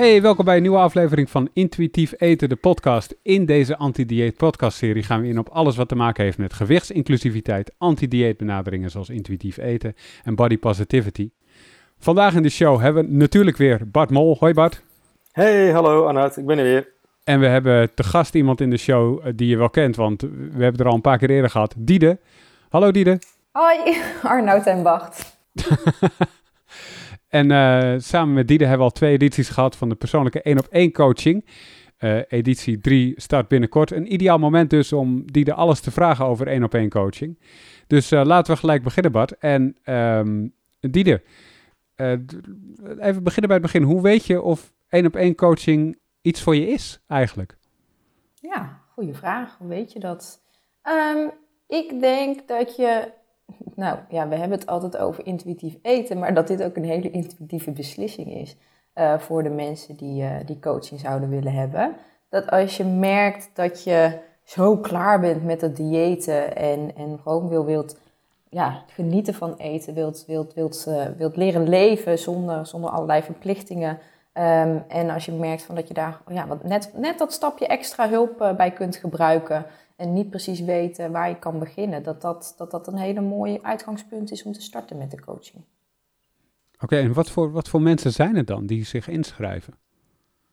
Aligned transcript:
Hey, 0.00 0.22
welkom 0.22 0.44
bij 0.44 0.56
een 0.56 0.62
nieuwe 0.62 0.78
aflevering 0.78 1.30
van 1.30 1.48
Intuïtief 1.52 2.14
Eten, 2.16 2.48
de 2.48 2.56
podcast. 2.56 3.16
In 3.22 3.46
deze 3.46 3.76
anti-dieet 3.76 4.36
podcastserie 4.36 5.02
gaan 5.02 5.20
we 5.20 5.28
in 5.28 5.38
op 5.38 5.48
alles 5.48 5.76
wat 5.76 5.88
te 5.88 5.94
maken 5.94 6.24
heeft 6.24 6.38
met 6.38 6.52
gewichtsinclusiviteit, 6.52 7.72
anti-dieet 7.78 8.36
benaderingen 8.36 8.90
zoals 8.90 9.08
intuïtief 9.08 9.56
eten 9.56 9.94
en 10.24 10.34
body 10.34 10.58
positivity. 10.58 11.30
Vandaag 11.98 12.34
in 12.34 12.42
de 12.42 12.48
show 12.48 12.80
hebben 12.80 13.06
we 13.06 13.12
natuurlijk 13.12 13.56
weer 13.56 13.90
Bart 13.90 14.10
Mol. 14.10 14.36
Hoi 14.38 14.54
Bart. 14.54 14.82
Hey, 15.32 15.70
hallo 15.70 16.06
Arnoud, 16.06 16.36
ik 16.36 16.46
ben 16.46 16.58
er 16.58 16.64
weer. 16.64 16.88
En 17.24 17.40
we 17.40 17.46
hebben 17.46 17.94
te 17.94 18.02
gast 18.02 18.34
iemand 18.34 18.60
in 18.60 18.70
de 18.70 18.76
show 18.76 19.26
eh, 19.26 19.32
die 19.36 19.48
je 19.48 19.56
wel 19.56 19.70
kent, 19.70 19.96
want 19.96 20.20
we 20.22 20.62
hebben 20.62 20.80
er 20.80 20.88
al 20.88 20.94
een 20.94 21.00
paar 21.00 21.18
keer 21.18 21.30
eerder 21.30 21.50
gehad. 21.50 21.74
Diede. 21.78 22.18
Hallo 22.68 22.90
Diede. 22.90 23.18
Hoi, 23.52 23.96
Arnoud 24.22 24.66
en 24.66 24.82
Bart. 24.82 25.38
En 27.30 27.50
uh, 27.50 27.94
samen 27.98 28.34
met 28.34 28.48
Diede 28.48 28.64
hebben 28.64 28.86
we 28.86 28.92
al 28.92 28.98
twee 28.98 29.12
edities 29.12 29.48
gehad 29.48 29.76
van 29.76 29.88
de 29.88 29.94
persoonlijke 29.94 30.42
1 30.42 30.58
op 30.58 30.66
1 30.66 30.92
coaching. 30.92 31.44
Uh, 31.98 32.20
editie 32.28 32.80
3 32.80 33.12
start 33.16 33.48
binnenkort. 33.48 33.90
Een 33.90 34.12
ideaal 34.12 34.38
moment 34.38 34.70
dus 34.70 34.92
om 34.92 35.32
Diede 35.32 35.54
alles 35.54 35.80
te 35.80 35.90
vragen 35.90 36.24
over 36.24 36.46
1 36.46 36.64
op 36.64 36.74
1 36.74 36.88
coaching. 36.88 37.38
Dus 37.86 38.12
uh, 38.12 38.24
laten 38.24 38.52
we 38.52 38.60
gelijk 38.60 38.82
beginnen 38.82 39.12
Bart. 39.12 39.38
En 39.38 39.76
um, 39.84 40.52
Diede, 40.80 41.22
even 41.96 43.22
beginnen 43.22 43.48
bij 43.48 43.56
het 43.56 43.62
begin. 43.62 43.82
Hoe 43.82 44.02
weet 44.02 44.26
je 44.26 44.42
of 44.42 44.72
1 44.88 45.06
op 45.06 45.16
1 45.16 45.34
coaching 45.34 45.98
iets 46.22 46.42
voor 46.42 46.56
je 46.56 46.66
is 46.66 47.00
eigenlijk? 47.06 47.56
Ja, 48.34 48.80
goede 48.94 49.14
vraag. 49.14 49.56
Hoe 49.58 49.68
weet 49.68 49.92
je 49.92 49.98
dat? 49.98 50.42
Um, 50.88 51.30
ik 51.66 52.00
denk 52.00 52.48
dat 52.48 52.76
je 52.76 53.12
nou 53.74 53.98
ja, 54.08 54.28
we 54.28 54.34
hebben 54.34 54.58
het 54.58 54.66
altijd 54.66 54.96
over 54.96 55.26
intuïtief 55.26 55.76
eten, 55.82 56.18
maar 56.18 56.34
dat 56.34 56.46
dit 56.46 56.62
ook 56.62 56.76
een 56.76 56.84
hele 56.84 57.10
intuïtieve 57.10 57.70
beslissing 57.70 58.34
is 58.34 58.56
uh, 58.94 59.18
voor 59.18 59.42
de 59.42 59.50
mensen 59.50 59.96
die, 59.96 60.22
uh, 60.22 60.30
die 60.46 60.58
coaching 60.58 61.00
zouden 61.00 61.28
willen 61.28 61.52
hebben. 61.52 61.96
Dat 62.28 62.50
als 62.50 62.76
je 62.76 62.84
merkt 62.84 63.50
dat 63.54 63.84
je 63.84 64.18
zo 64.44 64.76
klaar 64.76 65.20
bent 65.20 65.44
met 65.44 65.60
het 65.60 65.76
diëten 65.76 66.56
en, 66.56 66.96
en 66.96 67.18
gewoon 67.22 67.48
wil, 67.48 67.64
wilt 67.64 67.98
ja, 68.48 68.82
genieten 68.86 69.34
van 69.34 69.54
eten, 69.56 69.94
wilt, 69.94 70.24
wilt, 70.26 70.54
wilt, 70.54 70.84
uh, 70.88 71.04
wilt 71.16 71.36
leren 71.36 71.68
leven 71.68 72.18
zonder, 72.18 72.66
zonder 72.66 72.90
allerlei 72.90 73.22
verplichtingen. 73.22 73.98
Um, 74.34 74.84
en 74.88 75.10
als 75.10 75.24
je 75.24 75.32
merkt 75.32 75.62
van 75.62 75.74
dat 75.74 75.88
je 75.88 75.94
daar 75.94 76.20
ja, 76.28 76.46
wat 76.46 76.64
net, 76.64 76.90
net 76.96 77.18
dat 77.18 77.32
stapje 77.32 77.66
extra 77.66 78.08
hulp 78.08 78.54
bij 78.56 78.70
kunt 78.70 78.96
gebruiken, 78.96 79.66
en 80.00 80.12
niet 80.12 80.30
precies 80.30 80.60
weten 80.60 81.12
waar 81.12 81.28
je 81.28 81.38
kan 81.38 81.58
beginnen, 81.58 82.02
dat 82.02 82.20
dat, 82.20 82.54
dat, 82.56 82.70
dat 82.70 82.86
een 82.86 82.98
hele 82.98 83.20
mooie 83.20 83.62
uitgangspunt 83.62 84.30
is 84.30 84.42
om 84.42 84.52
te 84.52 84.62
starten 84.62 84.98
met 84.98 85.10
de 85.10 85.20
coaching. 85.20 85.64
Oké, 86.80 86.96
en 86.96 87.12
wat 87.12 87.30
voor, 87.30 87.52
wat 87.52 87.68
voor 87.68 87.82
mensen 87.82 88.12
zijn 88.12 88.36
het 88.36 88.46
dan 88.46 88.66
die 88.66 88.84
zich 88.84 89.08
inschrijven? 89.08 89.74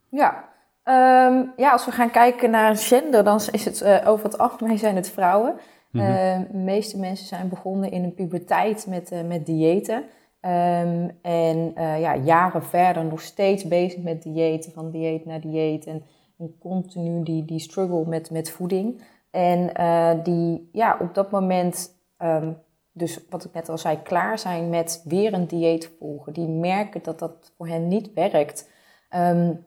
Ja, 0.10 0.50
um, 0.84 1.54
ja 1.58 1.72
als 1.72 1.86
we 1.86 1.92
gaan 1.92 2.12
kijken 2.12 2.50
naar 2.50 2.78
gender, 2.78 3.24
dan 3.24 3.42
is 3.52 3.66
het 3.66 3.82
uh, 3.82 4.08
over 4.08 4.26
het 4.26 4.38
algemeen 4.38 4.78
zijn 4.78 4.96
het 4.96 5.10
vrouwen. 5.10 5.54
Mm 5.92 6.02
-hmm. 6.02 6.10
uh, 6.10 6.40
de 6.52 6.58
meeste 6.58 7.00
mensen 7.00 7.28
zijn 7.28 7.50
begonnen 7.50 7.92
in 7.92 8.04
een 8.04 8.14
puberteit 8.14 8.86
met, 8.88 9.12
uh, 9.12 9.22
met 9.22 9.46
diëten. 9.46 10.04
Um, 10.42 11.12
en 11.22 11.74
ja, 11.76 12.16
jaren 12.16 12.64
verder 12.64 13.06
nog 13.06 13.22
steeds 13.22 13.68
bezig 13.68 14.04
met 14.04 14.24
diëten, 14.24 14.72
van 14.72 14.92
dieet 14.92 15.26
naar 15.26 15.42
dieet. 15.42 15.86
En, 15.86 16.04
en 16.38 16.56
continu 16.60 17.24
die, 17.24 17.46
die 17.46 17.60
struggle 17.60 18.06
met, 18.06 18.32
met 18.32 18.50
voeding. 18.50 19.02
En 19.32 19.70
uh, 19.80 20.24
die 20.24 20.70
ja, 20.72 20.98
op 21.00 21.14
dat 21.14 21.32
moment, 21.32 21.96
um, 22.22 22.58
dus 22.92 23.26
wat 23.30 23.46
ik 23.46 23.54
net 23.54 23.70
al 23.70 23.78
zei, 23.78 24.02
klaar 24.02 24.40
zijn 24.40 24.70
met 24.70 25.02
weer 25.06 25.34
een 25.34 25.48
dieet 25.48 25.92
volgen. 26.00 26.34
Die 26.34 26.48
merken 26.48 27.04
dat 27.04 27.20
dat 27.20 27.52
voor 27.58 27.68
hen 27.68 27.88
niet 27.88 28.14
werkt. 28.14 28.70
Um, 29.16 29.66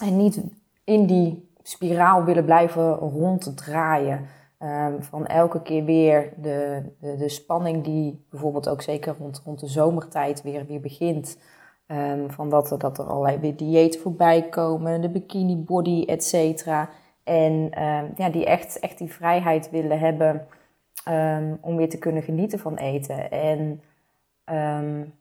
en 0.00 0.16
niet 0.16 0.42
in 0.84 1.06
die 1.06 1.50
spiraal 1.62 2.24
willen 2.24 2.44
blijven 2.44 2.94
ronddraaien. 2.94 4.26
Um, 4.62 5.02
van 5.02 5.26
elke 5.26 5.62
keer 5.62 5.84
weer 5.84 6.32
de, 6.36 6.82
de, 7.00 7.28
spanning 7.28 7.84
die 7.84 8.26
bijvoorbeeld 8.30 8.68
ook 8.68 8.82
zeker 8.82 9.14
rond, 9.18 9.42
rond 9.44 9.60
de 9.60 9.68
zomertijd 9.68 10.42
weer, 10.42 10.66
weer 10.66 10.80
begint. 10.80 11.38
Van 12.28 12.50
dat 12.50 12.74
dat 12.78 12.98
er 12.98 13.04
allerlei 13.04 13.38
weer 13.38 13.56
diëten 13.56 14.00
voorbij 14.00 14.48
komen, 14.48 15.00
de 15.00 15.08
bikini 15.08 15.56
body, 15.56 16.04
et 16.06 16.24
cetera. 16.24 16.88
En 17.26 17.82
um, 17.82 18.12
ja, 18.16 18.28
die 18.30 18.44
echt, 18.44 18.78
echt 18.78 18.98
die 18.98 19.12
vrijheid 19.12 19.70
willen 19.70 19.98
hebben 19.98 20.46
um, 21.08 21.58
om 21.60 21.76
weer 21.76 21.88
te 21.88 21.98
kunnen 21.98 22.22
genieten 22.22 22.58
van 22.58 22.76
eten. 22.76 23.30
En 23.30 23.82
um, 24.44 25.14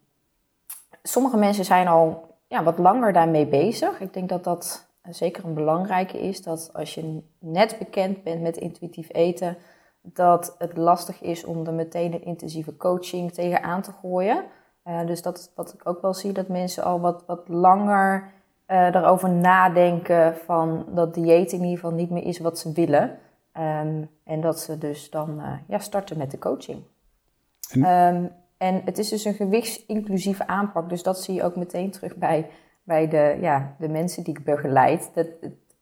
sommige 1.04 1.38
mensen 1.38 1.66
zijn 1.66 1.88
al 1.88 2.36
ja, 2.48 2.64
wat 2.64 2.78
langer 2.78 3.14
daarmee 3.14 3.46
bezig. 3.46 4.00
Ik 4.00 4.14
denk 4.14 4.30
dat 4.30 4.44
dat 4.44 4.88
zeker 5.10 5.46
een 5.46 5.54
belangrijke 5.54 6.20
is. 6.20 6.44
Dat 6.44 6.70
als 6.74 6.94
je 6.94 7.22
net 7.40 7.76
bekend 7.80 8.24
bent 8.24 8.42
met 8.42 8.58
intuïtief 8.58 9.10
eten, 9.12 9.58
dat 10.02 10.56
het 10.58 10.78
lastig 10.78 11.22
is 11.22 11.46
om 11.46 11.66
er 11.66 11.74
meteen 11.74 12.14
een 12.14 12.26
intensieve 12.26 12.78
coaching 12.78 13.32
tegen 13.32 13.64
aan 13.64 13.82
te 13.82 13.92
gooien. 13.92 14.44
Uh, 14.88 15.06
dus 15.06 15.22
dat 15.22 15.52
wat 15.56 15.74
ik 15.74 15.88
ook 15.88 16.02
wel 16.02 16.14
zie, 16.14 16.32
dat 16.32 16.48
mensen 16.48 16.84
al 16.84 17.00
wat, 17.00 17.24
wat 17.26 17.48
langer 17.48 18.34
erover 18.68 19.30
nadenken 19.30 20.36
van 20.36 20.86
dat 20.94 21.14
dieet 21.14 21.52
in 21.52 21.60
ieder 21.62 21.76
geval 21.76 21.92
niet 21.92 22.10
meer 22.10 22.24
is 22.24 22.40
wat 22.40 22.60
ze 22.60 22.72
willen. 22.72 23.18
Um, 23.58 24.10
en 24.24 24.42
dat 24.42 24.60
ze 24.60 24.78
dus 24.78 25.10
dan 25.10 25.40
uh, 25.40 25.54
ja, 25.68 25.80
starten 25.80 26.18
met 26.18 26.32
de 26.32 26.40
coaching. 26.40 26.84
En? 27.72 27.86
Um, 28.16 28.32
en 28.58 28.82
het 28.86 28.98
is 28.98 29.10
dus 29.10 29.26
een 29.26 29.34
gewichtsinclusieve 29.34 30.48
aanpak. 30.48 30.90
Dus 30.90 31.04
dat 31.04 31.20
zie 31.20 31.34
je 31.34 31.44
ook 31.44 31.56
meteen 31.56 31.92
terug 31.92 32.16
bij, 32.16 32.50
bij 32.84 33.08
de, 33.08 33.38
ja, 33.42 33.76
de 33.80 33.90
mensen 33.90 34.24
die 34.24 34.38
ik 34.38 34.44
begeleid. 34.44 35.12
Dat, 35.14 35.28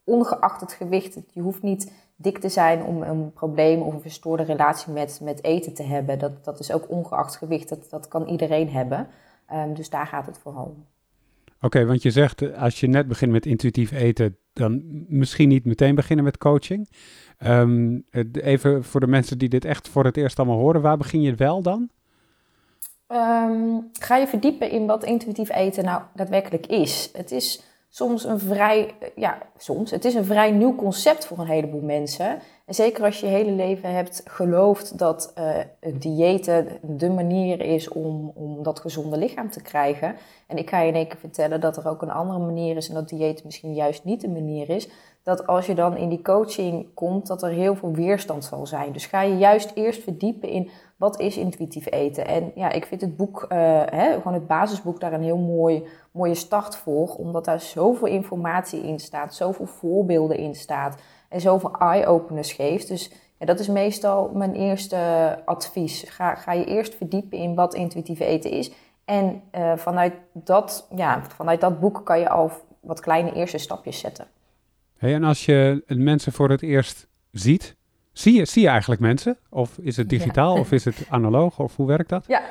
ongeacht 0.03 0.61
het 0.61 0.73
gewicht, 0.73 1.19
je 1.29 1.41
hoeft 1.41 1.61
niet 1.61 1.93
dik 2.16 2.38
te 2.38 2.49
zijn 2.49 2.83
om 2.83 3.01
een 3.01 3.33
probleem 3.33 3.81
of 3.81 3.93
een 3.93 4.01
verstoorde 4.01 4.43
relatie 4.43 4.93
met, 4.93 5.19
met 5.23 5.43
eten 5.43 5.73
te 5.73 5.83
hebben. 5.83 6.19
Dat, 6.19 6.43
dat 6.43 6.59
is 6.59 6.72
ook 6.72 6.89
ongeacht 6.89 7.35
gewicht, 7.35 7.69
dat, 7.69 7.89
dat 7.89 8.07
kan 8.07 8.27
iedereen 8.27 8.69
hebben. 8.69 9.07
Um, 9.53 9.73
dus 9.73 9.89
daar 9.89 10.07
gaat 10.07 10.25
het 10.25 10.38
vooral 10.38 10.66
om. 10.66 10.85
Oké, 11.63 11.85
want 11.85 12.01
je 12.01 12.12
zegt 12.12 12.41
eh, 12.41 12.62
als 12.62 12.79
je 12.79 12.88
net 12.88 13.07
begint 13.07 13.31
met 13.31 13.46
intuïtief 13.46 13.91
eten, 13.91 14.38
dan 14.53 14.84
misschien 15.07 15.50
niet 15.50 15.66
meteen 15.66 15.96
beginnen 15.96 16.25
met 16.25 16.38
coaching. 16.38 16.90
Um, 17.46 18.06
even 18.31 18.84
voor 18.84 19.00
de 19.00 19.07
mensen 19.07 19.38
die 19.38 19.50
dit 19.50 19.66
echt 19.66 19.88
voor 19.88 20.06
het 20.06 20.18
eerst 20.18 20.40
allemaal 20.40 20.57
horen, 20.57 20.81
waar 20.81 20.97
begin 20.97 21.22
je 21.22 21.35
wel 21.35 21.62
dan? 21.62 21.90
Um, 23.07 23.90
ga 24.00 24.18
je 24.18 24.28
verdiepen 24.28 24.69
in 24.69 24.85
wat 24.85 25.03
intuïtief 25.03 25.50
eten 25.50 25.84
nou 25.84 26.02
daadwerkelijk 26.16 26.66
is. 26.66 27.09
Het 27.13 27.31
is 27.31 27.63
soms 27.93 28.23
een 28.23 28.39
vrij, 28.39 28.95
ja, 29.15 29.37
soms, 29.57 29.91
het 29.91 30.05
is 30.05 30.13
een 30.13 30.25
vrij 30.25 30.51
nieuw 30.51 30.75
concept 30.75 31.25
voor 31.25 31.39
een 31.39 31.47
heleboel 31.47 31.81
mensen. 31.81 32.39
En 32.65 32.73
zeker 32.73 33.03
als 33.03 33.19
je 33.19 33.25
je 33.25 33.31
hele 33.31 33.51
leven 33.51 33.93
hebt 33.93 34.21
geloofd 34.25 34.97
dat 34.97 35.33
uh, 35.37 35.57
diëten 35.99 36.67
de 36.81 37.09
manier 37.09 37.61
is 37.61 37.89
om, 37.89 38.31
om 38.35 38.63
dat 38.63 38.79
gezonde 38.79 39.17
lichaam 39.17 39.49
te 39.49 39.61
krijgen. 39.61 40.15
En 40.47 40.57
ik 40.57 40.69
ga 40.69 40.79
je 40.79 40.87
in 40.87 40.95
één 40.95 41.07
keer 41.07 41.19
vertellen 41.19 41.61
dat 41.61 41.77
er 41.77 41.87
ook 41.87 42.01
een 42.01 42.11
andere 42.11 42.39
manier 42.39 42.75
is 42.75 42.87
en 42.87 42.93
dat 42.93 43.09
dieet 43.09 43.43
misschien 43.43 43.73
juist 43.73 44.03
niet 44.03 44.21
de 44.21 44.29
manier 44.29 44.69
is. 44.69 44.89
Dat 45.23 45.47
als 45.47 45.65
je 45.65 45.75
dan 45.75 45.97
in 45.97 46.09
die 46.09 46.21
coaching 46.21 46.93
komt, 46.93 47.27
dat 47.27 47.43
er 47.43 47.49
heel 47.49 47.75
veel 47.75 47.91
weerstand 47.91 48.45
zal 48.45 48.65
zijn. 48.65 48.91
Dus 48.91 49.05
ga 49.05 49.21
je 49.21 49.37
juist 49.37 49.71
eerst 49.75 50.03
verdiepen 50.03 50.49
in 50.49 50.69
wat 51.03 51.19
is 51.19 51.38
intuïtief 51.38 51.91
eten. 51.91 52.28
En 52.28 52.52
ja, 52.56 52.72
ik 52.72 52.86
vind 52.86 53.02
het 53.02 53.16
boek, 53.16 53.44
uh, 53.44 53.50
hè, 53.86 54.14
gewoon 54.14 54.34
het 54.34 54.47
basisboek, 54.47 55.00
daar 55.00 55.14
een 55.14 55.24
heel 55.24 55.38
mooi, 55.38 55.88
mooie 56.12 56.36
start 56.36 56.75
voor. 56.75 57.08
Omdat 57.08 57.46
daar 57.46 57.59
zoveel 57.59 58.08
informatie 58.08 58.81
in 58.81 59.00
staat, 59.00 59.36
zoveel 59.36 59.66
voorbeelden 59.66 60.38
in 60.38 60.56
staat 60.56 61.02
en 61.30 61.41
zoveel 61.41 61.72
eye-openers 61.80 62.53
geeft. 62.53 62.88
Dus 62.88 63.11
ja, 63.40 63.46
dat 63.46 63.59
is 63.59 63.67
meestal 63.67 64.32
mijn 64.34 64.53
eerste 64.53 64.97
advies. 65.46 66.03
Ga, 66.08 66.35
ga 66.35 66.53
je 66.53 66.66
eerst 66.66 66.96
verdiepen 66.96 67.38
in 67.38 67.56
wat 67.56 67.73
intuïtief 67.73 68.20
eten 68.20 68.52
is. 68.52 68.72
En 69.06 69.41
uh, 69.56 69.73
vanuit, 69.76 70.14
dat, 70.32 70.88
ja, 70.96 71.23
vanuit 71.35 71.61
dat 71.61 71.79
boek 71.79 72.06
kan 72.06 72.20
je 72.20 72.29
al 72.29 72.52
wat 72.79 72.99
kleine 72.99 73.34
eerste 73.34 73.58
stapjes 73.58 73.99
zetten. 73.99 74.28
Hey, 74.97 75.14
en 75.14 75.23
als 75.23 75.46
je 75.46 75.84
mensen 75.88 76.32
voor 76.32 76.49
het 76.49 76.61
eerst 76.61 77.08
ziet, 77.32 77.76
zie 78.13 78.33
je, 78.33 78.45
zie 78.45 78.61
je 78.61 78.67
eigenlijk 78.67 79.01
mensen? 79.01 79.37
Of 79.49 79.77
is 79.77 79.97
het 79.97 80.09
digitaal 80.09 80.53
ja. 80.53 80.59
of 80.59 80.71
is 80.71 80.85
het 80.85 80.95
analoog 81.09 81.59
of 81.59 81.75
hoe 81.75 81.87
werkt 81.87 82.09
dat? 82.09 82.23
Ja, 82.27 82.41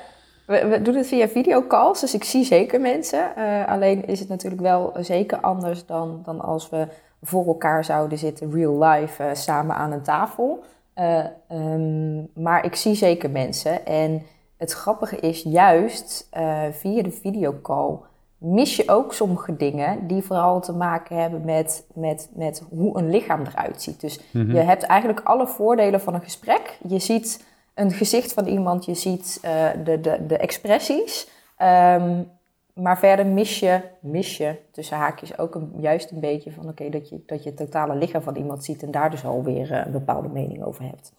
we, 0.46 0.66
we 0.66 0.82
doen 0.82 0.94
het 0.94 1.06
via 1.06 1.28
videocalls, 1.28 2.00
dus 2.00 2.14
ik 2.14 2.24
zie 2.24 2.44
zeker 2.44 2.80
mensen. 2.80 3.32
Uh, 3.38 3.68
alleen 3.68 4.06
is 4.06 4.20
het 4.20 4.28
natuurlijk 4.28 4.62
wel 4.62 4.92
zeker 5.00 5.40
anders 5.40 5.86
dan, 5.86 6.20
dan 6.24 6.40
als 6.40 6.68
we 6.68 6.86
voor 7.22 7.46
elkaar 7.46 7.84
zouden 7.84 8.18
zitten, 8.18 8.52
real 8.52 8.84
life, 8.84 9.22
uh, 9.22 9.34
samen 9.34 9.76
aan 9.76 9.92
een 9.92 10.02
tafel. 10.02 10.64
Uh, 10.96 11.24
um, 11.52 12.28
maar 12.34 12.64
ik 12.64 12.74
zie 12.74 12.94
zeker 12.94 13.30
mensen. 13.30 13.86
En 13.86 14.22
het 14.56 14.72
grappige 14.72 15.16
is 15.16 15.42
juist 15.42 16.28
via 16.70 17.02
de 17.02 17.10
videocall 17.10 17.98
mis 18.42 18.76
je 18.76 18.88
ook 18.88 19.14
sommige 19.14 19.56
dingen 19.56 20.06
die 20.06 20.22
vooral 20.22 20.60
te 20.60 20.72
maken 20.72 21.16
hebben 21.16 21.44
met, 21.44 21.86
met, 21.94 22.28
met 22.34 22.62
hoe 22.70 22.98
een 22.98 23.10
lichaam 23.10 23.44
eruit 23.46 23.82
ziet. 23.82 24.00
Dus 24.00 24.20
mm 24.30 24.42
-hmm. 24.42 24.54
je 24.54 24.60
hebt 24.60 24.82
eigenlijk 24.82 25.20
alle 25.20 25.46
voordelen 25.46 26.00
van 26.00 26.14
een 26.14 26.22
gesprek. 26.22 26.78
Je 26.88 26.98
ziet 26.98 27.44
een 27.74 27.90
gezicht 27.90 28.32
van 28.32 28.46
iemand, 28.46 28.84
je 28.84 28.94
ziet 28.94 29.40
de, 29.84 30.00
de, 30.00 30.26
de 30.26 30.36
expressies. 30.36 31.28
Um, 31.62 32.30
maar 32.72 32.98
verder 32.98 33.26
mis 33.26 33.60
je, 33.60 33.80
mis 34.00 34.36
je 34.36 34.56
tussen 34.70 34.96
haakjes 34.96 35.38
ook 35.38 35.54
een, 35.54 35.72
juist 35.78 36.10
een 36.10 36.20
beetje 36.20 36.52
van 36.52 36.68
oké, 36.68 36.88
dat, 36.88 37.08
je, 37.08 37.22
dat 37.26 37.42
je 37.42 37.48
het 37.48 37.58
totale 37.58 37.94
lichaam 37.94 38.22
van 38.22 38.36
iemand 38.36 38.64
ziet 38.64 38.82
en 38.82 38.90
daar 38.90 39.10
dus 39.10 39.24
alweer 39.24 39.70
uh, 39.70 39.84
een 39.84 39.92
bepaalde 39.92 40.28
mening 40.28 40.64
over 40.64 40.84
hebt. 40.84 41.12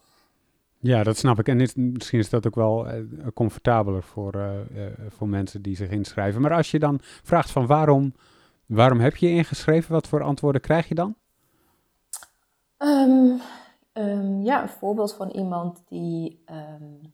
Ja, 0.84 1.02
dat 1.02 1.16
snap 1.16 1.38
ik. 1.38 1.48
En 1.48 1.60
is, 1.60 1.74
misschien 1.74 2.18
is 2.18 2.30
dat 2.30 2.46
ook 2.46 2.54
wel 2.54 2.86
uh, 2.86 3.26
comfortabeler 3.34 4.02
voor, 4.02 4.34
uh, 4.36 4.50
voor 5.08 5.28
mensen 5.28 5.62
die 5.62 5.76
zich 5.76 5.90
inschrijven. 5.90 6.40
Maar 6.40 6.52
als 6.52 6.70
je 6.70 6.78
dan 6.78 6.98
vraagt 7.02 7.50
van 7.50 7.66
waarom, 7.66 8.14
waarom 8.66 9.00
heb 9.00 9.16
je 9.16 9.30
ingeschreven, 9.30 9.92
wat 9.92 10.08
voor 10.08 10.22
antwoorden 10.22 10.60
krijg 10.60 10.88
je 10.88 10.94
dan? 10.94 11.14
Um, 12.78 13.40
um, 13.92 14.42
ja, 14.42 14.62
een 14.62 14.68
voorbeeld 14.68 15.14
van 15.14 15.30
iemand 15.30 15.82
die 15.88 16.44
um, 16.50 17.12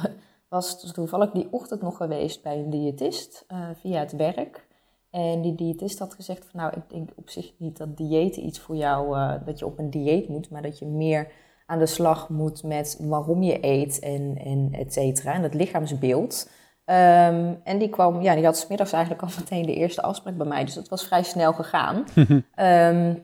was 0.48 0.92
toevallig 0.92 1.30
die 1.30 1.48
ochtend 1.50 1.82
nog 1.82 1.96
geweest 1.96 2.42
bij 2.42 2.58
een 2.58 2.70
diëtist 2.70 3.46
via 3.74 3.98
het 3.98 4.12
werk. 4.12 4.66
En 5.10 5.42
die 5.42 5.54
diëtist 5.54 5.98
had 5.98 6.14
gezegd 6.14 6.46
van 6.50 6.60
nou, 6.60 6.72
ik 6.76 6.90
denk 6.90 7.10
op 7.14 7.30
zich 7.30 7.52
niet 7.56 7.76
dat 7.76 7.96
diëten 7.96 8.46
iets 8.46 8.58
voor 8.58 8.76
jou, 8.76 9.16
dat 9.44 9.58
je 9.58 9.66
op 9.66 9.78
een 9.78 9.90
dieet 9.90 10.28
moet, 10.28 10.50
maar 10.50 10.62
dat 10.62 10.78
je 10.78 10.86
meer 10.86 11.32
aan 11.74 11.80
de 11.80 11.86
slag 11.86 12.28
moet 12.28 12.62
met 12.62 12.98
waarom 13.00 13.42
je 13.42 13.58
eet 13.60 13.98
en, 13.98 14.38
en 14.44 14.68
et 14.72 14.92
cetera. 14.92 15.32
En 15.32 15.42
het 15.42 15.54
lichaamsbeeld. 15.54 16.48
Um, 16.86 17.60
en 17.64 17.78
die 17.78 17.88
kwam, 17.88 18.22
ja, 18.22 18.34
die 18.34 18.44
had 18.44 18.58
smiddags 18.58 18.92
eigenlijk 18.92 19.22
al 19.22 19.28
meteen 19.38 19.66
de 19.66 19.74
eerste 19.74 20.02
afspraak 20.02 20.36
bij 20.36 20.46
mij. 20.46 20.64
Dus 20.64 20.74
dat 20.74 20.88
was 20.88 21.06
vrij 21.06 21.22
snel 21.22 21.52
gegaan. 21.52 22.04
um, 22.16 22.42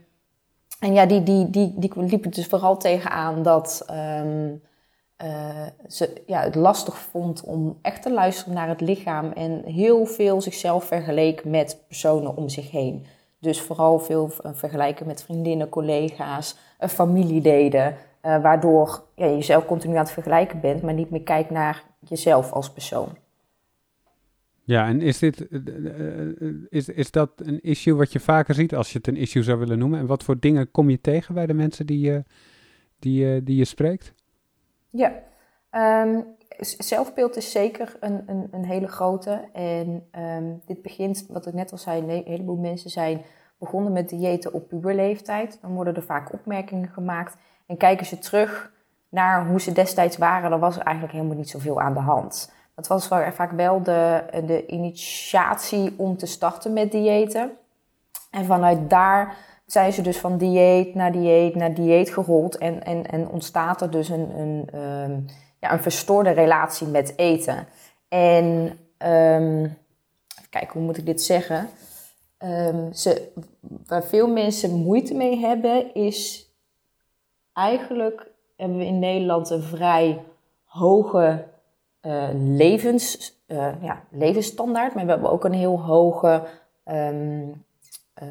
en 0.86 0.92
ja, 0.92 1.06
die, 1.06 1.22
die, 1.22 1.50
die, 1.50 1.74
die 1.76 1.92
liep 1.94 2.24
het 2.24 2.34
dus 2.34 2.46
vooral 2.46 2.76
tegenaan 2.76 3.42
dat 3.42 3.86
um, 3.90 4.62
uh, 5.24 5.66
ze 5.88 6.22
ja, 6.26 6.42
het 6.42 6.54
lastig 6.54 6.98
vond 6.98 7.42
om 7.44 7.78
echt 7.82 8.02
te 8.02 8.12
luisteren 8.12 8.54
naar 8.54 8.68
het 8.68 8.80
lichaam. 8.80 9.32
En 9.32 9.62
heel 9.64 10.06
veel 10.06 10.40
zichzelf 10.40 10.84
vergeleek 10.84 11.44
met 11.44 11.78
personen 11.86 12.36
om 12.36 12.48
zich 12.48 12.70
heen. 12.70 13.06
Dus 13.38 13.60
vooral 13.60 13.98
veel 13.98 14.30
vergelijken 14.52 15.06
met 15.06 15.22
vriendinnen, 15.22 15.68
collega's, 15.68 16.56
uh, 16.80 16.88
familieleden. 16.88 17.96
Uh, 18.22 18.42
waardoor 18.42 19.04
ja, 19.14 19.26
je 19.26 19.34
jezelf 19.34 19.66
continu 19.66 19.94
aan 19.94 20.02
het 20.02 20.10
vergelijken 20.10 20.60
bent, 20.60 20.82
maar 20.82 20.94
niet 20.94 21.10
meer 21.10 21.22
kijkt 21.22 21.50
naar 21.50 21.84
jezelf 21.98 22.52
als 22.52 22.72
persoon. 22.72 23.08
Ja, 24.62 24.86
en 24.86 25.00
is, 25.00 25.18
dit, 25.18 25.46
is, 26.68 26.88
is 26.88 27.10
dat 27.10 27.30
een 27.36 27.60
issue 27.60 27.94
wat 27.94 28.12
je 28.12 28.20
vaker 28.20 28.54
ziet 28.54 28.74
als 28.74 28.92
je 28.92 28.98
het 28.98 29.06
een 29.06 29.16
issue 29.16 29.42
zou 29.42 29.58
willen 29.58 29.78
noemen? 29.78 29.98
En 29.98 30.06
wat 30.06 30.22
voor 30.22 30.38
dingen 30.38 30.70
kom 30.70 30.90
je 30.90 31.00
tegen 31.00 31.34
bij 31.34 31.46
de 31.46 31.54
mensen 31.54 31.86
die 31.86 32.00
je, 32.00 32.24
die, 32.98 33.42
die 33.42 33.56
je 33.56 33.64
spreekt? 33.64 34.14
Ja, 34.90 35.12
um, 35.70 36.24
zelfbeeld 36.78 37.36
is 37.36 37.50
zeker 37.50 37.96
een, 38.00 38.22
een, 38.26 38.48
een 38.50 38.64
hele 38.64 38.88
grote. 38.88 39.48
En 39.52 40.06
um, 40.18 40.60
dit 40.66 40.82
begint, 40.82 41.26
wat 41.28 41.46
ik 41.46 41.54
net 41.54 41.72
al 41.72 41.78
zei, 41.78 42.02
een 42.02 42.22
heleboel 42.26 42.56
mensen 42.56 42.90
zijn 42.90 43.22
begonnen 43.58 43.92
met 43.92 44.08
diëten 44.08 44.52
op 44.52 44.68
puberleeftijd. 44.68 45.58
Dan 45.60 45.74
worden 45.74 45.94
er 45.94 46.02
vaak 46.02 46.32
opmerkingen 46.32 46.88
gemaakt. 46.88 47.36
En 47.70 47.76
kijken 47.76 48.06
ze 48.06 48.18
terug 48.18 48.72
naar 49.08 49.46
hoe 49.46 49.60
ze 49.60 49.72
destijds 49.72 50.16
waren, 50.16 50.50
dan 50.50 50.60
was 50.60 50.76
er 50.76 50.82
eigenlijk 50.82 51.16
helemaal 51.16 51.36
niet 51.36 51.50
zoveel 51.50 51.80
aan 51.80 51.94
de 51.94 52.00
hand. 52.00 52.52
Dat 52.74 52.86
was 52.86 53.06
vaak 53.06 53.50
wel 53.50 53.82
de, 53.82 54.24
de 54.46 54.66
initiatie 54.66 55.94
om 55.96 56.16
te 56.16 56.26
starten 56.26 56.72
met 56.72 56.90
diëten. 56.90 57.50
En 58.30 58.44
vanuit 58.44 58.90
daar 58.90 59.36
zijn 59.66 59.92
ze 59.92 60.02
dus 60.02 60.18
van 60.18 60.38
dieet 60.38 60.94
naar 60.94 61.12
dieet 61.12 61.54
naar 61.54 61.74
dieet 61.74 62.10
gerold. 62.10 62.58
En, 62.58 62.84
en, 62.84 63.06
en 63.06 63.28
ontstaat 63.28 63.80
er 63.80 63.90
dus 63.90 64.08
een, 64.08 64.38
een, 64.38 64.80
um, 64.80 65.26
ja, 65.60 65.72
een 65.72 65.82
verstoorde 65.82 66.30
relatie 66.30 66.86
met 66.86 67.12
eten. 67.16 67.66
En 68.08 68.44
um, 68.98 69.62
even 69.62 70.50
kijken, 70.50 70.72
hoe 70.72 70.82
moet 70.82 70.98
ik 70.98 71.06
dit 71.06 71.22
zeggen? 71.22 71.68
Um, 72.38 72.92
ze, 72.92 73.32
waar 73.86 74.04
veel 74.04 74.28
mensen 74.28 74.70
moeite 74.70 75.14
mee 75.14 75.38
hebben, 75.38 75.94
is 75.94 76.48
eigenlijk 77.52 78.30
hebben 78.56 78.78
we 78.78 78.84
in 78.84 78.98
Nederland 78.98 79.50
een 79.50 79.62
vrij 79.62 80.24
hoge 80.64 81.44
uh, 82.02 82.28
levens, 82.34 83.34
uh, 83.46 83.82
ja, 83.82 84.02
levensstandaard, 84.10 84.94
maar 84.94 85.04
we 85.04 85.10
hebben 85.10 85.30
ook 85.30 85.44
een 85.44 85.52
heel 85.52 85.80
hoge. 85.80 86.42
Um, 86.84 87.64
uh, 88.22 88.28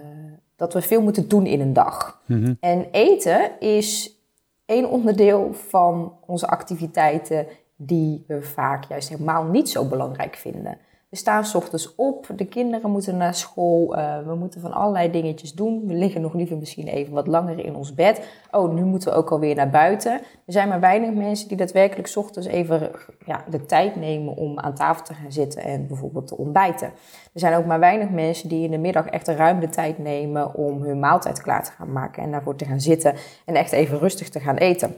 dat 0.60 0.74
we 0.74 0.82
veel 0.82 1.02
moeten 1.02 1.28
doen 1.28 1.46
in 1.46 1.62
een 1.62 1.74
dag. 1.74 2.22
Mm 2.26 2.44
-hmm. 2.44 2.58
En 2.60 2.88
eten 2.92 3.60
is 3.60 4.16
één 4.66 4.90
onderdeel 4.90 5.54
van 5.54 6.14
onze 6.26 6.48
activiteiten 6.48 7.48
die 7.76 8.24
we 8.28 8.42
vaak 8.42 8.84
juist 8.84 9.10
helemaal 9.10 9.44
niet 9.44 9.70
zo 9.70 9.86
belangrijk 9.86 10.36
vinden. 10.36 10.78
We 11.10 11.16
staan 11.16 11.46
s 11.46 11.56
ochtends 11.56 11.96
op, 11.96 12.28
de 12.36 12.46
kinderen 12.46 12.92
moeten 12.92 13.18
naar 13.18 13.34
school, 13.34 13.98
uh, 13.98 14.18
we 14.26 14.36
moeten 14.36 14.62
van 14.62 14.72
allerlei 14.72 15.12
dingetjes 15.12 15.54
doen. 15.54 15.88
We 15.88 15.94
liggen 15.94 16.22
nog 16.22 16.34
liever 16.34 16.58
misschien 16.58 16.88
even 16.88 17.14
wat 17.14 17.28
langer 17.28 17.66
in 17.66 17.76
ons 17.76 17.94
bed. 17.94 18.30
Oh, 18.52 18.74
nu 18.74 18.84
moeten 18.84 19.10
we 19.10 19.16
ook 19.16 19.32
alweer 19.32 19.56
naar 19.56 19.70
buiten. 19.70 20.12
Er 20.12 20.54
zijn 20.54 20.68
maar 20.68 20.80
weinig 20.80 21.14
mensen 21.14 21.48
die 21.48 21.58
daadwerkelijk 21.58 22.08
s 22.08 22.16
ochtends 22.16 22.48
even 22.48 22.92
ja, 23.26 23.44
de 23.50 23.66
tijd 23.66 23.96
nemen 23.96 24.36
om 24.36 24.60
aan 24.60 24.76
tafel 24.76 25.04
te 25.04 25.14
gaan 25.14 25.32
zitten 25.32 25.64
en 25.64 25.88
bijvoorbeeld 25.88 26.28
te 26.28 26.38
ontbijten. 26.38 26.88
Er 27.34 27.40
zijn 27.40 27.56
ook 27.56 27.66
maar 27.66 27.80
weinig 27.80 28.10
mensen 28.10 28.50
die 28.50 28.64
in 28.64 28.72
de 28.72 28.78
middag 28.78 29.06
echt 29.06 29.28
ruim 29.28 29.60
de 29.60 29.70
tijd 29.70 29.98
nemen 29.98 30.56
om 30.56 30.82
hun 30.82 31.00
maaltijd 31.00 31.42
klaar 31.42 31.64
te 31.64 31.72
gaan 31.72 31.92
maken 31.92 32.24
en 32.24 32.32
daarvoor 32.32 32.56
te 32.56 32.66
gaan 32.66 32.82
zitten 32.82 33.16
en 33.46 33.56
echt 33.56 33.72
even 33.72 34.00
rustig 34.00 34.30
te 34.30 34.40
gaan 34.40 34.58
eten. 34.58 34.96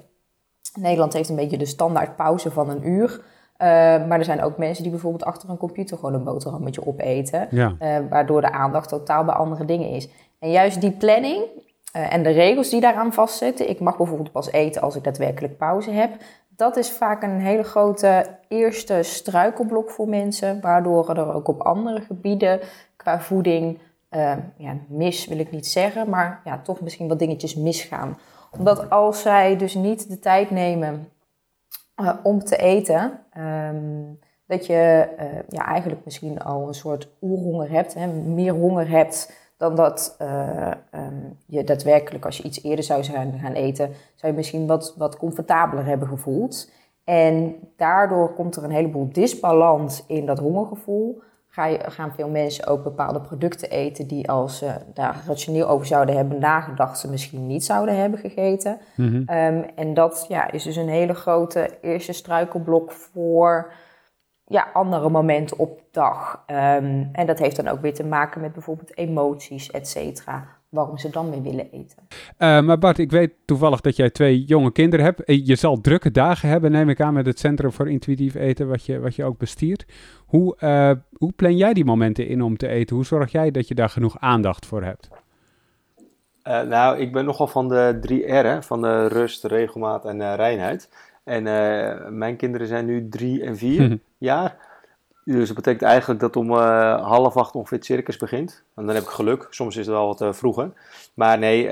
Nederland 0.80 1.14
heeft 1.14 1.30
een 1.30 1.36
beetje 1.36 1.58
de 1.58 1.66
standaard 1.66 2.16
pauze 2.16 2.52
van 2.52 2.70
een 2.70 2.88
uur. 2.88 3.22
Uh, 3.62 3.68
maar 4.08 4.20
er 4.20 4.24
zijn 4.24 4.42
ook 4.42 4.58
mensen 4.58 4.84
die 4.84 4.92
bijvoorbeeld 4.92 5.24
achter 5.24 5.50
een 5.50 5.58
computer 5.58 5.98
gewoon 5.98 6.14
een 6.14 6.24
boterhammetje 6.24 6.88
opeten. 6.88 7.48
Ja. 7.50 7.76
Uh, 7.82 7.98
waardoor 8.10 8.42
de 8.42 8.52
aandacht 8.52 8.90
totaal 8.90 9.26
bij 9.26 9.36
andere 9.36 9.66
dingen 9.66 9.90
is. 9.90 10.10
En 10.40 10.52
juist 10.52 10.82
die 10.82 10.92
planning 10.92 11.44
uh, 11.96 12.14
en 12.14 12.24
de 12.24 12.30
regels 12.30 12.70
die 12.70 12.82
daaraan 12.82 13.14
vastzitten. 13.14 13.70
Ik 13.70 13.80
mag 13.80 13.98
bijvoorbeeld 13.98 14.32
pas 14.32 14.52
eten 14.52 14.82
als 14.82 14.96
ik 14.96 15.04
daadwerkelijk 15.04 15.58
pauze 15.58 15.92
heb. 15.92 16.12
Dat 16.50 16.78
is 16.78 16.92
vaak 16.92 17.24
een 17.24 17.40
hele 17.40 17.64
grote 17.64 18.26
eerste 18.48 19.00
struikelblok 19.02 19.90
voor 19.90 20.08
mensen. 20.08 20.62
Waardoor 20.62 21.10
er 21.10 21.34
ook 21.34 21.48
op 21.48 21.62
andere 21.62 22.02
gebieden 22.02 22.60
qua 22.96 23.20
voeding 23.20 23.80
ja, 24.58 24.78
mis 24.88 25.28
wil 25.28 25.40
ik 25.40 25.52
niet 25.52 25.68
zeggen. 25.68 26.10
Maar 26.10 26.42
ja, 26.44 26.60
toch 26.64 26.82
misschien 26.82 27.08
wat 27.08 27.20
dingetjes 27.20 27.56
misgaan. 27.56 28.18
Omdat 28.58 28.90
als 28.90 29.22
zij 29.22 29.58
dus 29.58 29.74
niet 29.74 30.10
de 30.10 30.20
tijd 30.20 30.52
nemen 30.52 31.08
uh, 32.04 32.14
om 32.24 32.44
te 32.44 32.56
eten. 32.56 33.20
Um, 33.38 34.20
dat 34.48 34.66
je 34.66 35.08
uh, 35.20 35.26
ja, 35.50 35.66
eigenlijk 35.66 36.06
misschien 36.06 36.42
al 36.42 36.68
een 36.68 36.74
soort 36.74 37.10
oerhonger 37.22 37.72
hebt, 37.72 37.94
hè, 37.94 38.08
meer 38.08 38.54
honger 38.54 38.90
hebt 38.90 39.34
dan 39.58 39.76
dat 39.76 40.16
uh, 40.22 40.72
um, 40.96 41.38
je 41.46 41.64
daadwerkelijk, 41.64 42.26
als 42.26 42.38
je 42.38 42.44
iets 42.44 42.64
eerder 42.64 42.84
zou 42.84 43.04
zijn 43.04 43.40
gaan 43.40 43.54
eten, 43.54 43.90
zou 44.16 44.32
je 44.32 44.38
misschien 44.38 44.68
wat, 44.68 44.96
wat 44.98 45.18
comfortabeler 45.18 45.86
hebben 45.86 46.08
gevoeld. 46.08 46.72
En 47.04 47.56
daardoor 47.76 48.34
komt 48.34 48.56
er 48.56 48.64
een 48.64 48.72
heleboel 48.72 49.10
disbalans 49.12 50.04
in 50.08 50.26
dat 50.26 50.40
hongergevoel 50.40 51.22
ga 51.54 51.66
je, 51.66 51.80
gaan 51.92 52.14
veel 52.14 52.30
mensen 52.30 52.68
ook 52.68 52.84
bepaalde 52.84 53.22
producten 53.22 53.70
eten 53.70 54.08
die 54.08 54.30
als 54.30 54.58
ze 54.58 54.74
daar 54.94 55.24
rationeel 55.28 55.68
over 55.68 55.86
zouden 55.86 56.16
hebben 56.16 56.40
nagedacht, 56.40 57.00
ze 57.00 57.10
misschien 57.10 57.48
niet 57.48 57.66
zouden 57.66 57.98
hebben 57.98 58.20
gegeten. 58.20 58.80
Mm 58.96 59.08
-hmm. 59.08 59.38
um, 59.38 59.66
en 59.76 59.94
dat 59.94 60.26
ja, 60.28 60.52
is 60.52 60.64
dus 60.64 60.76
een 60.76 60.90
hele 60.90 61.14
grote 61.14 61.78
eerste 61.82 62.14
struikelblok 62.14 62.92
voor 62.92 63.72
ja, 64.46 64.68
andere 64.74 65.10
momenten 65.10 65.60
op 65.60 65.82
dag. 65.92 66.44
Um, 66.48 67.10
en 67.12 67.26
dat 67.26 67.40
heeft 67.40 67.56
dan 67.56 67.68
ook 67.68 67.82
weer 67.82 67.94
te 67.94 68.06
maken 68.06 68.42
met 68.42 68.54
bijvoorbeeld 68.54 68.98
emoties, 68.98 69.72
et 69.72 69.88
cetera 69.88 70.61
waarom 70.72 70.98
ze 70.98 71.10
dan 71.10 71.30
weer 71.30 71.42
willen 71.42 71.72
eten. 71.72 71.98
Uh, 72.10 72.62
maar 72.62 72.78
Bart, 72.78 72.98
ik 72.98 73.12
weet 73.12 73.34
toevallig 73.46 73.82
dat 73.82 73.96
jij 73.96 74.10
twee 74.10 74.44
jonge 74.44 74.72
kinderen 74.72 75.06
hebt. 75.06 75.22
Je 75.46 75.56
zal 75.56 75.82
drukke 75.82 76.12
dagen 76.12 76.50
hebben, 76.50 76.72
neem 76.72 76.90
ik 76.90 77.02
aan, 77.02 77.14
met 77.14 77.26
het 77.26 77.40
Centrum 77.40 77.72
voor 77.72 77.90
Intuïtief 77.90 78.36
Eten, 78.36 78.68
wat 78.68 78.86
je, 78.86 79.00
wat 79.00 79.16
je 79.16 79.24
ook 79.24 79.38
bestiert. 79.38 79.86
Hoe, 80.26 80.58
uh, 80.60 80.92
hoe 81.18 81.32
plan 81.32 81.58
jij 81.58 81.74
die 81.74 81.86
momenten 81.86 82.28
in 82.28 82.42
om 82.42 82.58
te 82.58 82.68
eten? 82.68 82.96
Hoe 82.96 83.06
zorg 83.06 83.32
jij 83.32 83.52
dat 83.52 83.68
je 83.68 83.76
daar 83.76 83.90
genoeg 83.90 84.20
aandacht 84.20 84.66
voor 84.66 84.84
hebt? 84.84 85.10
Uh, 86.48 86.62
nou, 86.62 86.98
ik 86.98 87.12
ben 87.12 87.26
nogal 87.26 87.48
van 87.48 87.68
de 87.68 87.98
drie 88.02 88.26
R'en, 88.26 88.64
van 88.64 88.82
de 88.82 89.08
rust, 89.08 89.44
regelmaat 89.44 90.06
en 90.06 90.36
reinheid. 90.36 90.90
En 91.24 91.44
mijn 92.18 92.36
kinderen 92.36 92.68
zijn 92.68 92.86
nu 92.86 93.10
drie 93.10 93.44
en 93.44 93.58
vier 93.58 94.00
jaar. 94.18 94.71
Dus 95.24 95.48
dat 95.48 95.56
betekent 95.56 95.84
eigenlijk 95.84 96.20
dat 96.20 96.36
om 96.36 96.52
uh, 96.52 97.08
half 97.08 97.38
acht 97.38 97.56
ongeveer 97.56 97.78
het 97.78 97.86
circus 97.86 98.18
begint. 98.18 98.64
En 98.76 98.86
dan 98.86 98.96
heb 98.96 99.04
ik 99.04 99.10
geluk. 99.10 99.48
Soms 99.50 99.78
is 99.78 99.86
het 99.86 99.96
wel 99.96 100.08
wat 100.08 100.22
uh, 100.22 100.34
vroeger. 100.34 100.72
Maar 101.14 101.38
nee, 101.38 101.64
uh, 101.64 101.72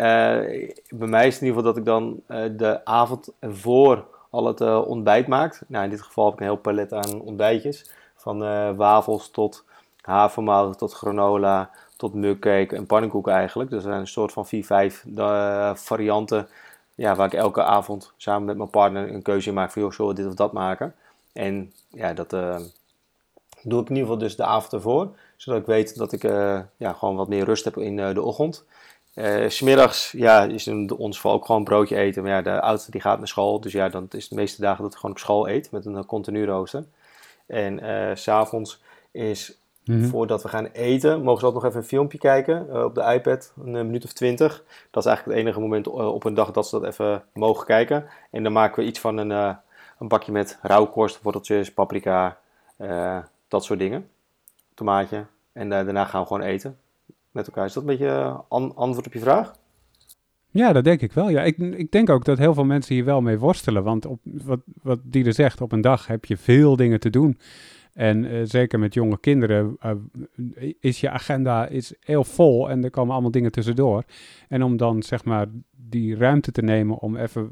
bij 0.90 1.08
mij 1.08 1.28
is 1.28 1.34
het 1.34 1.42
in 1.42 1.48
ieder 1.48 1.64
geval 1.64 1.64
dat 1.64 1.78
ik 1.78 1.86
dan 1.86 2.22
de 2.58 2.86
avond 2.86 3.30
voor 3.42 4.06
al 4.30 4.46
het 4.46 4.62
ontbijt 4.86 5.28
maak. 5.28 5.62
Nou, 5.68 5.84
in 5.84 5.90
dit 5.90 6.02
geval 6.02 6.26
heb 6.26 6.34
ik 6.34 6.40
een 6.40 6.46
heel 6.46 6.56
palet 6.56 6.94
aan 6.94 7.22
ontbijtjes. 7.22 7.92
Van 8.16 8.40
wafels 8.76 9.30
tot 9.30 9.64
havermout, 10.02 10.78
tot 10.78 10.94
granola, 10.94 11.70
tot 11.98 12.14
mugcake 12.14 12.76
en 12.76 12.86
pannenkoeken 12.86 13.34
eigenlijk. 13.34 13.70
Dus 13.70 13.84
er 13.84 13.90
zijn 13.90 14.02
een 14.02 14.08
soort 14.08 14.32
van 14.32 14.46
vier, 14.46 14.66
vijf 14.66 15.06
varianten. 15.74 16.48
Ja, 16.96 17.16
waar 17.16 17.26
ik 17.26 17.34
elke 17.34 17.64
avond 17.64 18.14
samen 18.18 18.46
met 18.46 18.58
mijn 18.58 18.70
partner 18.70 19.14
een 19.14 19.22
keuze 19.22 19.54
maak 19.54 19.72
van... 19.72 19.94
joh, 19.98 20.16
dit 20.16 20.28
of 20.28 20.34
dat 20.34 20.54
maken? 20.54 20.96
En 21.34 21.74
ja, 21.88 22.14
dat 22.14 22.36
doe 23.64 23.82
ik 23.82 23.90
in 23.90 23.96
ieder 23.96 24.10
geval 24.10 24.18
dus 24.28 24.36
de 24.36 24.44
avond 24.44 24.74
ervoor. 24.74 25.10
Zodat 25.36 25.60
ik 25.60 25.66
weet 25.66 25.98
dat 25.98 26.12
ik 26.12 26.24
ja, 26.78 26.94
gewoon 26.94 27.16
wat 27.16 27.28
meer 27.28 27.46
rust 27.46 27.66
heb 27.66 27.78
in 27.78 27.96
de 27.96 28.22
ochtend. 28.22 28.66
Uh, 29.20 29.50
smiddags 29.50 30.12
ja, 30.12 30.44
is 30.44 30.68
in 30.68 30.94
ons 30.98 31.16
geval 31.16 31.32
ook 31.34 31.46
gewoon 31.46 31.64
broodje 31.64 31.96
eten. 31.96 32.24
Maar 32.24 32.32
ja, 32.32 32.42
de 32.42 32.62
oudste 32.62 32.92
die 32.92 33.02
gaat 33.02 33.18
naar 33.18 33.28
school. 33.28 33.60
Dus 33.60 33.72
ja, 33.72 33.90
dan 33.90 34.08
is 34.10 34.28
de 34.28 34.36
meeste 34.36 34.62
dagen 34.62 34.84
dat 34.84 34.92
ik 34.92 34.98
gewoon 34.98 35.16
op 35.16 35.22
school 35.22 35.50
eet 35.50 35.72
met 35.72 35.86
een 35.86 36.06
continu 36.06 36.46
rooster. 36.46 36.86
En 37.46 37.84
uh, 37.84 38.16
s'avonds 38.16 38.82
is, 39.12 39.60
mhm. 39.86 40.06
voordat 40.06 40.42
we 40.42 40.50
gaan 40.50 40.66
eten, 40.66 41.22
mogen 41.22 41.40
ze 41.40 41.46
altijd 41.46 41.64
nog 41.64 41.72
even 41.72 41.84
een 41.84 41.88
filmpje 41.88 42.18
kijken 42.18 42.86
op 42.86 42.96
de 42.96 43.14
iPad. 43.14 43.54
Een 43.64 43.72
minuut 43.72 44.06
of 44.06 44.14
twintig. 44.14 44.64
Dat 44.92 45.04
is 45.04 45.10
eigenlijk 45.10 45.38
het 45.38 45.48
enige 45.48 45.60
moment 45.60 45.88
op 45.88 46.24
een 46.24 46.34
dag 46.34 46.52
dat 46.52 46.68
ze 46.68 46.80
dat 46.80 46.90
even 46.90 47.24
mogen 47.34 47.66
kijken. 47.66 48.06
En 48.32 48.44
dan 48.44 48.52
maken 48.52 48.84
we 48.84 48.90
iets 48.90 49.00
van 49.00 49.18
een, 49.18 49.30
een 50.00 50.08
bakje 50.08 50.32
met 50.32 50.60
rauwkorst, 50.62 51.22
worteltjes, 51.22 51.74
paprika, 51.74 52.38
dat 53.50 53.64
soort 53.64 53.80
dingen. 53.80 54.08
Tomaatje. 54.74 55.26
En 55.52 55.70
daarna 55.70 56.06
gaan 56.06 56.22
we 56.22 56.28
gewoon 56.28 56.42
eten 56.42 56.78
met 57.32 57.48
elkaar. 57.48 57.66
Is 57.66 57.74
dat 57.74 57.84
een 57.84 57.90
beetje 57.90 58.08
eh, 58.08 58.40
antwoord 58.76 59.06
op 59.06 59.14
je 59.14 59.20
vraag? 59.20 59.54
Ja, 60.52 60.74
dat 60.74 60.84
denk 60.84 61.02
ik 61.02 61.12
wel. 61.12 61.30
Ja, 61.30 61.44
ik, 61.44 61.58
ik 61.58 61.92
denk 61.92 62.10
ook 62.10 62.26
dat 62.26 62.38
heel 62.38 62.54
veel 62.54 62.66
mensen 62.66 62.96
hier 62.96 63.06
wel 63.06 63.22
mee 63.22 63.40
worstelen. 63.40 63.84
Want 63.84 64.06
op, 64.06 64.20
wat, 64.24 64.60
wat 64.82 65.00
er 65.12 65.34
zegt, 65.34 65.62
op 65.62 65.72
een 65.72 65.82
dag 65.82 66.08
heb 66.08 66.26
je 66.26 66.38
veel 66.38 66.76
dingen 66.76 67.00
te 67.00 67.10
doen. 67.10 67.38
En 67.94 68.24
uh, 68.24 68.42
zeker 68.44 68.80
met 68.80 68.94
jonge 68.94 69.20
kinderen 69.20 69.78
is 70.80 71.00
je 71.00 71.10
agenda 71.10 71.68
is 71.68 71.94
heel 72.00 72.24
vol 72.24 72.70
en 72.70 72.84
er 72.84 72.90
komen 72.90 73.14
allemaal 73.14 73.32
dingen 73.32 73.52
tussendoor. 73.52 74.04
En 74.48 74.64
om 74.64 74.78
dan 74.78 75.04
zeg 75.04 75.26
maar 75.26 75.48
die 75.76 76.16
ruimte 76.16 76.52
te 76.52 76.62
nemen 76.62 76.98
om 76.98 77.18
even 77.18 77.52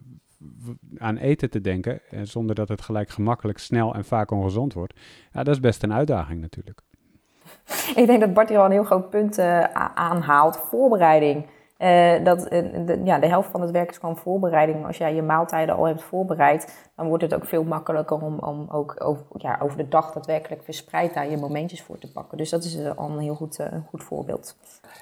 aan 0.98 1.18
eten 1.18 1.50
te 1.50 1.62
denken, 1.62 2.00
en 2.10 2.28
zonder 2.28 2.56
dat 2.56 2.68
het 2.70 2.82
gelijk 2.82 3.10
gemakkelijk, 3.10 3.58
snel 3.58 3.94
en 3.94 4.06
vaak 4.06 4.32
ongezond 4.32 4.74
wordt, 4.74 4.94
ja, 5.34 5.44
dat 5.44 5.54
is 5.54 5.60
best 5.60 5.84
een 5.84 5.94
uitdaging 5.94 6.42
natuurlijk. 6.42 6.82
Ik 7.96 8.06
denk 8.06 8.20
dat 8.20 8.34
Bart 8.34 8.50
hier 8.50 8.58
al 8.58 8.66
een 8.66 8.72
heel 8.72 8.84
groot 8.84 9.10
punt 9.10 9.38
uh, 9.40 9.64
aanhaalt. 9.94 10.58
Voorbereiding. 10.58 11.46
Uh, 11.80 12.24
dat, 12.24 12.40
uh, 12.40 12.50
de, 12.86 13.02
ja, 13.04 13.20
de 13.20 13.28
helft 13.28 13.50
van 13.50 13.62
het 13.62 13.72
werk 13.72 13.90
is 13.90 13.98
gewoon 13.98 14.18
voorbereiding. 14.18 14.86
Als 14.86 14.98
jij 14.98 15.16
je 15.16 15.22
maaltijden 15.22 15.76
al 15.76 15.86
hebt 15.86 16.04
voorbereid, 16.04 16.90
dan 16.96 17.08
wordt 17.08 17.24
het 17.24 17.34
ook 17.34 17.46
veel 17.46 17.64
makkelijker 17.64 18.22
om, 18.22 18.40
om 18.40 18.68
ook 18.70 18.96
over, 19.04 19.26
ja, 19.38 19.58
over 19.62 19.78
de 19.78 19.88
dag 19.88 20.12
daadwerkelijk 20.12 20.64
verspreid 20.64 21.14
daar 21.14 21.30
je 21.30 21.38
momentjes 21.38 21.82
voor 21.82 21.98
te 21.98 22.12
pakken. 22.12 22.38
Dus 22.38 22.50
dat 22.50 22.64
is 22.64 22.96
al 22.96 23.10
een 23.10 23.20
heel 23.20 23.36
goed, 23.36 23.60
goed 23.90 24.04
voorbeeld. 24.04 24.58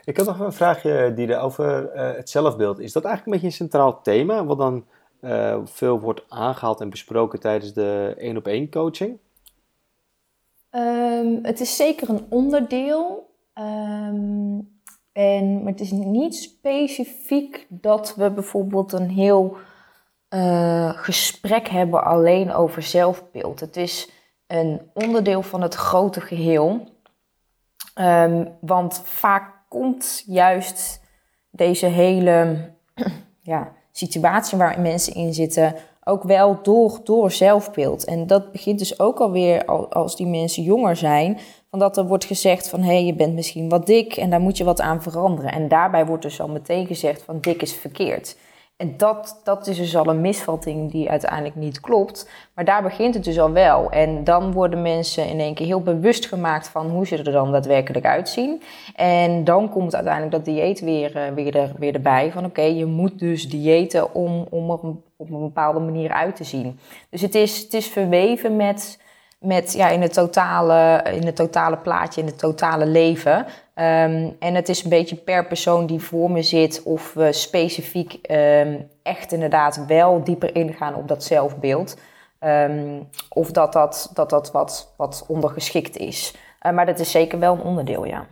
Ik 0.05 0.17
heb 0.17 0.25
nog 0.25 0.39
een 0.39 0.53
vraagje, 0.53 1.13
die 1.13 1.37
over 1.37 1.91
het 1.93 2.29
zelfbeeld. 2.29 2.79
Is 2.79 2.93
dat 2.93 3.03
eigenlijk 3.03 3.25
een 3.25 3.41
beetje 3.41 3.63
een 3.63 3.69
centraal 3.69 4.01
thema, 4.01 4.45
wat 4.45 4.57
dan 4.57 4.85
veel 5.63 5.99
wordt 5.99 6.23
aangehaald 6.27 6.81
en 6.81 6.89
besproken 6.89 7.39
tijdens 7.39 7.73
de 7.73 8.15
één 8.17 8.37
op 8.37 8.47
één 8.47 8.69
coaching? 8.69 9.19
Um, 10.71 11.39
het 11.41 11.59
is 11.59 11.75
zeker 11.75 12.09
een 12.09 12.25
onderdeel. 12.29 13.29
Um, 13.53 14.79
en, 15.11 15.63
maar 15.63 15.71
het 15.71 15.81
is 15.81 15.91
niet 15.91 16.35
specifiek 16.35 17.65
dat 17.69 18.15
we 18.15 18.31
bijvoorbeeld 18.31 18.91
een 18.91 19.09
heel 19.09 19.57
uh, 20.29 20.89
gesprek 20.95 21.67
hebben 21.67 22.03
alleen 22.03 22.53
over 22.53 22.81
zelfbeeld. 22.81 23.59
Het 23.59 23.77
is 23.77 24.09
een 24.47 24.81
onderdeel 24.93 25.41
van 25.41 25.61
het 25.61 25.75
grote 25.75 26.21
geheel. 26.21 26.87
Um, 27.99 28.57
want 28.61 29.01
vaak 29.03 29.53
komt 29.69 30.23
juist 30.25 31.01
deze 31.49 31.85
hele 31.85 32.69
ja, 33.41 33.73
situatie 33.97 34.57
waar 34.57 34.81
mensen 34.81 35.13
in 35.13 35.33
zitten 35.33 35.75
ook 36.03 36.23
wel 36.23 36.59
door, 36.61 36.99
door 37.03 37.31
zelfbeeld. 37.31 38.05
En 38.05 38.27
dat 38.27 38.51
begint 38.51 38.79
dus 38.79 38.99
ook 38.99 39.19
alweer 39.19 39.65
als 39.89 40.15
die 40.15 40.27
mensen 40.27 40.63
jonger 40.63 40.95
zijn. 40.95 41.39
Van 41.69 41.79
dat 41.79 41.97
er 41.97 42.07
wordt 42.07 42.25
gezegd 42.25 42.69
van 42.69 42.81
hé, 42.81 42.93
hey, 42.93 43.05
je 43.05 43.13
bent 43.13 43.33
misschien 43.33 43.69
wat 43.69 43.85
dik 43.85 44.17
en 44.17 44.29
daar 44.29 44.39
moet 44.39 44.57
je 44.57 44.63
wat 44.63 44.81
aan 44.81 45.01
veranderen. 45.01 45.51
En 45.51 45.67
daarbij 45.67 46.05
wordt 46.05 46.23
dus 46.23 46.41
al 46.41 46.47
meteen 46.47 46.87
gezegd 46.87 47.21
van 47.21 47.39
dik 47.39 47.61
is 47.61 47.73
verkeerd. 47.73 48.35
En 48.77 48.97
dat, 48.97 49.41
dat 49.43 49.67
is 49.67 49.77
dus 49.77 49.95
al 49.95 50.07
een 50.07 50.21
misvatting 50.21 50.91
die 50.91 51.09
uiteindelijk 51.09 51.55
niet 51.55 51.79
klopt. 51.79 52.29
Maar 52.53 52.65
daar 52.65 52.83
begint 52.83 53.13
het 53.13 53.23
dus 53.23 53.39
al 53.39 53.51
wel. 53.51 53.89
En 53.91 54.23
dan 54.23 54.51
worden 54.51 54.81
mensen 54.81 55.27
in 55.27 55.39
één 55.39 55.53
keer 55.53 55.65
heel 55.65 55.81
bewust 55.81 56.27
gemaakt 56.27 56.67
van 56.67 56.89
hoe 56.89 57.07
ze 57.07 57.17
er 57.17 57.31
dan 57.31 57.51
daadwerkelijk 57.51 58.05
uitzien. 58.05 58.61
En 58.95 59.43
dan 59.43 59.69
komt 59.69 59.95
uiteindelijk 59.95 60.33
dat 60.33 60.45
dieet 60.45 60.79
weer, 60.79 61.15
uh, 61.15 61.33
weer, 61.35 61.55
er, 61.55 61.71
weer 61.77 61.93
erbij. 61.93 62.31
Van 62.31 62.45
oké, 62.45 62.61
je 62.61 62.85
moet 62.85 63.19
dus 63.19 63.49
diëten 63.49 64.13
om, 64.13 64.47
om 64.49 64.69
er 64.69 64.79
op 65.15 65.29
een 65.29 65.39
bepaalde 65.39 65.79
manier 65.79 66.11
uit 66.11 66.35
te 66.35 66.43
zien. 66.43 66.79
Dus 67.09 67.21
het 67.21 67.35
is, 67.35 67.61
het 67.61 67.73
is 67.73 67.87
verweven 67.87 68.55
met 68.55 69.03
met, 69.39 69.73
ja, 69.73 69.89
in, 69.89 70.01
het 70.01 70.13
totale, 70.13 71.03
in 71.11 71.25
het 71.25 71.35
totale 71.35 71.77
plaatje, 71.77 72.21
in 72.21 72.27
het 72.27 72.39
totale 72.39 72.85
leven. 72.85 73.45
Um, 73.77 74.35
en 74.39 74.55
het 74.55 74.69
is 74.69 74.83
een 74.83 74.89
beetje 74.89 75.15
per 75.15 75.47
persoon 75.47 75.85
die 75.85 75.99
voor 75.99 76.31
me 76.31 76.41
zit 76.41 76.83
of 76.83 77.13
we 77.13 77.31
specifiek 77.31 78.19
um, 78.31 78.87
echt 79.03 79.31
inderdaad 79.31 79.85
wel 79.85 80.23
dieper 80.23 80.55
ingaan 80.55 80.95
op 80.95 81.07
dat 81.07 81.23
zelfbeeld. 81.23 81.97
Um, 82.39 83.07
of 83.29 83.51
dat 83.51 83.73
dat, 83.73 84.11
dat, 84.13 84.29
dat 84.29 84.51
wat, 84.51 84.93
wat 84.97 85.25
ondergeschikt 85.27 85.97
is. 85.97 86.35
Uh, 86.65 86.71
maar 86.71 86.85
dat 86.85 86.99
is 86.99 87.11
zeker 87.11 87.39
wel 87.39 87.53
een 87.53 87.61
onderdeel, 87.61 88.05
ja. 88.05 88.27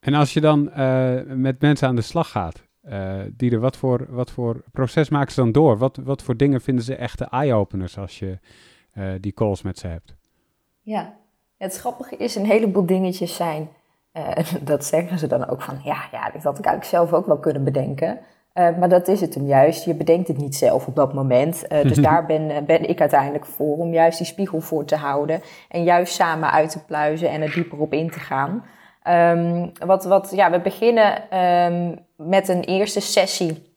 En 0.00 0.14
als 0.14 0.32
je 0.32 0.40
dan 0.40 0.70
uh, 0.76 1.20
met 1.26 1.60
mensen 1.60 1.88
aan 1.88 1.96
de 1.96 2.02
slag 2.02 2.30
gaat, 2.30 2.62
uh, 2.84 3.14
die 3.32 3.50
er 3.50 3.60
wat 3.60 3.76
voor, 3.76 4.06
wat 4.08 4.30
voor 4.30 4.62
proces 4.72 5.08
maken 5.08 5.32
ze 5.32 5.40
dan 5.40 5.52
door? 5.52 5.78
Wat, 5.78 5.96
wat 5.96 6.22
voor 6.22 6.36
dingen 6.36 6.60
vinden 6.60 6.84
ze 6.84 6.94
echte 6.94 7.24
eye-openers 7.24 7.98
als 7.98 8.18
je 8.18 8.38
die 9.20 9.32
calls 9.32 9.62
met 9.62 9.78
ze 9.78 9.86
hebt? 9.86 10.14
Ja, 10.80 11.16
het 11.56 11.76
grappige 11.76 12.16
is, 12.16 12.34
een 12.34 12.44
heleboel 12.44 12.86
dingetjes 12.86 13.36
zijn, 13.36 13.68
uh, 14.12 14.28
dat 14.70 14.84
zeggen 14.84 15.18
ze 15.18 15.26
dan 15.26 15.48
ook 15.48 15.62
van, 15.62 15.80
ja, 15.84 15.98
ja, 16.12 16.30
dat 16.30 16.42
had 16.42 16.58
ik 16.58 16.64
eigenlijk 16.64 16.84
zelf 16.84 17.12
ook 17.12 17.26
wel 17.26 17.38
kunnen 17.38 17.64
bedenken. 17.64 18.18
Uh, 18.54 18.78
maar 18.78 18.88
dat 18.88 19.08
is 19.08 19.20
het 19.20 19.34
hem 19.34 19.46
juist. 19.46 19.84
Je 19.84 19.94
bedenkt 19.94 20.28
het 20.28 20.36
niet 20.36 20.56
zelf 20.56 20.86
op 20.86 20.96
dat 20.96 21.14
moment. 21.14 21.64
Uh, 21.72 21.82
dus 21.82 21.96
daar 22.08 22.26
ben, 22.26 22.64
ben 22.66 22.88
ik 22.88 23.00
uiteindelijk 23.00 23.46
voor 23.46 23.76
om 23.76 23.92
juist 23.92 24.18
die 24.18 24.26
spiegel 24.26 24.60
voor 24.60 24.84
te 24.84 24.96
houden. 24.96 25.42
En 25.68 25.82
juist 25.82 26.14
samen 26.14 26.50
uit 26.50 26.70
te 26.70 26.84
pluizen 26.84 27.30
en 27.30 27.42
er 27.42 27.52
dieper 27.52 27.78
op 27.78 27.92
in 27.92 28.10
te 28.10 28.20
gaan. 28.20 28.64
Um, 29.08 29.72
wat, 29.86 30.04
wat, 30.04 30.30
ja, 30.34 30.50
we 30.50 30.60
beginnen 30.60 31.38
um, 31.38 31.98
met 32.16 32.48
een 32.48 32.60
eerste 32.60 33.00
sessie 33.00 33.70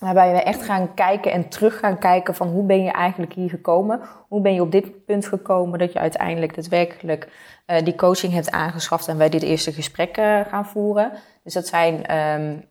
Waarbij 0.00 0.32
we 0.32 0.42
echt 0.42 0.62
gaan 0.62 0.94
kijken 0.94 1.32
en 1.32 1.48
terug 1.48 1.78
gaan 1.78 1.98
kijken 1.98 2.34
van 2.34 2.48
hoe 2.48 2.64
ben 2.64 2.82
je 2.82 2.90
eigenlijk 2.90 3.32
hier 3.32 3.50
gekomen? 3.50 4.00
Hoe 4.30 4.40
ben 4.40 4.54
je 4.54 4.60
op 4.60 4.72
dit 4.72 5.04
punt 5.04 5.26
gekomen 5.26 5.78
dat 5.78 5.92
je 5.92 5.98
uiteindelijk 5.98 6.54
daadwerkelijk 6.54 7.28
uh, 7.66 7.76
die 7.84 7.94
coaching 7.94 8.32
hebt 8.32 8.50
aangeschaft 8.50 9.08
en 9.08 9.18
wij 9.18 9.28
dit 9.28 9.42
eerste 9.42 9.72
gesprek 9.72 10.16
uh, 10.16 10.40
gaan 10.48 10.66
voeren? 10.66 11.12
Dus 11.44 11.52
dat 11.52 11.66
zijn 11.66 12.16
um, 12.16 12.64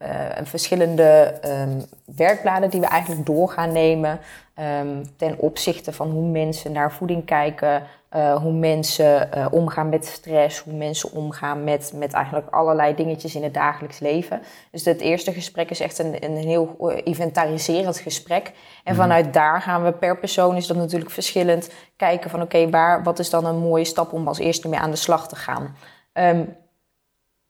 verschillende 0.44 1.40
um, 1.46 1.86
werkbladen 2.16 2.70
die 2.70 2.80
we 2.80 2.88
eigenlijk 2.88 3.26
door 3.26 3.50
gaan 3.50 3.72
nemen 3.72 4.20
um, 4.60 5.04
ten 5.18 5.38
opzichte 5.38 5.94
van 5.94 6.10
hoe 6.10 6.30
mensen 6.30 6.72
naar 6.72 6.92
voeding 6.92 7.26
kijken, 7.26 7.84
uh, 8.16 8.36
hoe 8.36 8.52
mensen 8.52 9.30
uh, 9.38 9.46
omgaan 9.52 9.90
met 9.90 10.06
stress, 10.06 10.60
hoe 10.60 10.74
mensen 10.74 11.12
omgaan 11.12 11.64
met, 11.64 11.92
met 11.96 12.14
eigenlijk 12.14 12.50
allerlei 12.50 12.96
dingetjes 12.96 13.36
in 13.36 13.44
het 13.44 13.54
dagelijks 13.54 14.00
leven. 14.00 14.42
Dus 14.72 14.86
het 14.86 15.02
eerste 15.02 15.32
gesprek 15.32 15.70
is 15.70 15.80
echt 15.80 16.00
een, 16.00 16.24
een 16.24 16.36
heel 16.36 16.92
inventariserend 17.04 17.98
gesprek. 17.98 18.52
En 18.84 18.94
mhm. 18.94 19.02
vanuit 19.02 19.34
daar 19.34 19.62
gaan 19.62 19.84
we 19.84 19.92
per 19.92 20.18
persoon, 20.18 20.56
is 20.56 20.68
dat 20.68 20.78
natuurlijk 20.78 21.12
verschillend, 21.12 21.49
kijken 21.96 22.30
van 22.30 22.42
oké, 22.42 22.70
waar 22.70 23.04
wat 23.04 23.20
is 23.20 23.30
dan 23.30 23.46
een 23.46 23.58
mooie 23.58 23.86
stap 23.86 24.14
om 24.14 24.28
als 24.28 24.40
eerste 24.40 24.70
mee 24.70 24.80
aan 24.80 24.92
de 24.92 24.98
slag 24.98 25.28
te 25.28 25.36
gaan. 25.36 25.76
Um, 26.14 26.58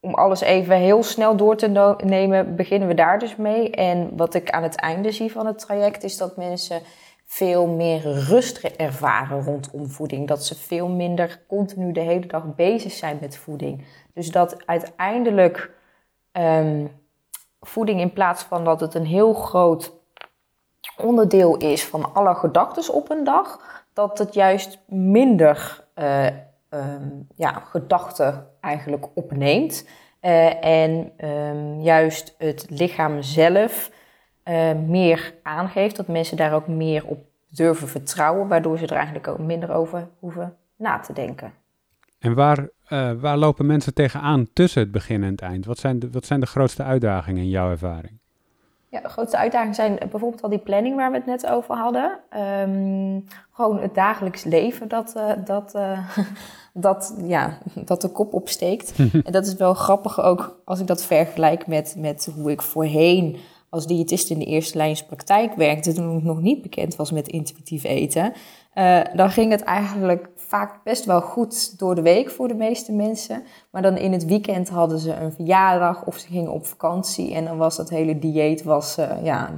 om 0.01 0.13
alles 0.13 0.41
even 0.41 0.75
heel 0.75 1.03
snel 1.03 1.35
door 1.35 1.55
te 1.55 1.95
nemen, 2.03 2.55
beginnen 2.55 2.87
we 2.87 2.93
daar 2.93 3.19
dus 3.19 3.35
mee. 3.35 3.71
En 3.71 4.17
wat 4.17 4.33
ik 4.33 4.49
aan 4.49 4.63
het 4.63 4.75
einde 4.75 5.11
zie 5.11 5.31
van 5.31 5.45
het 5.45 5.59
traject 5.59 6.03
is 6.03 6.17
dat 6.17 6.37
mensen 6.37 6.81
veel 7.25 7.67
meer 7.67 8.01
rust 8.01 8.57
ervaren 8.57 9.43
rondom 9.43 9.89
voeding. 9.89 10.27
Dat 10.27 10.45
ze 10.45 10.55
veel 10.55 10.87
minder 10.87 11.43
continu 11.47 11.91
de 11.91 11.99
hele 11.99 12.25
dag 12.25 12.55
bezig 12.55 12.91
zijn 12.91 13.17
met 13.21 13.37
voeding. 13.37 13.85
Dus 14.13 14.31
dat 14.31 14.65
uiteindelijk 14.65 15.71
um, 16.31 16.91
voeding 17.59 17.99
in 17.99 18.13
plaats 18.13 18.43
van 18.43 18.63
dat 18.63 18.79
het 18.79 18.93
een 18.93 19.05
heel 19.05 19.33
groot 19.33 19.91
onderdeel 20.97 21.57
is 21.57 21.85
van 21.85 22.13
alle 22.13 22.35
gedachten 22.35 22.93
op 22.93 23.09
een 23.09 23.23
dag, 23.23 23.68
dat 24.07 24.17
het 24.17 24.33
juist 24.33 24.79
minder 24.87 25.83
uh, 25.95 26.27
ja, 27.35 27.51
gedachten 27.51 28.47
eigenlijk 28.61 29.05
opneemt. 29.13 29.87
Uh, 30.21 30.65
en 30.65 31.11
um, 31.29 31.81
juist 31.81 32.35
het 32.37 32.65
lichaam 32.69 33.21
zelf 33.21 33.91
uh, 34.45 34.71
meer 34.73 35.33
aangeeft. 35.43 35.95
Dat 35.95 36.07
mensen 36.07 36.37
daar 36.37 36.53
ook 36.53 36.67
meer 36.67 37.05
op 37.05 37.19
durven 37.49 37.87
vertrouwen, 37.87 38.47
waardoor 38.47 38.77
ze 38.77 38.85
er 38.85 38.95
eigenlijk 38.95 39.27
ook 39.27 39.39
minder 39.39 39.71
over 39.71 40.07
hoeven 40.19 40.55
na 40.75 40.99
te 40.99 41.13
denken. 41.13 41.53
En 42.19 42.33
waar, 42.33 42.69
waar 43.19 43.37
lopen 43.37 43.65
mensen 43.65 43.93
tegenaan 43.93 44.47
tussen 44.53 44.81
het 44.81 44.91
begin 44.91 45.23
en 45.23 45.31
het 45.31 45.41
eind? 45.41 45.65
Wat 45.65 45.77
zijn 45.77 45.99
de, 45.99 46.09
wat 46.09 46.25
zijn 46.25 46.39
de 46.39 46.45
grootste 46.45 46.83
uitdagingen 46.83 47.41
in 47.41 47.49
jouw 47.49 47.69
ervaring? 47.69 48.19
Ja, 48.91 49.01
de 49.01 49.09
grootste 49.09 49.37
uitdagingen 49.37 49.75
zijn 49.75 49.97
bijvoorbeeld 50.09 50.41
al 50.41 50.49
die 50.49 50.59
planning 50.59 50.95
waar 50.95 51.11
we 51.11 51.17
het 51.17 51.25
net 51.25 51.47
over 51.47 51.75
hadden. 51.75 52.19
Ehm, 52.29 53.19
gewoon 53.51 53.81
het 53.81 53.95
dagelijks 53.95 54.43
leven 54.43 54.87
dat, 54.87 55.13
uh, 55.17 55.31
dat, 55.45 55.75
uh, 55.75 56.17
dat, 56.73 57.15
ja, 57.23 57.57
dat 57.75 58.01
de 58.01 58.09
kop 58.09 58.33
opsteekt. 58.33 58.93
en 59.25 59.31
dat 59.31 59.47
is 59.47 59.55
wel 59.55 59.73
grappig 59.73 60.21
ook 60.21 60.61
als 60.65 60.79
ik 60.79 60.87
dat 60.87 61.03
vergelijk 61.03 61.67
met, 61.67 61.95
met 61.97 62.29
hoe 62.35 62.51
ik 62.51 62.61
voorheen 62.61 63.37
als 63.69 63.87
diëtist 63.87 64.29
in 64.29 64.39
de 64.39 64.45
eerste 64.45 64.77
lijnspraktijk 64.77 65.55
werkte, 65.55 65.93
toen 65.93 66.17
ik 66.17 66.23
nog 66.23 66.41
niet 66.41 66.61
bekend 66.61 66.95
was 66.95 67.11
met 67.11 67.27
intuïtief 67.27 67.83
eten. 67.83 68.33
Uh, 68.75 69.01
dan 69.13 69.29
ging 69.29 69.51
het 69.51 69.61
eigenlijk 69.61 70.29
vaak 70.49 70.83
best 70.83 71.05
wel 71.05 71.21
goed 71.21 71.79
door 71.79 71.95
de 71.95 72.01
week 72.01 72.29
voor 72.29 72.47
de 72.47 72.55
meeste 72.55 72.91
mensen. 72.91 73.43
Maar 73.71 73.81
dan 73.81 73.97
in 73.97 74.11
het 74.11 74.25
weekend 74.25 74.69
hadden 74.69 74.99
ze 74.99 75.13
een 75.13 75.31
verjaardag 75.31 76.05
of 76.05 76.17
ze 76.17 76.27
gingen 76.27 76.51
op 76.51 76.65
vakantie. 76.65 77.33
En 77.33 77.45
dan 77.45 77.57
was 77.57 77.75
dat 77.75 77.89
hele 77.89 78.19
dieet 78.19 78.63
was, 78.63 78.97
uh, 78.97 79.23
ja, 79.23 79.53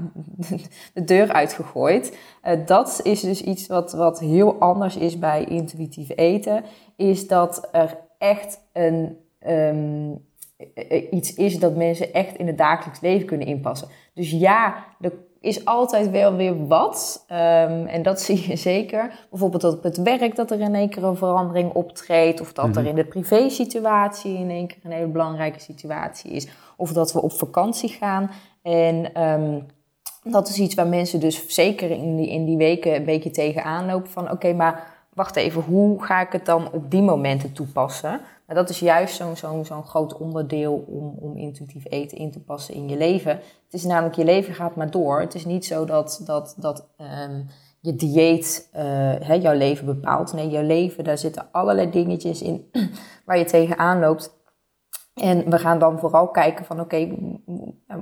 de 0.93 1.03
deur 1.03 1.31
uitgegooid. 1.31 2.17
Uh, 2.43 2.65
dat 2.65 2.99
is 3.03 3.21
dus 3.21 3.43
iets 3.43 3.67
wat, 3.67 3.91
wat 3.91 4.19
heel 4.19 4.59
anders 4.59 4.95
is 4.97 5.19
bij 5.19 5.45
intuïtief 5.45 6.09
eten. 6.15 6.63
Is 6.95 7.27
dat 7.27 7.69
er 7.71 7.97
echt 8.17 8.59
een, 8.73 9.17
um, 9.47 10.25
iets 11.11 11.33
is 11.33 11.59
dat 11.59 11.75
mensen 11.75 12.13
echt 12.13 12.37
in 12.37 12.47
het 12.47 12.57
dagelijks 12.57 12.99
leven 12.99 13.27
kunnen 13.27 13.47
inpassen. 13.47 13.87
Dus 14.13 14.31
ja, 14.31 14.85
er 15.01 15.13
is 15.41 15.65
altijd 15.65 16.09
wel 16.09 16.35
weer 16.35 16.67
wat. 16.67 17.25
Um, 17.31 17.87
en 17.87 18.01
dat 18.03 18.21
zie 18.27 18.49
je 18.49 18.55
zeker. 18.55 19.11
Bijvoorbeeld 19.29 19.61
dat 19.61 19.73
op 19.73 19.83
het 19.83 19.97
werk 19.97 20.35
dat 20.35 20.51
er 20.51 20.59
in 20.59 20.75
één 20.75 20.89
keer 20.89 21.03
een 21.03 21.15
verandering 21.15 21.73
optreedt. 21.73 22.41
Of 22.41 22.53
dat 22.53 22.75
er 22.75 22.81
mhm. 22.81 22.89
in 22.89 22.95
de 22.95 23.05
privé-situatie 23.05 24.37
in 24.37 24.49
één 24.49 24.67
keer 24.67 24.77
een 24.83 24.91
hele 24.91 25.07
belangrijke 25.07 25.59
situatie 25.59 26.31
is. 26.31 26.47
Of 26.77 26.93
dat 26.93 27.13
we 27.13 27.21
op 27.21 27.31
vakantie 27.31 27.89
gaan. 27.89 28.31
En 28.61 29.21
um, 29.23 29.65
dat 30.23 30.49
is 30.49 30.57
iets 30.57 30.75
waar 30.75 30.87
mensen 30.87 31.19
dus 31.19 31.47
zeker 31.47 31.91
in 31.91 32.15
die, 32.15 32.29
in 32.29 32.45
die 32.45 32.57
weken 32.57 32.95
een 32.95 33.05
beetje 33.05 33.31
tegenaan 33.31 33.85
lopen. 33.85 34.09
Van 34.09 34.31
oké, 34.31 34.53
maar 34.53 34.83
wacht 35.13 35.35
even, 35.35 35.61
hoe 35.61 36.03
ga 36.03 36.21
ik 36.21 36.31
het 36.31 36.45
dan 36.45 36.71
op 36.71 36.91
die 36.91 37.01
momenten 37.01 37.53
toepassen? 37.53 38.21
Maar 38.51 38.59
dat 38.59 38.69
is 38.69 38.79
juist 38.79 39.15
zo'n 39.15 39.35
zo'n 39.35 39.65
zo'n 39.65 39.83
groot 39.83 40.17
onderdeel 40.17 40.85
om, 40.87 41.15
om 41.19 41.37
intuïtief 41.37 41.85
eten 41.89 42.17
in 42.17 42.31
te 42.31 42.39
passen 42.39 42.73
in 42.73 42.89
je 42.89 42.97
leven. 42.97 43.31
Het 43.31 43.73
is 43.73 43.83
namelijk, 43.83 44.15
je 44.15 44.23
leven 44.23 44.53
gaat 44.53 44.75
maar 44.75 44.91
door. 44.91 45.19
Het 45.19 45.35
is 45.35 45.45
niet 45.45 45.65
zo 45.65 45.85
dat, 45.85 46.21
dat, 46.25 46.55
dat 46.57 46.87
um, 46.97 47.47
je 47.79 47.95
dieet 47.95 48.69
uh, 48.75 49.41
jouw 49.41 49.53
leven 49.53 49.85
bepaalt. 49.85 50.33
Nee, 50.33 50.49
jouw 50.49 50.63
leven, 50.63 51.03
daar 51.03 51.17
zitten 51.17 51.47
allerlei 51.51 51.91
dingetjes 51.91 52.41
in 52.41 52.69
waar 53.25 53.37
je 53.37 53.45
tegenaan 53.45 53.99
loopt. 53.99 54.33
En 55.13 55.49
we 55.49 55.59
gaan 55.59 55.79
dan 55.79 55.99
vooral 55.99 56.27
kijken 56.27 56.65
van 56.65 56.79
oké, 56.79 57.15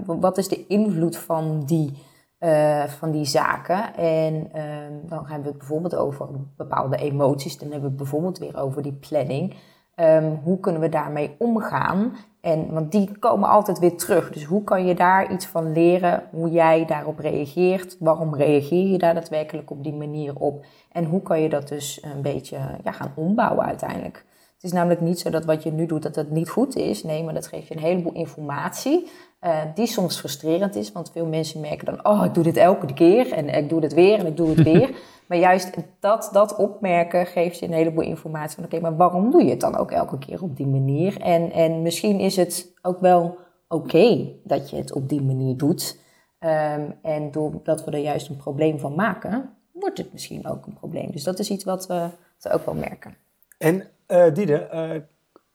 wat 0.05 0.37
is 0.37 0.47
de 0.47 0.67
invloed 0.67 1.17
van 1.17 1.63
die, 1.65 2.03
uh, 2.39 2.83
van 2.83 3.11
die 3.11 3.25
zaken? 3.25 3.95
En 3.95 4.33
um, 4.35 5.07
dan 5.07 5.25
hebben 5.25 5.43
we 5.43 5.49
het 5.49 5.57
bijvoorbeeld 5.57 5.95
over 5.95 6.27
bepaalde 6.57 6.97
emoties. 6.97 7.57
Dan 7.57 7.71
hebben 7.71 7.89
we 7.89 7.95
het 7.95 8.03
bijvoorbeeld 8.03 8.37
weer 8.37 8.57
over 8.57 8.81
die 8.81 8.93
planning. 8.93 9.55
Um, 10.01 10.39
hoe 10.43 10.59
kunnen 10.59 10.81
we 10.81 10.89
daarmee 10.89 11.35
omgaan? 11.37 12.15
En, 12.41 12.73
want 12.73 12.91
die 12.91 13.17
komen 13.17 13.49
altijd 13.49 13.79
weer 13.79 13.97
terug. 13.97 14.31
Dus 14.31 14.43
hoe 14.43 14.63
kan 14.63 14.85
je 14.85 14.95
daar 14.95 15.31
iets 15.31 15.45
van 15.45 15.71
leren? 15.71 16.23
Hoe 16.31 16.49
jij 16.49 16.85
daarop 16.85 17.19
reageert? 17.19 17.97
Waarom 17.99 18.35
reageer 18.35 18.87
je 18.87 18.97
daar 18.97 19.13
daadwerkelijk 19.13 19.71
op 19.71 19.83
die 19.83 19.93
manier 19.93 20.35
op? 20.35 20.65
En 20.91 21.05
hoe 21.05 21.21
kan 21.21 21.41
je 21.41 21.49
dat 21.49 21.67
dus 21.67 22.03
een 22.15 22.21
beetje 22.21 22.57
ja, 22.83 22.91
gaan 22.91 23.11
ombouwen 23.15 23.65
uiteindelijk? 23.65 24.25
Het 24.59 24.71
is 24.71 24.77
namelijk 24.77 25.01
niet 25.01 25.19
zo 25.19 25.29
dat 25.29 25.45
wat 25.45 25.63
je 25.63 25.71
nu 25.71 25.85
doet, 25.85 26.03
dat 26.03 26.15
het 26.15 26.31
niet 26.31 26.49
goed 26.49 26.75
is. 26.75 27.03
Nee, 27.03 27.23
maar 27.23 27.33
dat 27.33 27.47
geeft 27.47 27.67
je 27.67 27.75
een 27.75 27.81
heleboel 27.81 28.13
informatie. 28.13 29.07
Uh, 29.41 29.61
die 29.75 29.87
soms 29.87 30.19
frustrerend 30.19 30.75
is, 30.75 30.91
want 30.91 31.11
veel 31.11 31.25
mensen 31.25 31.59
merken 31.61 31.85
dan: 31.85 32.05
oh, 32.05 32.25
ik 32.25 32.33
doe 32.33 32.43
dit 32.43 32.57
elke 32.57 32.93
keer 32.93 33.31
en 33.31 33.49
ik 33.49 33.69
doe 33.69 33.81
het 33.81 33.93
weer 33.93 34.19
en 34.19 34.25
ik 34.25 34.37
doe 34.37 34.49
het 34.49 34.63
weer. 34.73 34.89
maar 35.27 35.37
juist 35.37 35.73
dat, 35.99 36.29
dat 36.31 36.55
opmerken 36.55 37.25
geeft 37.25 37.59
je 37.59 37.65
een 37.65 37.73
heleboel 37.73 38.03
informatie 38.03 38.55
van: 38.55 38.63
oké, 38.63 38.79
maar 38.79 38.95
waarom 38.95 39.31
doe 39.31 39.43
je 39.43 39.49
het 39.49 39.59
dan 39.59 39.77
ook 39.77 39.91
elke 39.91 40.17
keer 40.17 40.43
op 40.43 40.57
die 40.57 40.67
manier? 40.67 41.21
En, 41.21 41.51
en 41.51 41.81
misschien 41.81 42.19
is 42.19 42.35
het 42.35 42.71
ook 42.81 42.99
wel 42.99 43.37
oké 43.67 44.31
dat 44.43 44.69
je 44.69 44.75
het 44.75 44.93
op 44.93 45.09
die 45.09 45.21
manier 45.21 45.57
doet. 45.57 45.99
Um, 46.39 46.95
en 47.01 47.31
doordat 47.31 47.85
we 47.85 47.91
er 47.91 47.97
juist 47.97 48.29
een 48.29 48.37
probleem 48.37 48.79
van 48.79 48.95
maken, 48.95 49.49
wordt 49.71 49.97
het 49.97 50.11
misschien 50.11 50.47
ook 50.47 50.65
een 50.65 50.73
probleem. 50.73 51.11
Dus 51.11 51.23
dat 51.23 51.39
is 51.39 51.49
iets 51.49 51.63
wat 51.63 51.87
we, 51.87 52.09
wat 52.39 52.53
ook 52.53 52.65
wel 52.65 52.75
merken. 52.75 53.15
En 53.57 53.83
uh, 54.11 54.33
Diede, 54.33 54.69
uh, 54.73 55.01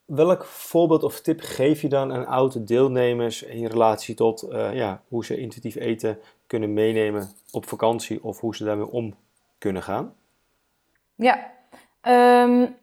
welk 0.05 0.45
voorbeeld 0.45 1.03
of 1.03 1.21
tip 1.21 1.41
geef 1.41 1.81
je 1.81 1.89
dan 1.89 2.13
aan 2.13 2.27
oude 2.27 2.65
deelnemers 2.65 3.43
in 3.43 3.67
relatie 3.67 4.15
tot 4.15 4.45
uh, 4.49 4.75
ja, 4.75 5.03
hoe 5.09 5.25
ze 5.25 5.37
intuïtief 5.37 5.75
eten 5.75 6.19
kunnen 6.47 6.73
meenemen 6.73 7.29
op 7.51 7.69
vakantie 7.69 8.25
of 8.25 8.41
hoe 8.41 8.57
ze 8.57 8.65
daarmee 8.65 8.91
om 8.91 9.15
kunnen 9.59 9.83
gaan? 9.83 10.15
Ja, 11.15 11.51
um, 12.03 12.77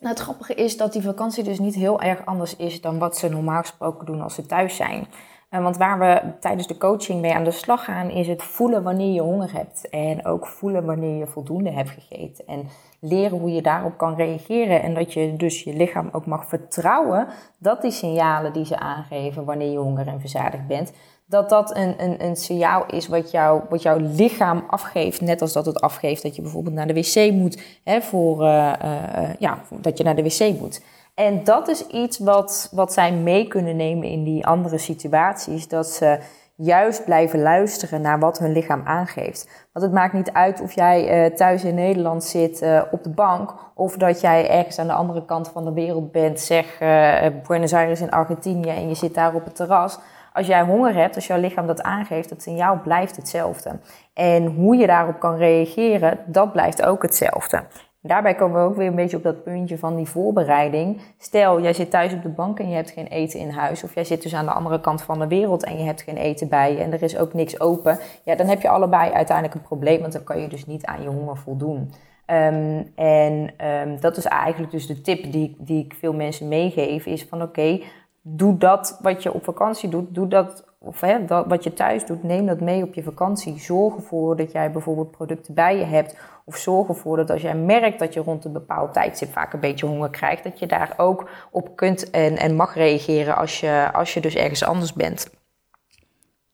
nou, 0.00 0.14
het 0.14 0.18
grappige 0.18 0.54
is 0.54 0.76
dat 0.76 0.92
die 0.92 1.02
vakantie 1.02 1.44
dus 1.44 1.58
niet 1.58 1.74
heel 1.74 2.00
erg 2.00 2.26
anders 2.26 2.56
is 2.56 2.80
dan 2.80 2.98
wat 2.98 3.16
ze 3.16 3.28
normaal 3.28 3.60
gesproken 3.60 4.06
doen 4.06 4.20
als 4.20 4.34
ze 4.34 4.46
thuis 4.46 4.76
zijn. 4.76 5.06
Uh, 5.54 5.62
want 5.62 5.76
waar 5.76 5.98
we 5.98 6.20
tijdens 6.40 6.66
de 6.66 6.76
coaching 6.76 7.20
mee 7.20 7.34
aan 7.34 7.44
de 7.44 7.50
slag 7.50 7.84
gaan, 7.84 8.10
is 8.10 8.28
het 8.28 8.42
voelen 8.42 8.82
wanneer 8.82 9.12
je 9.12 9.20
honger 9.20 9.52
hebt. 9.52 9.88
En 9.88 10.26
ook 10.26 10.46
voelen 10.46 10.84
wanneer 10.84 11.18
je 11.18 11.26
voldoende 11.26 11.70
hebt 11.70 11.90
gegeten. 11.90 12.46
En 12.46 12.68
leren 13.00 13.38
hoe 13.38 13.52
je 13.52 13.62
daarop 13.62 13.98
kan 13.98 14.14
reageren. 14.14 14.82
En 14.82 14.94
dat 14.94 15.12
je 15.12 15.36
dus 15.36 15.62
je 15.62 15.76
lichaam 15.76 16.08
ook 16.12 16.26
mag 16.26 16.48
vertrouwen 16.48 17.26
dat 17.58 17.82
die 17.82 17.90
signalen 17.90 18.52
die 18.52 18.66
ze 18.66 18.78
aangeven 18.78 19.44
wanneer 19.44 19.70
je 19.70 19.78
honger 19.78 20.06
en 20.06 20.20
verzadigd 20.20 20.66
bent, 20.66 20.92
dat 21.26 21.48
dat 21.48 21.76
een, 21.76 22.02
een, 22.02 22.24
een 22.24 22.36
signaal 22.36 22.86
is 22.86 23.08
wat, 23.08 23.30
jou, 23.30 23.62
wat 23.68 23.82
jouw 23.82 23.98
lichaam 24.00 24.64
afgeeft. 24.68 25.20
Net 25.20 25.40
als 25.40 25.52
dat 25.52 25.66
het 25.66 25.80
afgeeft 25.80 26.22
dat 26.22 26.36
je 26.36 26.42
bijvoorbeeld 26.42 26.74
naar 26.74 26.86
de 26.86 26.94
wc 26.94 27.32
moet. 27.32 27.62
Hè, 27.84 28.00
voor, 28.00 28.42
uh, 28.42 28.72
uh, 28.84 29.34
ja, 29.38 29.58
dat 29.70 29.98
je 29.98 30.04
naar 30.04 30.16
de 30.16 30.22
wc 30.22 30.58
moet. 30.60 30.82
En 31.14 31.44
dat 31.44 31.68
is 31.68 31.86
iets 31.86 32.18
wat, 32.18 32.68
wat 32.72 32.92
zij 32.92 33.12
mee 33.12 33.48
kunnen 33.48 33.76
nemen 33.76 34.08
in 34.08 34.24
die 34.24 34.46
andere 34.46 34.78
situaties. 34.78 35.68
Dat 35.68 35.86
ze 35.86 36.18
juist 36.56 37.04
blijven 37.04 37.42
luisteren 37.42 38.00
naar 38.00 38.18
wat 38.18 38.38
hun 38.38 38.52
lichaam 38.52 38.82
aangeeft. 38.84 39.68
Want 39.72 39.84
het 39.84 39.94
maakt 39.94 40.12
niet 40.12 40.32
uit 40.32 40.60
of 40.60 40.72
jij 40.72 41.24
uh, 41.24 41.34
thuis 41.34 41.64
in 41.64 41.74
Nederland 41.74 42.24
zit 42.24 42.62
uh, 42.62 42.82
op 42.90 43.02
de 43.02 43.10
bank 43.10 43.54
of 43.74 43.96
dat 43.96 44.20
jij 44.20 44.50
ergens 44.50 44.78
aan 44.78 44.86
de 44.86 44.92
andere 44.92 45.24
kant 45.24 45.48
van 45.48 45.64
de 45.64 45.72
wereld 45.72 46.12
bent, 46.12 46.40
zeg 46.40 46.80
uh, 46.80 47.26
Buenos 47.46 47.72
Aires 47.72 48.00
in 48.00 48.10
Argentinië 48.10 48.70
en 48.70 48.88
je 48.88 48.94
zit 48.94 49.14
daar 49.14 49.34
op 49.34 49.44
het 49.44 49.56
terras. 49.56 49.98
Als 50.32 50.46
jij 50.46 50.62
honger 50.62 50.94
hebt, 50.94 51.14
als 51.14 51.26
jouw 51.26 51.40
lichaam 51.40 51.66
dat 51.66 51.82
aangeeft, 51.82 52.30
het 52.30 52.42
signaal 52.42 52.80
blijft 52.82 53.16
hetzelfde. 53.16 53.78
En 54.14 54.46
hoe 54.46 54.76
je 54.76 54.86
daarop 54.86 55.20
kan 55.20 55.36
reageren, 55.36 56.18
dat 56.26 56.52
blijft 56.52 56.82
ook 56.82 57.02
hetzelfde. 57.02 57.62
Daarbij 58.04 58.34
komen 58.34 58.62
we 58.62 58.68
ook 58.68 58.76
weer 58.76 58.86
een 58.86 58.94
beetje 58.94 59.16
op 59.16 59.22
dat 59.22 59.42
puntje 59.42 59.78
van 59.78 59.96
die 59.96 60.08
voorbereiding. 60.08 61.00
Stel, 61.18 61.60
jij 61.60 61.72
zit 61.72 61.90
thuis 61.90 62.12
op 62.14 62.22
de 62.22 62.28
bank 62.28 62.58
en 62.58 62.68
je 62.68 62.74
hebt 62.74 62.90
geen 62.90 63.06
eten 63.06 63.40
in 63.40 63.50
huis. 63.50 63.84
Of 63.84 63.94
jij 63.94 64.04
zit 64.04 64.22
dus 64.22 64.34
aan 64.34 64.44
de 64.44 64.52
andere 64.52 64.80
kant 64.80 65.02
van 65.02 65.18
de 65.18 65.26
wereld 65.28 65.64
en 65.64 65.78
je 65.78 65.84
hebt 65.84 66.02
geen 66.02 66.16
eten 66.16 66.48
bij 66.48 66.72
je. 66.72 66.78
En 66.78 66.92
er 66.92 67.02
is 67.02 67.18
ook 67.18 67.34
niks 67.34 67.60
open. 67.60 67.98
Ja, 68.24 68.34
dan 68.34 68.46
heb 68.46 68.62
je 68.62 68.68
allebei 68.68 69.10
uiteindelijk 69.10 69.56
een 69.56 69.66
probleem. 69.66 70.00
Want 70.00 70.12
dan 70.12 70.24
kan 70.24 70.40
je 70.40 70.48
dus 70.48 70.66
niet 70.66 70.84
aan 70.84 71.02
je 71.02 71.08
honger 71.08 71.36
voldoen. 71.36 71.92
Um, 72.26 72.92
en 72.94 73.54
um, 73.66 74.00
dat 74.00 74.16
is 74.16 74.24
eigenlijk 74.24 74.72
dus 74.72 74.86
de 74.86 75.00
tip 75.00 75.32
die, 75.32 75.56
die 75.58 75.84
ik 75.84 75.94
veel 75.94 76.14
mensen 76.14 76.48
meegeef. 76.48 77.06
Is 77.06 77.24
van 77.24 77.42
oké, 77.42 77.80
doe 78.22 78.58
dat 78.58 78.98
wat 79.02 79.22
je 79.22 79.32
op 79.32 79.44
vakantie 79.44 79.88
doet. 79.88 80.14
Doe 80.14 80.28
dat 80.28 80.71
of 80.84 81.00
hè, 81.00 81.24
dat, 81.24 81.46
wat 81.46 81.64
je 81.64 81.72
thuis 81.72 82.06
doet, 82.06 82.22
neem 82.22 82.46
dat 82.46 82.60
mee 82.60 82.82
op 82.82 82.94
je 82.94 83.02
vakantie. 83.02 83.58
Zorg 83.58 83.96
ervoor 83.96 84.36
dat 84.36 84.52
jij 84.52 84.70
bijvoorbeeld 84.70 85.10
producten 85.10 85.54
bij 85.54 85.76
je 85.76 85.84
hebt. 85.84 86.16
Of 86.44 86.56
zorg 86.56 86.88
ervoor 86.88 87.16
dat 87.16 87.30
als 87.30 87.42
jij 87.42 87.56
merkt 87.56 87.98
dat 87.98 88.14
je 88.14 88.20
rond 88.20 88.44
een 88.44 88.52
bepaald 88.52 88.92
tijdstip 88.92 89.32
vaak 89.32 89.52
een 89.52 89.60
beetje 89.60 89.86
honger 89.86 90.10
krijgt, 90.10 90.44
dat 90.44 90.58
je 90.58 90.66
daar 90.66 90.94
ook 90.96 91.30
op 91.50 91.76
kunt 91.76 92.10
en, 92.10 92.36
en 92.36 92.54
mag 92.54 92.74
reageren 92.74 93.36
als 93.36 93.60
je, 93.60 93.90
als 93.92 94.14
je 94.14 94.20
dus 94.20 94.34
ergens 94.34 94.64
anders 94.64 94.92
bent. 94.92 95.30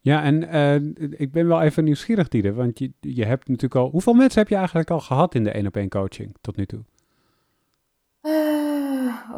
Ja, 0.01 0.23
en 0.23 0.55
uh, 0.55 1.21
ik 1.21 1.33
ben 1.33 1.49
wel 1.49 1.63
even 1.63 1.85
nieuwsgierig, 1.85 2.29
Diede, 2.29 2.53
want 2.53 2.79
je, 2.79 2.93
je 3.01 3.25
hebt 3.25 3.49
natuurlijk 3.49 3.75
al... 3.75 3.91
Hoeveel 3.91 4.15
mensen 4.15 4.41
heb 4.41 4.49
je 4.49 4.57
eigenlijk 4.57 4.91
al 4.91 5.01
gehad 5.01 5.35
in 5.35 5.45
de 5.45 5.51
één 5.51 5.67
op 5.67 5.77
één 5.77 5.89
coaching 5.89 6.35
tot 6.41 6.57
nu 6.57 6.67
toe? 6.67 6.81
Uh, 8.23 8.58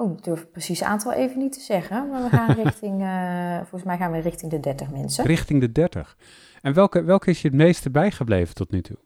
oh, 0.00 0.12
ik 0.12 0.24
durf 0.24 0.40
het 0.40 0.50
precieze 0.50 0.84
aantal 0.84 1.12
even 1.12 1.38
niet 1.38 1.52
te 1.52 1.60
zeggen. 1.60 2.08
Maar 2.08 2.22
we 2.22 2.28
gaan 2.28 2.54
richting, 2.64 3.02
uh, 3.02 3.56
volgens 3.56 3.82
mij 3.82 3.96
gaan 3.96 4.12
we 4.12 4.18
richting 4.18 4.50
de 4.50 4.60
30 4.60 4.90
mensen. 4.90 5.24
Richting 5.24 5.60
de 5.60 5.72
30. 5.72 6.16
En 6.62 6.74
welke, 6.74 7.02
welke 7.02 7.30
is 7.30 7.42
je 7.42 7.48
het 7.48 7.56
meeste 7.56 7.90
bijgebleven 7.90 8.54
tot 8.54 8.70
nu 8.70 8.82
toe? 8.82 8.96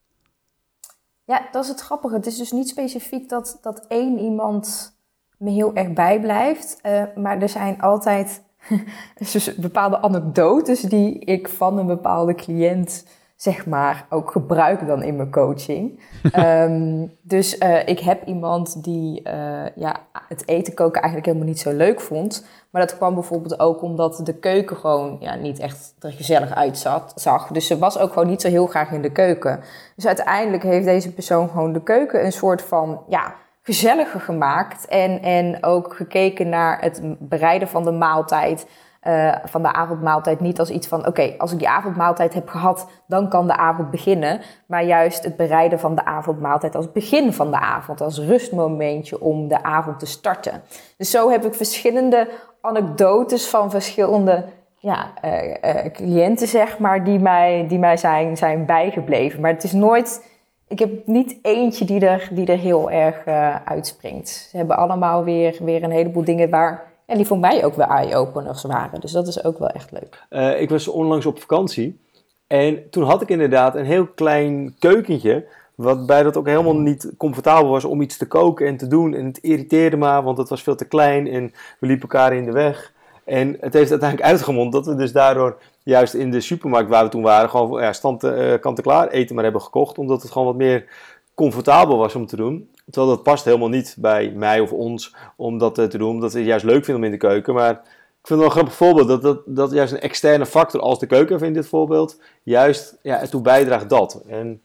Ja, 1.24 1.48
dat 1.50 1.62
is 1.62 1.68
het 1.70 1.80
grappige. 1.80 2.14
Het 2.14 2.26
is 2.26 2.36
dus 2.36 2.52
niet 2.52 2.68
specifiek 2.68 3.28
dat, 3.28 3.58
dat 3.62 3.84
één 3.88 4.18
iemand 4.18 4.96
me 5.38 5.50
heel 5.50 5.74
erg 5.74 5.92
bijblijft. 5.92 6.78
Uh, 6.82 7.02
maar 7.14 7.42
er 7.42 7.48
zijn 7.48 7.80
altijd 7.80 8.42
dus 9.32 9.54
bepaalde 9.54 10.00
anekdotes 10.02 10.80
die 10.80 11.18
ik 11.18 11.48
van 11.48 11.78
een 11.78 11.86
bepaalde 11.86 12.34
cliënt 12.34 13.04
zeg 13.44 13.66
maar, 13.66 14.06
ook 14.10 14.30
gebruik 14.30 14.86
dan 14.86 15.02
in 15.02 15.16
mijn 15.16 15.30
coaching. 15.30 16.00
Ehm, 16.32 17.06
dus 17.22 17.58
uh, 17.58 17.88
ik 17.88 18.00
heb 18.00 18.26
iemand 18.26 18.84
die 18.84 19.22
uh, 19.26 19.66
ja, 19.74 19.96
het 20.28 20.48
eten 20.48 20.74
koken 20.74 21.00
eigenlijk 21.00 21.26
helemaal 21.26 21.48
niet 21.48 21.60
zo 21.60 21.72
leuk 21.72 22.00
vond. 22.00 22.46
Maar 22.70 22.80
dat 22.86 22.96
kwam 22.96 23.14
bijvoorbeeld 23.14 23.60
ook 23.60 23.82
omdat 23.82 24.20
de 24.24 24.34
keuken 24.34 24.76
gewoon 24.76 25.16
ja, 25.20 25.34
niet 25.34 25.58
echt 25.58 25.94
er 25.98 26.12
gezellig 26.12 26.54
uitzag. 26.54 27.46
Dus 27.52 27.66
ze 27.66 27.78
was 27.78 27.98
ook 27.98 28.12
gewoon 28.12 28.28
niet 28.28 28.40
zo 28.40 28.48
heel 28.48 28.66
graag 28.66 28.90
in 28.90 29.02
de 29.02 29.12
keuken. 29.12 29.60
Dus 29.96 30.06
uiteindelijk 30.06 30.62
heeft 30.62 30.86
deze 30.86 31.12
persoon 31.12 31.48
gewoon 31.48 31.72
de 31.72 31.82
keuken 31.82 32.24
een 32.24 32.32
soort 32.32 32.62
van 32.62 33.00
ja, 33.08 33.34
gezelliger 33.62 34.20
gemaakt. 34.20 34.86
En, 34.86 35.22
en 35.22 35.64
ook 35.64 35.94
gekeken 35.94 36.48
naar 36.48 36.80
het 36.80 37.02
bereiden 37.18 37.68
van 37.68 37.84
de 37.84 37.92
maaltijd. 37.92 38.66
Uh, 39.06 39.34
van 39.44 39.62
de 39.62 39.72
avondmaaltijd 39.72 40.40
niet 40.40 40.58
als 40.58 40.70
iets 40.70 40.86
van: 40.86 41.06
oké, 41.06 41.34
als 41.38 41.52
ik 41.52 41.58
die 41.58 41.68
avondmaaltijd 41.68 42.34
heb 42.34 42.48
gehad, 42.48 42.88
dan 43.06 43.28
kan 43.28 43.46
de 43.46 43.56
avond 43.56 43.90
beginnen. 43.90 44.40
Maar 44.66 44.84
juist 44.84 45.24
het 45.24 45.36
bereiden 45.36 45.80
van 45.80 45.94
de 45.94 46.04
avondmaaltijd 46.04 46.74
als 46.74 46.92
begin 46.92 47.32
van 47.32 47.50
de 47.50 47.58
avond, 47.58 48.00
als 48.00 48.18
rustmomentje 48.18 49.20
om 49.20 49.48
de 49.48 49.62
avond 49.62 49.98
te 49.98 50.06
starten. 50.06 50.62
Dus 50.96 51.10
zo 51.10 51.30
heb 51.30 51.44
ik 51.44 51.54
verschillende 51.54 52.28
anekdotes 52.60 53.48
van 53.48 53.70
verschillende 53.70 54.44
ja, 54.76 55.12
uh, 55.24 55.48
uh, 55.48 55.92
cliënten, 55.92 56.48
zeg 56.48 56.78
maar, 56.78 57.04
die 57.04 57.18
mij, 57.18 57.64
die 57.68 57.78
mij 57.78 57.96
zijn, 57.96 58.36
zijn 58.36 58.66
bijgebleven. 58.66 59.40
Maar 59.40 59.52
het 59.52 59.64
is 59.64 59.72
nooit. 59.72 60.32
Ik 60.68 60.78
heb 60.78 61.06
niet 61.06 61.38
eentje 61.42 61.84
die 61.84 62.06
er, 62.06 62.28
die 62.32 62.46
er 62.46 62.58
heel 62.58 62.90
erg 62.90 63.24
uitspringt. 63.64 64.28
Ze 64.28 64.56
hebben 64.56 64.76
allemaal 64.76 65.24
weer, 65.24 65.56
weer 65.60 65.82
een 65.82 65.90
heleboel 65.90 66.24
dingen 66.24 66.50
waar 66.50 66.92
en 67.06 67.16
die 67.16 67.26
voor 67.26 67.38
mij 67.38 67.64
ook 67.64 67.74
weer 67.74 67.86
eye-openers 67.86 68.62
waren. 68.62 69.00
Dus 69.00 69.12
dat 69.12 69.26
is 69.26 69.44
ook 69.44 69.58
wel 69.58 69.68
echt 69.68 69.92
leuk. 69.92 70.22
Uh, 70.30 70.60
ik 70.60 70.70
was 70.70 70.88
onlangs 70.88 71.26
op 71.26 71.40
vakantie. 71.40 71.98
En 72.46 72.90
toen 72.90 73.04
had 73.04 73.22
ik 73.22 73.28
inderdaad 73.28 73.74
een 73.74 73.84
heel 73.84 74.06
klein 74.06 74.74
keukentje. 74.78 75.46
Waarbij 75.74 76.22
dat 76.22 76.36
ook 76.36 76.46
helemaal 76.46 76.76
niet 76.76 77.12
comfortabel 77.16 77.70
was 77.70 77.84
om 77.84 78.00
iets 78.00 78.16
te 78.16 78.26
koken 78.26 78.66
en 78.66 78.76
te 78.76 78.86
doen. 78.86 79.14
En 79.14 79.24
het 79.24 79.38
irriteerde 79.38 79.96
me, 79.96 80.22
want 80.22 80.38
het 80.38 80.48
was 80.48 80.62
veel 80.62 80.76
te 80.76 80.84
klein 80.84 81.26
en 81.26 81.52
we 81.78 81.86
liepen 81.86 82.08
elkaar 82.08 82.32
in 82.32 82.44
de 82.44 82.52
weg. 82.52 82.92
En 83.24 83.56
het 83.60 83.72
heeft 83.72 83.90
uiteindelijk 83.90 84.30
uitgemond 84.32 84.72
dat 84.72 84.86
we 84.86 84.94
dus 84.94 85.12
daardoor 85.12 85.58
juist 85.82 86.14
in 86.14 86.30
de 86.30 86.40
supermarkt 86.40 86.88
waar 86.88 87.04
we 87.04 87.10
toen 87.10 87.22
waren, 87.22 87.50
gewoon 87.50 87.82
ja, 87.82 87.92
stand, 87.92 88.24
uh, 88.24 88.54
kant-en-klaar 88.60 89.08
eten 89.08 89.34
maar 89.34 89.44
hebben 89.44 89.62
gekocht. 89.62 89.98
Omdat 89.98 90.22
het 90.22 90.30
gewoon 90.30 90.46
wat 90.46 90.56
meer 90.56 90.86
comfortabel 91.34 91.96
was 91.96 92.14
om 92.14 92.26
te 92.26 92.36
doen. 92.36 92.68
Terwijl 92.90 93.14
dat 93.14 93.22
past 93.22 93.44
helemaal 93.44 93.68
niet 93.68 93.96
bij 93.98 94.30
mij 94.30 94.60
of 94.60 94.72
ons 94.72 95.14
om 95.36 95.58
dat 95.58 95.74
te 95.74 95.98
doen, 95.98 96.10
omdat 96.10 96.32
we 96.32 96.38
het 96.38 96.48
juist 96.48 96.64
leuk 96.64 96.84
vinden 96.84 96.96
om 96.96 97.04
in 97.04 97.10
de 97.10 97.26
keuken. 97.26 97.54
Maar 97.54 97.70
ik 97.70 98.26
vind 98.26 98.28
het 98.28 98.38
wel 98.38 98.44
een 98.44 98.50
grappig 98.50 98.74
voorbeeld 98.74 99.08
dat, 99.08 99.22
dat, 99.22 99.42
dat 99.46 99.72
juist 99.72 99.92
een 99.92 100.00
externe 100.00 100.46
factor 100.46 100.80
als 100.80 100.98
de 100.98 101.06
keuken 101.06 101.40
in 101.40 101.52
dit 101.52 101.66
voorbeeld 101.66 102.20
juist 102.42 102.98
ja, 103.02 103.20
ertoe 103.20 103.40
bijdraagt 103.40 103.88
dat. 103.88 104.22
En 104.26 104.62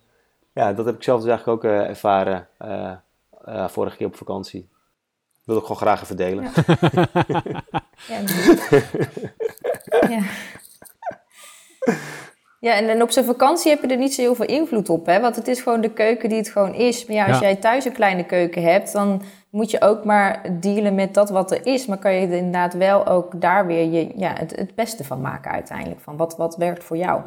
ja, 0.53 0.73
dat 0.73 0.86
heb 0.86 0.95
ik 0.95 1.03
zelf 1.03 1.21
dus 1.21 1.29
eigenlijk 1.29 1.63
ook 1.63 1.71
uh, 1.71 1.88
ervaren 1.88 2.47
uh, 2.62 2.91
uh, 3.47 3.67
vorige 3.67 3.97
keer 3.97 4.08
op 4.08 4.15
vakantie. 4.15 4.67
Dat 5.45 5.45
wil 5.45 5.58
ik 5.58 5.62
gewoon 5.62 5.77
graag 5.77 6.03
even 6.03 6.17
delen. 6.17 6.43
Ja. 6.43 6.63
ja. 9.89 10.10
ja. 10.10 10.21
Ja, 12.60 12.76
en, 12.76 12.89
en 12.89 13.02
op 13.02 13.12
zijn 13.12 13.26
vakantie 13.26 13.72
heb 13.72 13.82
je 13.82 13.88
er 13.88 13.98
niet 13.98 14.13
zo 14.13 14.22
heel 14.22 14.36
veel 14.36 14.45
invloed 14.45 14.89
op, 14.89 15.06
hè? 15.06 15.19
Want 15.19 15.36
het 15.36 15.48
is 15.48 15.62
gewoon 15.62 15.82
de 15.82 15.93
keuken 15.93 16.30
die 16.30 16.38
het 16.38 16.50
gewoon 16.50 16.74
is. 16.74 17.06
Maar 17.06 17.15
ja, 17.15 17.28
als 17.28 17.39
jij 17.39 17.56
thuis 17.56 17.86
een 17.86 17.91
kleine 17.91 18.26
keuken 18.26 18.63
hebt, 18.63 18.93
dan 18.93 19.22
moet 19.50 19.72
je 19.72 19.82
ook 19.82 20.04
maar 20.04 20.60
dealen 20.60 20.95
met 20.95 21.13
dat 21.13 21.30
wat 21.30 21.52
er 21.52 21.65
is. 21.65 21.86
Maar 21.86 21.98
kan 21.98 22.13
je 22.13 22.28
er 22.28 22.34
inderdaad 22.34 22.74
wel 22.74 23.08
ook 23.08 23.41
daar 23.41 23.67
weer 23.67 23.91
je, 23.91 24.12
ja, 24.15 24.34
het, 24.38 24.56
het 24.56 24.76
beste 24.76 25.04
van 25.04 25.22
maken 25.22 25.52
uiteindelijk. 25.52 26.00
Van 26.00 26.17
wat, 26.17 26.38
wat 26.38 26.56
werkt 26.56 26.84
voor 26.84 26.98
jou. 26.98 27.22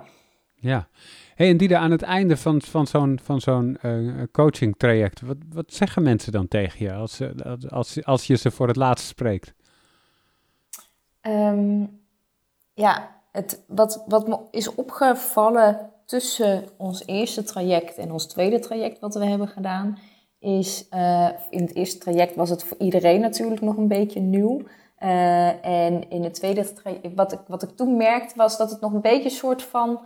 Ja. 0.55 0.89
Hey, 1.35 1.49
en 1.49 1.57
die 1.57 1.77
aan 1.77 1.91
het 1.91 2.03
einde 2.03 2.37
van, 2.37 2.63
van 2.63 2.87
zo'n 2.87 3.19
van 3.23 3.41
zo'n 3.41 3.79
uh, 3.83 4.23
coaching 4.33 4.75
traject, 4.77 5.21
wat, 5.21 5.37
wat 5.53 5.73
zeggen 5.73 6.03
mensen 6.03 6.33
dan 6.33 6.49
tegen 6.49 6.85
je 6.85 6.93
als, 6.93 7.21
als, 7.69 8.05
als 8.05 8.27
je 8.27 8.37
ze 8.37 8.51
voor 8.51 8.67
het 8.67 8.77
laatst 8.77 9.07
spreekt? 9.07 9.55
Um, 11.23 12.01
ja, 12.75 13.22
het, 13.33 13.63
wat, 13.67 14.05
wat 14.07 14.29
me 14.29 14.39
is 14.51 14.75
opgevallen 14.75 15.91
tussen 16.07 16.65
ons 16.77 17.07
eerste 17.07 17.43
traject 17.43 17.99
en 17.99 18.13
ons 18.13 18.27
tweede 18.27 18.59
traject 18.59 18.99
wat 18.99 19.15
we 19.15 19.25
hebben 19.25 19.49
gedaan, 19.49 19.99
is 20.39 20.87
uh, 20.91 21.29
in 21.51 21.61
het 21.61 21.75
eerste 21.75 21.99
traject 21.99 22.35
was 22.35 22.51
het 22.51 22.65
voor 22.65 22.77
iedereen 22.79 23.21
natuurlijk 23.21 23.61
nog 23.61 23.77
een 23.77 23.89
beetje 23.89 24.21
nieuw. 24.21 24.63
Uh, 25.03 25.65
en 25.67 26.11
in 26.11 26.25
het 26.25 26.35
tweede 26.35 26.73
traject, 26.73 27.15
wat 27.15 27.33
ik, 27.33 27.39
wat 27.47 27.63
ik 27.63 27.71
toen 27.77 27.97
merkte, 27.97 28.37
was 28.37 28.57
dat 28.57 28.71
het 28.71 28.81
nog 28.81 28.93
een 28.93 29.01
beetje 29.01 29.25
een 29.25 29.31
soort 29.31 29.63
van 29.63 30.01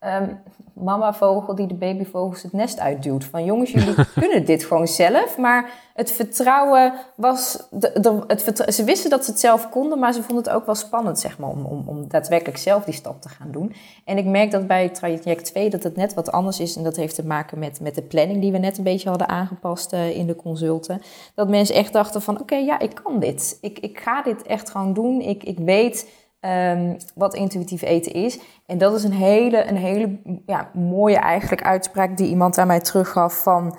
um, 0.00 0.40
mama 0.74 1.12
vogel 1.14 1.54
die 1.54 1.66
de 1.66 1.74
babyvogels 1.74 2.42
het 2.42 2.52
nest 2.52 2.78
uitduwt. 2.78 3.24
Van 3.24 3.44
jongens, 3.44 3.70
jullie 3.70 3.94
kunnen 4.20 4.44
dit 4.44 4.64
gewoon 4.64 4.88
zelf. 4.88 5.38
Maar 5.38 5.70
het 5.94 6.12
vertrouwen 6.12 6.92
was... 7.14 7.66
De, 7.70 8.00
de, 8.00 8.24
het 8.26 8.74
ze 8.74 8.84
wisten 8.84 9.10
dat 9.10 9.24
ze 9.24 9.30
het 9.30 9.40
zelf 9.40 9.68
konden, 9.68 9.98
maar 9.98 10.12
ze 10.12 10.22
vonden 10.22 10.44
het 10.44 10.52
ook 10.52 10.66
wel 10.66 10.74
spannend, 10.74 11.18
zeg 11.18 11.38
maar, 11.38 11.48
om, 11.48 11.64
om, 11.64 11.82
om 11.86 12.08
daadwerkelijk 12.08 12.58
zelf 12.58 12.84
die 12.84 12.94
stap 12.94 13.22
te 13.22 13.28
gaan 13.28 13.50
doen. 13.50 13.74
En 14.04 14.18
ik 14.18 14.24
merk 14.24 14.50
dat 14.50 14.66
bij 14.66 14.88
traject 14.88 15.44
2 15.44 15.70
dat 15.70 15.82
het 15.82 15.96
net 15.96 16.14
wat 16.14 16.32
anders 16.32 16.60
is. 16.60 16.76
En 16.76 16.82
dat 16.82 16.96
heeft 16.96 17.14
te 17.14 17.26
maken 17.26 17.58
met, 17.58 17.80
met 17.80 17.94
de 17.94 18.02
planning 18.02 18.40
die 18.40 18.52
we 18.52 18.58
net 18.58 18.78
een 18.78 18.84
beetje 18.84 19.08
hadden 19.08 19.28
aangepast 19.28 19.92
uh, 19.92 20.16
in 20.16 20.26
de 20.26 20.36
consulten. 20.36 21.02
Dat 21.34 21.48
mensen 21.48 21.74
echt 21.74 21.92
dachten 21.92 22.22
van, 22.22 22.34
oké, 22.34 22.42
okay, 22.42 22.64
ja, 22.64 22.78
ik 22.78 22.94
kan 23.02 23.18
dit. 23.18 23.58
Ik, 23.60 23.78
ik 23.78 24.00
ga 24.00 24.22
dit 24.22 24.42
echt 24.42 24.70
gewoon 24.70 24.92
doen. 24.92 25.20
Ik, 25.20 25.44
ik 25.44 25.58
weet 25.58 26.06
um, 26.40 26.96
wat 27.14 27.34
intuïtief 27.34 27.82
eten 27.82 28.12
is. 28.12 28.40
En 28.66 28.78
dat 28.78 28.94
is 28.94 29.04
een 29.04 29.12
hele, 29.12 29.64
een 29.64 29.76
hele 29.76 30.18
ja, 30.46 30.70
mooie 30.74 31.18
eigenlijk 31.18 31.62
uitspraak 31.62 32.16
die 32.16 32.28
iemand 32.28 32.58
aan 32.58 32.66
mij 32.66 32.80
teruggaf 32.80 33.42
van... 33.42 33.76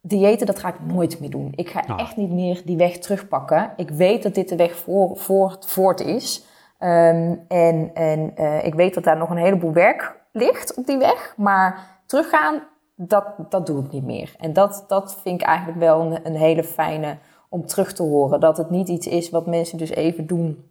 Diëten, 0.00 0.46
dat 0.46 0.58
ga 0.58 0.68
ik 0.68 0.80
nooit 0.80 1.20
meer 1.20 1.30
doen. 1.30 1.52
Ik 1.54 1.68
ga 1.68 1.84
ah. 1.86 2.00
echt 2.00 2.16
niet 2.16 2.30
meer 2.30 2.62
die 2.64 2.76
weg 2.76 2.98
terugpakken. 2.98 3.72
Ik 3.76 3.90
weet 3.90 4.22
dat 4.22 4.34
dit 4.34 4.48
de 4.48 4.56
weg 4.56 4.76
voor, 4.76 5.16
voor, 5.16 5.56
voort 5.60 6.00
is. 6.00 6.44
Um, 6.80 7.44
en 7.48 7.90
en 7.94 8.32
uh, 8.38 8.64
ik 8.64 8.74
weet 8.74 8.94
dat 8.94 9.04
daar 9.04 9.16
nog 9.16 9.30
een 9.30 9.36
heleboel 9.36 9.72
werk 9.72 10.16
ligt 10.32 10.74
op 10.74 10.86
die 10.86 10.98
weg. 10.98 11.34
Maar 11.36 12.00
teruggaan, 12.06 12.62
dat, 12.94 13.24
dat 13.48 13.66
doe 13.66 13.84
ik 13.84 13.92
niet 13.92 14.04
meer. 14.04 14.34
En 14.38 14.52
dat, 14.52 14.84
dat 14.88 15.18
vind 15.22 15.40
ik 15.40 15.46
eigenlijk 15.46 15.78
wel 15.78 16.00
een, 16.00 16.26
een 16.26 16.36
hele 16.36 16.64
fijne 16.64 17.16
om 17.48 17.66
terug 17.66 17.92
te 17.92 18.02
horen. 18.02 18.40
Dat 18.40 18.56
het 18.56 18.70
niet 18.70 18.88
iets 18.88 19.06
is 19.06 19.30
wat 19.30 19.46
mensen 19.46 19.78
dus 19.78 19.90
even 19.90 20.26
doen 20.26 20.70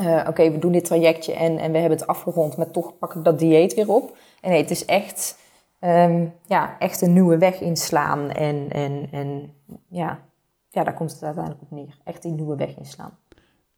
uh, 0.00 0.24
oké, 0.28 0.50
we 0.50 0.58
doen 0.58 0.72
dit 0.72 0.84
trajectje 0.84 1.34
en, 1.34 1.58
en 1.58 1.72
we 1.72 1.78
hebben 1.78 1.98
het 1.98 2.06
afgerond, 2.06 2.56
maar 2.56 2.70
toch 2.70 2.98
pak 2.98 3.14
ik 3.14 3.24
dat 3.24 3.38
dieet 3.38 3.74
weer 3.74 3.88
op. 3.88 4.16
En 4.40 4.50
nee, 4.50 4.60
het 4.60 4.70
is 4.70 4.84
echt, 4.84 5.38
um, 5.80 6.32
ja, 6.46 6.78
echt 6.78 7.00
een 7.00 7.12
nieuwe 7.12 7.38
weg 7.38 7.60
inslaan. 7.60 8.30
En, 8.30 8.70
en, 8.70 9.08
en 9.10 9.54
ja, 9.88 10.20
ja, 10.68 10.84
daar 10.84 10.94
komt 10.94 11.12
het 11.12 11.22
uiteindelijk 11.22 11.62
op 11.62 11.70
neer. 11.70 11.98
Echt 12.04 12.22
die 12.22 12.32
nieuwe 12.32 12.56
weg 12.56 12.76
inslaan. 12.76 13.18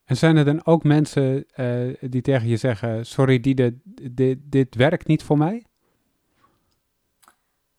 En 0.05 0.17
zijn 0.17 0.37
er 0.37 0.45
dan 0.45 0.67
ook 0.67 0.83
mensen 0.83 1.45
uh, 1.57 1.95
die 2.01 2.23
tegen 2.23 2.49
je 2.49 2.57
zeggen: 2.57 3.07
Sorry, 3.07 3.41
die 3.41 3.55
de, 3.55 3.79
dit, 4.11 4.39
dit 4.43 4.75
werkt 4.75 5.07
niet 5.07 5.23
voor 5.23 5.39
mij? 5.39 5.65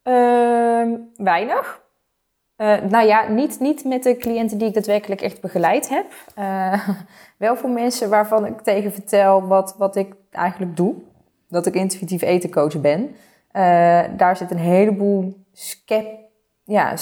Uh, 0.03 0.93
weinig. 1.15 1.81
Uh, 2.57 2.81
nou 2.81 3.07
ja, 3.07 3.27
niet, 3.27 3.59
niet 3.59 3.83
met 3.83 4.03
de 4.03 4.17
cliënten 4.17 4.57
die 4.57 4.67
ik 4.67 4.73
daadwerkelijk 4.73 5.21
echt 5.21 5.41
begeleid 5.41 5.89
heb. 5.89 6.05
Uh, 6.37 6.89
wel 7.37 7.55
voor 7.55 7.69
mensen 7.69 8.09
waarvan 8.09 8.45
ik 8.45 8.61
tegen 8.61 8.93
vertel 8.93 9.47
wat, 9.47 9.75
wat 9.77 9.95
ik 9.95 10.15
eigenlijk 10.31 10.75
doe. 10.75 10.95
Dat 11.49 11.65
ik 11.65 11.73
intuïtief 11.73 12.21
etencoach 12.21 12.81
ben. 12.81 13.01
Uh, 13.01 13.11
daar 14.17 14.37
zit 14.37 14.51
een 14.51 14.57
heleboel 14.57 15.45
skep, 15.53 16.05
ja, 16.63 16.95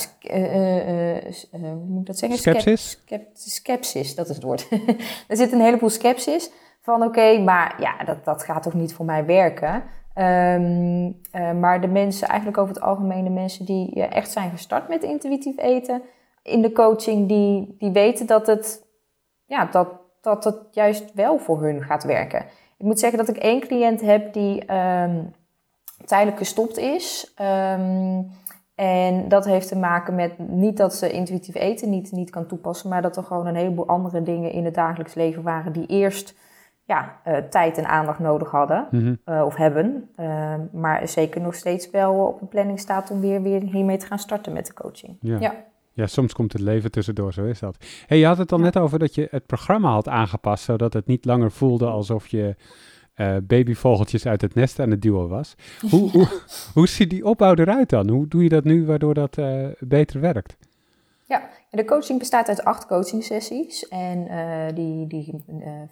hoe 1.51 1.85
moet 1.87 1.99
ik 1.99 2.05
dat 2.05 2.17
zeggen? 2.17 2.37
Skepsis? 2.37 2.99
skepsis, 3.33 4.15
dat 4.15 4.29
is 4.29 4.35
het 4.35 4.43
woord. 4.43 4.67
er 5.27 5.37
zit 5.37 5.51
een 5.51 5.61
heleboel 5.61 5.89
skepsis 5.89 6.51
van 6.81 7.03
oké, 7.03 7.39
maar 7.39 7.75
ja, 7.79 8.03
dat, 8.03 8.25
dat 8.25 8.43
gaat 8.43 8.63
toch 8.63 8.73
niet 8.73 8.93
voor 8.93 9.05
mij 9.05 9.25
werken. 9.25 9.83
Um, 10.17 11.05
uh, 11.35 11.51
maar 11.51 11.81
de 11.81 11.87
mensen, 11.87 12.27
eigenlijk 12.27 12.57
over 12.57 12.73
het 12.73 12.83
algemeen, 12.83 13.23
de 13.23 13.29
mensen 13.29 13.65
die 13.65 13.95
uh, 13.95 14.11
echt 14.11 14.31
zijn 14.31 14.51
gestart 14.51 14.87
met 14.87 15.03
intuïtief 15.03 15.57
eten 15.57 16.01
in 16.43 16.61
de 16.61 16.71
coaching, 16.71 17.27
die, 17.27 17.75
die 17.77 17.91
weten 17.91 18.25
dat 18.25 18.47
het, 18.47 18.85
ja, 19.45 19.65
dat, 19.65 19.87
dat 20.21 20.43
het 20.43 20.57
juist 20.71 21.13
wel 21.13 21.39
voor 21.39 21.61
hun 21.61 21.83
gaat 21.83 22.03
werken. 22.03 22.45
Ik 22.77 22.85
moet 22.85 22.99
zeggen 22.99 23.17
dat 23.17 23.27
ik 23.27 23.37
één 23.37 23.59
cliënt 23.59 24.01
heb 24.01 24.33
die 24.33 24.73
um, 24.73 25.33
tijdelijk 26.05 26.37
gestopt 26.37 26.77
is. 26.77 27.33
Um, 27.41 28.31
en 28.75 29.27
dat 29.27 29.45
heeft 29.45 29.67
te 29.67 29.77
maken 29.77 30.15
met 30.15 30.37
niet 30.37 30.77
dat 30.77 30.93
ze 30.93 31.11
intuïtief 31.11 31.55
eten 31.55 31.89
niet, 31.89 32.11
niet 32.11 32.29
kan 32.29 32.47
toepassen, 32.47 32.89
maar 32.89 33.01
dat 33.01 33.17
er 33.17 33.23
gewoon 33.23 33.47
een 33.47 33.55
heleboel 33.55 33.87
andere 33.87 34.23
dingen 34.23 34.51
in 34.51 34.65
het 34.65 34.75
dagelijks 34.75 35.13
leven 35.13 35.43
waren 35.43 35.73
die 35.73 35.85
eerst 35.85 36.35
ja, 36.85 37.21
uh, 37.27 37.37
tijd 37.37 37.77
en 37.77 37.87
aandacht 37.87 38.19
nodig 38.19 38.51
hadden 38.51 38.87
mm 38.91 38.99
-hmm. 38.99 39.35
uh, 39.35 39.45
of 39.45 39.55
hebben. 39.55 40.09
Uh, 40.19 40.53
maar 40.71 41.07
zeker 41.07 41.41
nog 41.41 41.55
steeds 41.55 41.89
wel 41.89 42.13
op 42.13 42.41
een 42.41 42.47
planning 42.47 42.79
staat 42.79 43.11
om 43.11 43.19
weer, 43.21 43.41
weer 43.41 43.61
hiermee 43.61 43.97
te 43.97 44.05
gaan 44.05 44.19
starten 44.19 44.53
met 44.53 44.65
de 44.65 44.73
coaching. 44.73 45.17
Ja. 45.21 45.39
ja. 45.39 45.55
ja. 45.93 46.07
soms 46.07 46.33
komt 46.33 46.53
het 46.53 46.61
leven 46.61 46.91
tussendoor, 46.91 47.33
zo 47.33 47.45
is 47.45 47.59
dat. 47.59 47.85
Hey, 48.07 48.17
je 48.17 48.25
had 48.25 48.37
het 48.37 48.51
al 48.51 48.57
ja. 48.57 48.63
net 48.63 48.77
over 48.77 48.99
dat 48.99 49.15
je 49.15 49.27
het 49.31 49.45
programma 49.45 49.89
had 49.91 50.07
aangepast, 50.07 50.63
zodat 50.63 50.93
het 50.93 51.05
niet 51.05 51.25
langer 51.25 51.51
voelde 51.51 51.85
alsof 51.85 52.27
je 52.27 52.55
uh, 53.15 53.35
babyvogeltjes 53.43 54.25
uit 54.25 54.41
het 54.41 54.53
nest 54.53 54.79
aan 54.79 54.91
het 54.91 55.01
duwen 55.01 55.27
was. 55.27 55.55
Hoe, 55.89 56.11
hoe, 56.11 56.27
hoe, 56.73 56.87
ziet 56.87 57.09
die 57.09 57.25
opbouw 57.25 57.55
eruit 57.55 57.89
dan? 57.89 58.09
Hoe 58.09 58.27
doe 58.27 58.43
je 58.43 58.49
dat 58.49 58.63
nu 58.63 58.85
waardoor 58.85 59.13
dat 59.13 59.37
beter 59.79 60.19
werkt? 60.19 60.57
Ja, 61.27 61.49
de 61.75 61.85
coaching 61.85 62.19
bestaat 62.19 62.47
uit 62.47 62.63
acht 62.63 62.85
coaching 62.85 63.23
sessies 63.23 63.87
en 63.87 64.27
uh, 64.31 64.75
die, 64.75 65.07
die 65.07 65.43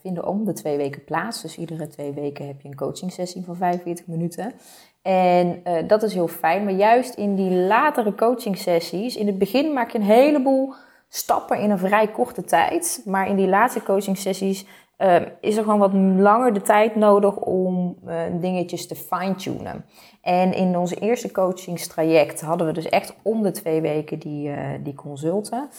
vinden 0.01 0.27
om 0.27 0.45
de 0.45 0.53
twee 0.53 0.77
weken 0.77 1.03
plaats. 1.03 1.41
Dus 1.41 1.57
iedere 1.57 1.87
twee 1.87 2.11
weken 2.11 2.47
heb 2.47 2.61
je 2.61 2.67
een 2.67 2.75
coaching 2.75 3.11
sessie 3.11 3.43
van 3.45 3.55
45 3.55 4.07
minuten. 4.07 4.53
En 5.01 5.63
dat 5.87 6.03
is 6.03 6.13
heel 6.13 6.27
fijn, 6.27 6.63
maar 6.63 6.73
juist 6.73 7.13
in 7.13 7.35
die 7.35 7.51
latere 7.51 8.15
coaching 8.15 8.57
sessies, 8.57 9.15
in 9.15 9.27
het 9.27 9.37
begin 9.37 9.73
maak 9.73 9.91
je 9.91 9.97
een 9.97 10.03
heleboel 10.03 10.73
stappen 11.15 11.59
in 11.59 11.69
een 11.69 11.77
vrij 11.77 12.07
korte 12.07 12.43
tijd. 12.43 13.01
Maar 13.05 13.27
in 13.27 13.35
die 13.35 13.47
laatste 13.47 13.83
coaching 13.83 14.17
sessies 14.17 14.65
uh, 15.03 15.15
is 15.39 15.57
er 15.57 15.63
gewoon 15.63 15.79
wat 15.79 15.93
langer 15.93 16.53
de 16.53 16.61
tijd 16.61 16.95
nodig 16.95 17.35
om 17.35 17.97
uh, 18.07 18.15
dingetjes 18.39 18.87
te 18.87 18.95
fine-tunen. 18.95 19.85
En 20.21 20.53
in 20.53 20.77
onze 20.77 20.95
eerste 20.95 21.31
coachingstraject 21.31 22.41
hadden 22.41 22.67
we 22.67 22.73
dus 22.73 22.89
echt 22.89 23.15
om 23.21 23.43
de 23.43 23.51
twee 23.51 23.81
weken 23.81 24.19
die, 24.19 24.49
uh, 24.49 24.57
die 24.83 24.93
consulten, 24.93 25.69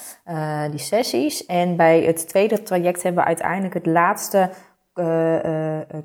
die 0.70 0.78
sessies. 0.78 1.46
En 1.46 1.76
bij 1.76 2.02
het 2.02 2.28
tweede 2.28 2.62
traject 2.62 3.02
hebben 3.02 3.22
we 3.22 3.28
uiteindelijk 3.28 3.74
het 3.74 3.86
laatste 3.86 4.50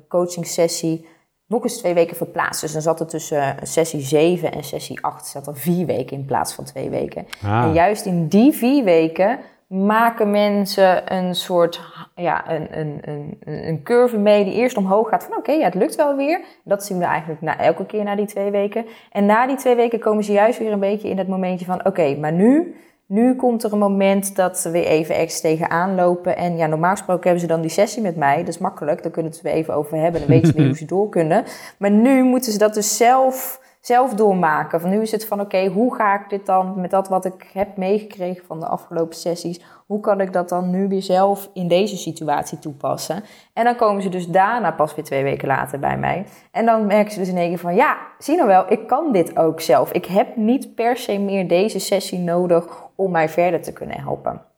coaching 0.08 0.46
sessie 0.46 1.06
nog 1.46 1.62
eens 1.62 1.78
twee 1.78 1.94
weken 1.94 2.16
verplaatst. 2.16 2.60
Dus 2.60 2.72
dan 2.72 2.82
zat 2.82 3.00
er 3.00 3.06
tussen 3.06 3.56
sessie 3.62 4.00
7 4.00 4.52
en 4.52 4.64
sessie 4.64 5.04
8 5.04 5.26
zat 5.26 5.46
er 5.46 5.56
vier 5.56 5.86
weken 5.86 6.16
in 6.16 6.24
plaats 6.24 6.54
van 6.54 6.64
twee 6.64 6.90
weken. 6.90 7.26
Ah. 7.42 7.62
En 7.62 7.72
juist 7.72 8.06
in 8.06 8.28
die 8.28 8.52
vier 8.52 8.84
weken 8.84 9.38
maken 9.70 10.30
mensen 10.30 11.14
een 11.14 11.34
soort, 11.34 11.80
ja, 12.14 12.50
een, 12.50 12.78
een, 12.78 12.98
een, 13.00 13.38
een 13.44 13.82
curve 13.82 14.18
mee 14.18 14.44
die 14.44 14.54
eerst 14.54 14.76
omhoog 14.76 15.08
gaat 15.08 15.24
van 15.24 15.36
oké, 15.36 15.52
ja, 15.52 15.64
het 15.64 15.74
lukt 15.74 15.94
wel 15.94 16.16
weer. 16.16 16.40
Dat 16.64 16.84
zien 16.84 16.98
we 16.98 17.04
eigenlijk 17.04 17.40
na, 17.40 17.58
elke 17.58 17.86
keer 17.86 18.04
na 18.04 18.16
die 18.16 18.26
twee 18.26 18.50
weken. 18.50 18.86
En 19.12 19.26
na 19.26 19.46
die 19.46 19.56
twee 19.56 19.74
weken 19.74 19.98
komen 19.98 20.24
ze 20.24 20.32
juist 20.32 20.58
weer 20.58 20.72
een 20.72 20.80
beetje 20.80 21.08
in 21.08 21.18
het 21.18 21.28
momentje 21.28 21.66
van 21.66 21.86
oké, 21.86 22.16
maar 22.16 22.32
nu, 22.32 22.74
nu 23.06 23.36
komt 23.36 23.62
er 23.62 23.72
een 23.72 23.78
moment 23.78 24.36
dat 24.36 24.58
ze 24.58 24.70
weer 24.70 24.86
even 24.86 25.14
ergens 25.14 25.40
tegenaan 25.40 25.94
lopen. 25.94 26.36
En 26.36 26.56
ja, 26.56 26.66
normaal 26.66 26.90
gesproken 26.90 27.22
hebben 27.22 27.40
ze 27.40 27.46
dan 27.46 27.60
die 27.60 27.70
sessie 27.70 28.02
met 28.02 28.16
mij. 28.16 28.38
Dat 28.38 28.48
is 28.48 28.58
makkelijk, 28.58 29.02
daar 29.02 29.12
kunnen 29.12 29.32
we 29.32 29.38
het 29.38 29.46
weer 29.46 29.56
even 29.56 29.74
over 29.74 29.98
hebben. 29.98 30.20
Dan 30.20 30.30
weten 30.30 30.46
ze 30.48 30.54
weer 30.54 30.66
hoe 30.66 30.76
ze 30.76 30.84
door 30.84 31.08
kunnen. 31.08 31.44
Maar 31.78 31.90
nu 31.90 32.22
moeten 32.22 32.52
ze 32.52 32.58
dat 32.58 32.74
dus 32.74 32.96
zelf 32.96 33.60
zelf 33.80 34.14
doormaken. 34.14 34.80
Van 34.80 34.90
nu 34.90 35.00
is 35.00 35.12
het 35.12 35.26
van 35.26 35.40
oké, 35.40 35.66
hoe 35.66 35.94
ga 35.94 36.14
ik 36.14 36.28
dit 36.28 36.46
dan 36.46 36.80
met 36.80 36.90
dat 36.90 37.08
wat 37.08 37.24
ik 37.24 37.50
heb 37.52 37.76
meegekregen 37.76 38.44
van 38.46 38.60
de 38.60 38.66
afgelopen 38.66 39.16
sessies, 39.16 39.60
hoe 39.86 40.00
kan 40.00 40.20
ik 40.20 40.32
dat 40.32 40.48
dan 40.48 40.70
nu 40.70 40.88
weer 40.88 41.02
zelf 41.02 41.50
in 41.52 41.68
deze 41.68 41.96
situatie 41.96 42.58
toepassen? 42.58 43.24
En 43.52 43.64
dan 43.64 43.76
komen 43.76 44.02
ze 44.02 44.08
dus 44.08 44.26
daarna 44.26 44.70
pas 44.70 44.94
weer 44.94 45.04
twee 45.04 45.22
weken 45.22 45.48
later 45.48 45.78
bij 45.78 45.98
mij. 45.98 46.26
En 46.50 46.66
dan 46.66 46.86
merken 46.86 47.12
ze 47.12 47.18
dus 47.18 47.28
in 47.28 47.36
één 47.36 47.48
keer 47.48 47.58
van 47.58 47.74
ja, 47.74 47.98
zie 48.18 48.36
nou 48.36 48.48
wel, 48.48 48.72
ik 48.72 48.86
kan 48.86 49.12
dit 49.12 49.38
ook 49.38 49.60
zelf. 49.60 49.92
Ik 49.92 50.04
heb 50.04 50.36
niet 50.36 50.74
per 50.74 50.96
se 50.96 51.18
meer 51.18 51.48
deze 51.48 51.78
sessie 51.78 52.18
nodig 52.18 52.88
om 52.94 53.10
mij 53.10 53.28
verder 53.28 53.62
te 53.62 53.72
kunnen 53.72 54.00
helpen. 54.00 54.49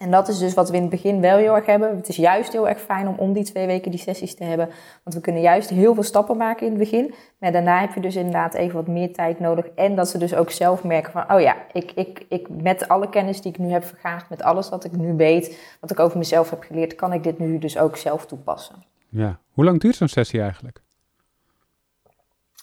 En 0.00 0.10
dat 0.10 0.28
is 0.28 0.38
dus 0.38 0.54
wat 0.54 0.70
we 0.70 0.76
in 0.76 0.80
het 0.80 0.90
begin 0.90 1.20
wel 1.20 1.36
heel 1.36 1.54
erg 1.54 1.66
hebben. 1.66 1.96
Het 1.96 2.08
is 2.08 2.16
juist 2.16 2.52
heel 2.52 2.68
erg 2.68 2.80
fijn 2.80 3.08
om 3.08 3.14
om 3.18 3.32
die 3.32 3.44
twee 3.44 3.66
weken 3.66 3.90
die 3.90 4.00
sessies 4.00 4.34
te 4.34 4.44
hebben. 4.44 4.68
Want 5.02 5.16
we 5.16 5.20
kunnen 5.20 5.42
juist 5.42 5.70
heel 5.70 5.94
veel 5.94 6.02
stappen 6.02 6.36
maken 6.36 6.66
in 6.66 6.72
het 6.72 6.80
begin. 6.80 7.14
Maar 7.38 7.52
daarna 7.52 7.80
heb 7.80 7.94
je 7.94 8.00
dus 8.00 8.16
inderdaad 8.16 8.54
even 8.54 8.74
wat 8.74 8.86
meer 8.86 9.12
tijd 9.12 9.40
nodig. 9.40 9.66
En 9.66 9.94
dat 9.94 10.08
ze 10.08 10.18
dus 10.18 10.34
ook 10.34 10.50
zelf 10.50 10.84
merken 10.84 11.12
van... 11.12 11.32
oh 11.32 11.40
ja, 11.40 11.56
ik, 11.72 11.92
ik, 11.92 12.26
ik, 12.28 12.48
met 12.48 12.88
alle 12.88 13.08
kennis 13.08 13.40
die 13.40 13.52
ik 13.52 13.58
nu 13.58 13.70
heb 13.70 13.84
vergaard... 13.84 14.28
met 14.28 14.42
alles 14.42 14.68
wat 14.68 14.84
ik 14.84 14.92
nu 14.92 15.16
weet, 15.16 15.76
wat 15.80 15.90
ik 15.90 16.00
over 16.00 16.18
mezelf 16.18 16.50
heb 16.50 16.62
geleerd... 16.62 16.94
kan 16.94 17.12
ik 17.12 17.22
dit 17.22 17.38
nu 17.38 17.58
dus 17.58 17.78
ook 17.78 17.96
zelf 17.96 18.26
toepassen. 18.26 18.84
Ja. 19.08 19.38
Hoe 19.52 19.64
lang 19.64 19.80
duurt 19.80 19.96
zo'n 19.96 20.08
sessie 20.08 20.40
eigenlijk? 20.40 20.80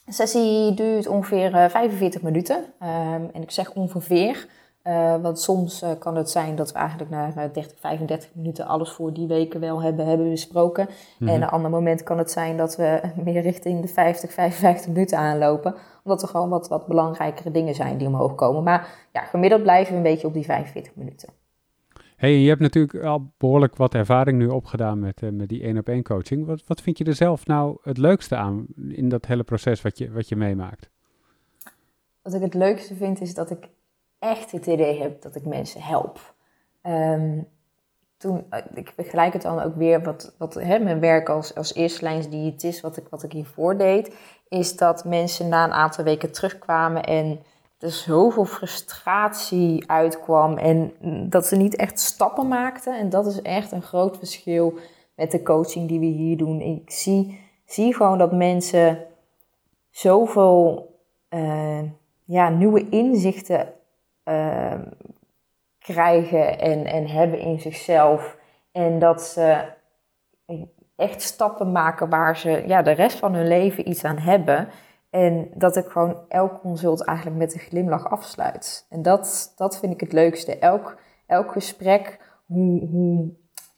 Een 0.05 0.13
sessie 0.13 0.73
duurt 0.73 1.07
ongeveer 1.07 1.51
45 1.69 2.19
eh, 2.19 2.25
minuten. 2.25 2.65
Ehm, 2.79 3.21
en 3.33 3.41
ik 3.41 3.51
zeg 3.51 3.71
ongeveer... 3.71 4.47
Uh, 4.87 5.21
want 5.21 5.39
soms 5.39 5.83
uh, 5.83 5.89
kan 5.99 6.15
het 6.15 6.29
zijn 6.29 6.55
dat 6.55 6.71
we 6.71 6.77
eigenlijk 6.77 7.09
na 7.09 7.31
30, 7.47 7.79
35 7.79 8.29
minuten 8.33 8.65
alles 8.65 8.89
voor 8.89 9.13
die 9.13 9.27
weken 9.27 9.59
wel 9.59 9.81
hebben, 9.81 10.05
hebben 10.05 10.29
besproken. 10.29 10.87
En 10.87 11.25
mhm. 11.25 11.33
een 11.33 11.47
ander 11.47 11.71
moment 11.71 12.03
kan 12.03 12.17
het 12.17 12.31
zijn 12.31 12.57
dat 12.57 12.75
we 12.75 13.01
meer 13.25 13.41
richting 13.41 13.81
de 13.81 13.87
50, 13.87 14.31
55 14.31 14.87
minuten 14.87 15.17
aanlopen. 15.17 15.75
Omdat 16.03 16.21
er 16.21 16.27
gewoon 16.27 16.49
wat, 16.49 16.67
wat 16.67 16.87
belangrijkere 16.87 17.51
dingen 17.51 17.75
zijn 17.75 17.97
die 17.97 18.07
omhoog 18.07 18.35
komen. 18.35 18.63
Maar 18.63 19.07
ja, 19.13 19.21
gemiddeld 19.21 19.61
blijven 19.61 19.91
we 19.91 19.97
een 19.97 20.03
beetje 20.03 20.27
op 20.27 20.33
die 20.33 20.45
45 20.45 20.95
minuten. 20.95 21.29
Hey, 22.15 22.39
je 22.39 22.49
hebt 22.49 22.61
natuurlijk 22.61 23.03
al 23.03 23.31
behoorlijk 23.37 23.75
wat 23.75 23.93
ervaring 23.93 24.37
nu 24.37 24.47
opgedaan 24.47 24.99
met, 24.99 25.21
uh, 25.21 25.29
met 25.29 25.49
die 25.49 25.63
één 25.63 25.77
op 25.77 25.87
één 25.87 26.03
coaching. 26.03 26.45
Wat, 26.45 26.63
wat 26.67 26.81
vind 26.81 26.97
je 26.97 27.03
er 27.03 27.15
zelf 27.15 27.45
nou 27.45 27.77
het 27.81 27.97
leukste 27.97 28.35
aan 28.35 28.65
in 28.89 29.09
dat 29.09 29.25
hele 29.25 29.43
proces 29.43 29.81
wat 29.81 29.97
je, 29.97 30.11
wat 30.11 30.29
je 30.29 30.35
meemaakt? 30.35 30.89
Wat 32.21 32.33
ik 32.33 32.41
het 32.41 32.53
leukste 32.53 32.95
vind 32.95 33.21
is 33.21 33.33
dat 33.33 33.51
ik 33.51 33.69
echt 34.19 34.51
het 34.51 34.65
idee 34.65 35.01
heb 35.01 35.21
dat 35.21 35.35
ik 35.35 35.45
mensen 35.45 35.81
help. 35.81 36.33
Um, 36.83 37.47
toen, 38.17 38.45
eh, 38.49 38.59
ik 38.73 38.93
vergelijk 38.95 39.33
het 39.33 39.41
dan 39.41 39.61
ook 39.61 39.75
weer, 39.75 40.03
wat, 40.03 40.35
wat 40.37 40.53
hè, 40.53 40.79
mijn 40.79 40.99
werk 40.99 41.29
als, 41.29 41.55
als 41.55 41.73
eerstelijns 41.73 42.29
diëtist, 42.29 42.81
wat 42.81 42.97
ik, 42.97 43.07
wat 43.09 43.23
ik 43.23 43.31
hiervoor 43.31 43.77
deed, 43.77 44.15
is 44.47 44.75
dat 44.75 45.05
mensen 45.05 45.47
na 45.47 45.63
een 45.63 45.71
aantal 45.71 46.03
weken 46.03 46.31
terugkwamen 46.31 47.03
en 47.03 47.39
er 47.79 47.91
zoveel 47.91 48.45
frustratie 48.45 49.89
uitkwam 49.91 50.57
en 50.57 50.93
dat 51.29 51.45
ze 51.45 51.55
niet 51.55 51.75
echt 51.75 51.99
stappen 51.99 52.47
maakten. 52.47 52.99
En 52.99 53.09
dat 53.09 53.25
is 53.25 53.41
echt 53.41 53.71
een 53.71 53.81
groot 53.81 54.17
verschil 54.17 54.73
met 55.15 55.31
de 55.31 55.43
coaching 55.43 55.87
die 55.87 55.99
we 55.99 56.05
hier 56.05 56.37
doen. 56.37 56.61
Ik 56.61 56.91
zie, 56.91 57.39
zie 57.65 57.93
gewoon 57.93 58.17
dat 58.17 58.31
mensen 58.31 59.05
zoveel 59.89 60.89
uh, 61.29 61.81
ja, 62.25 62.49
nieuwe 62.49 62.89
inzichten 62.89 63.73
Ehm, 64.27 64.81
krijgen 65.79 66.59
en, 66.59 66.85
en 66.85 67.07
hebben 67.07 67.39
in 67.39 67.59
zichzelf. 67.59 68.37
En 68.71 68.99
dat 68.99 69.21
ze 69.21 69.65
echt 70.95 71.21
stappen 71.21 71.71
maken 71.71 72.09
waar 72.09 72.37
ze 72.37 72.63
ja, 72.65 72.81
de 72.81 72.91
rest 72.91 73.17
van 73.17 73.33
hun 73.33 73.47
leven 73.47 73.89
iets 73.89 74.03
aan 74.03 74.17
hebben. 74.17 74.69
En 75.09 75.49
dat 75.53 75.75
ik 75.75 75.85
gewoon 75.85 76.21
elk 76.29 76.59
consult 76.59 77.05
eigenlijk 77.05 77.37
met 77.37 77.53
een 77.53 77.59
glimlach 77.59 78.09
afsluit. 78.09 78.85
En 78.89 79.01
dat, 79.01 79.53
dat 79.55 79.79
vind 79.79 79.93
ik 79.93 79.99
het 79.99 80.13
leukste. 80.13 80.57
Elk, 80.59 80.97
elk 81.27 81.51
gesprek, 81.51 82.19
hoe, 82.45 82.87
hoe 82.87 83.29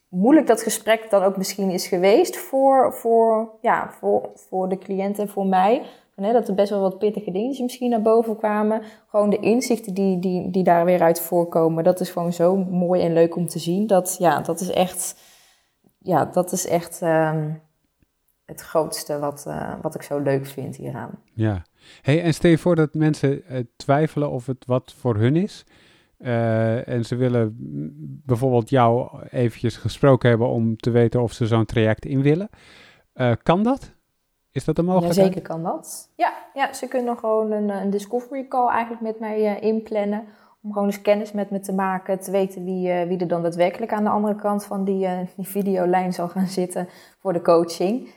moeilijk 0.08 0.48
dat 0.48 0.62
gesprek 0.62 1.10
dan 1.10 1.24
ook 1.24 1.38
misschien 1.38 1.70
is 1.70 1.88
geweest 1.88 2.38
voor, 2.38 2.94
voor, 2.94 3.50
ja, 3.62 3.90
voor, 3.90 4.30
voor 4.34 4.70
de 4.70 4.78
cliënt 4.78 5.20
en 5.20 5.30
voor 5.30 5.46
mij 5.46 5.86
dat 6.22 6.48
er 6.48 6.54
best 6.54 6.70
wel 6.70 6.82
wat 6.82 6.98
pittige 6.98 7.32
dingen 7.32 7.64
misschien 7.64 7.90
naar 7.90 8.02
boven 8.02 8.38
kwamen. 8.38 8.82
Gewoon 9.08 9.30
de 9.30 9.40
inzichten 9.40 9.94
die, 9.94 10.20
die, 10.20 10.52
die 10.52 10.64
daar 10.64 10.86
weer 10.86 11.02
uit 11.02 11.22
voorkomen. 11.22 11.84
Dat 11.84 12.00
is 12.00 12.10
gewoon 12.10 12.34
zo 12.34 12.56
mooi 12.56 13.02
en 13.02 13.14
leuk 13.14 13.36
om 13.36 13.48
te 13.48 13.60
zien. 13.60 13.88
Dat, 13.88 14.16
ja, 14.20 14.42
dat 14.42 14.60
is 14.60 14.72
echt, 14.72 15.16
ja, 15.98 16.26
dat 16.26 16.52
is 16.52 16.68
echt 16.68 17.02
ehm, 17.02 17.52
het 18.46 18.62
grootste 18.62 19.20
wat, 19.20 19.46
uh, 19.48 19.74
wat 19.82 19.96
ik 19.96 20.02
zo 20.02 20.20
leuk 20.20 20.46
vind 20.46 20.76
hieraan. 20.76 21.20
Ja. 21.34 21.66
Hey, 22.02 22.22
en 22.22 22.34
stel 22.34 22.50
je 22.50 22.58
voor 22.58 22.76
dat 22.76 22.94
mensen 22.94 23.42
uh, 23.52 23.60
twijfelen 23.76 24.30
of 24.30 24.46
het 24.46 24.66
wat 24.66 24.94
voor 24.98 25.16
hun 25.16 25.36
is. 25.36 25.66
Uh, 26.20 26.88
en 26.88 27.06
ze 27.06 27.16
willen 27.16 27.56
bijvoorbeeld 28.26 28.70
jou 28.70 29.20
eventjes 29.30 29.78
gesproken 29.78 30.30
hebben 30.30 30.48
om 30.48 30.78
te 30.78 30.90
weten 30.90 31.22
of 31.22 31.34
ze 31.34 31.48
zo'n 31.48 31.66
traject 31.66 32.06
in 32.06 32.22
willen. 32.22 32.50
kan 33.44 33.64
dat? 33.64 33.98
Is 35.00 35.12
dat? 35.12 35.18
Ja, 35.18 35.24
zeker 35.24 35.42
kan 35.42 35.64
dat. 35.64 36.10
Ja, 36.16 36.34
ja, 36.54 36.74
ze 36.74 36.88
kunnen 36.88 37.18
gewoon 37.18 37.52
een, 37.52 37.70
een 37.70 37.90
discovery 37.90 38.48
call 38.48 38.68
eigenlijk 38.68 39.02
met 39.02 39.20
mij 39.20 39.40
uh, 39.40 39.64
inplannen. 39.64 40.24
Om 40.62 40.74
gewoon 40.74 40.88
eens 40.88 41.02
kennis 41.02 41.32
met 41.32 41.50
me 41.50 41.60
te 41.60 41.74
maken. 41.74 42.20
Te 42.20 42.32
weten 42.32 42.64
wie, 42.64 42.88
uh, 42.88 43.08
wie 43.08 43.18
er 43.18 43.28
dan 43.28 43.42
daadwerkelijk 43.42 43.94
aan 43.94 44.04
de 44.04 44.10
andere 44.10 44.36
kant 44.36 44.66
van 44.66 44.84
die, 44.84 45.06
uh, 45.06 45.20
die 45.36 45.48
videolijn 45.48 46.14
zal 46.14 46.28
gaan 46.28 46.48
zitten 46.48 46.90
voor 47.20 47.34
de 47.34 47.42
coaching. 47.42 48.10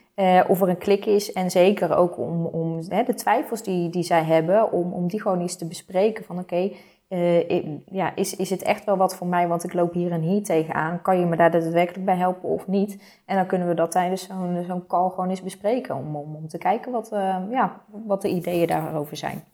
of 0.49 0.61
er 0.61 0.69
een 0.69 0.79
klik 0.79 1.07
is. 1.07 1.33
En 1.33 1.51
zeker 1.51 1.97
ook 1.97 2.19
om, 2.19 2.47
om 2.47 2.81
hè, 2.89 3.03
de 3.03 3.15
twijfels 3.15 3.63
die, 3.63 3.91
die 3.91 4.03
zij 4.03 4.23
hebben, 4.23 4.73
om, 4.73 4.93
om 4.93 5.09
die 5.09 5.21
gewoon 5.21 5.41
eens 5.41 5.57
te 5.57 5.67
bespreken. 5.67 6.25
Van 6.25 6.39
oké, 6.39 6.73
uh, 7.13 7.65
ja, 7.91 8.17
is, 8.17 8.37
is 8.37 8.51
het 8.51 8.63
echt 8.63 8.85
wel 8.85 8.97
wat 8.97 9.17
voor 9.17 9.27
mij, 9.27 9.49
want 9.49 9.65
ik 9.65 9.73
loop 9.73 9.93
hier 9.93 10.13
en 10.13 10.21
hier 10.21 10.43
tegenaan. 10.43 11.03
Kan 11.03 11.19
je 11.19 11.27
me 11.27 11.37
daar 11.37 11.51
daadwerkelijk 11.51 12.05
bij 12.05 12.17
helpen 12.17 12.49
of 12.49 12.67
niet? 12.67 13.03
En 13.25 13.37
dan 13.37 13.47
kunnen 13.47 13.69
we 13.69 13.75
dat 13.75 13.91
tijdens 13.91 14.27
zo'n 14.27 14.65
zo'n 14.67 14.87
call 14.87 15.11
gewoon 15.11 15.29
eens 15.29 15.43
bespreken. 15.43 15.97
Om, 15.97 16.17
om, 16.17 16.35
om 16.35 16.49
te 16.49 16.59
kijken 16.59 16.93
wat, 16.93 17.13
uh, 17.13 17.37
ja, 17.51 17.81
wat 18.07 18.23
de 18.23 18.29
ideeën 18.29 18.67
daarover 18.67 19.17
zijn. 19.17 19.45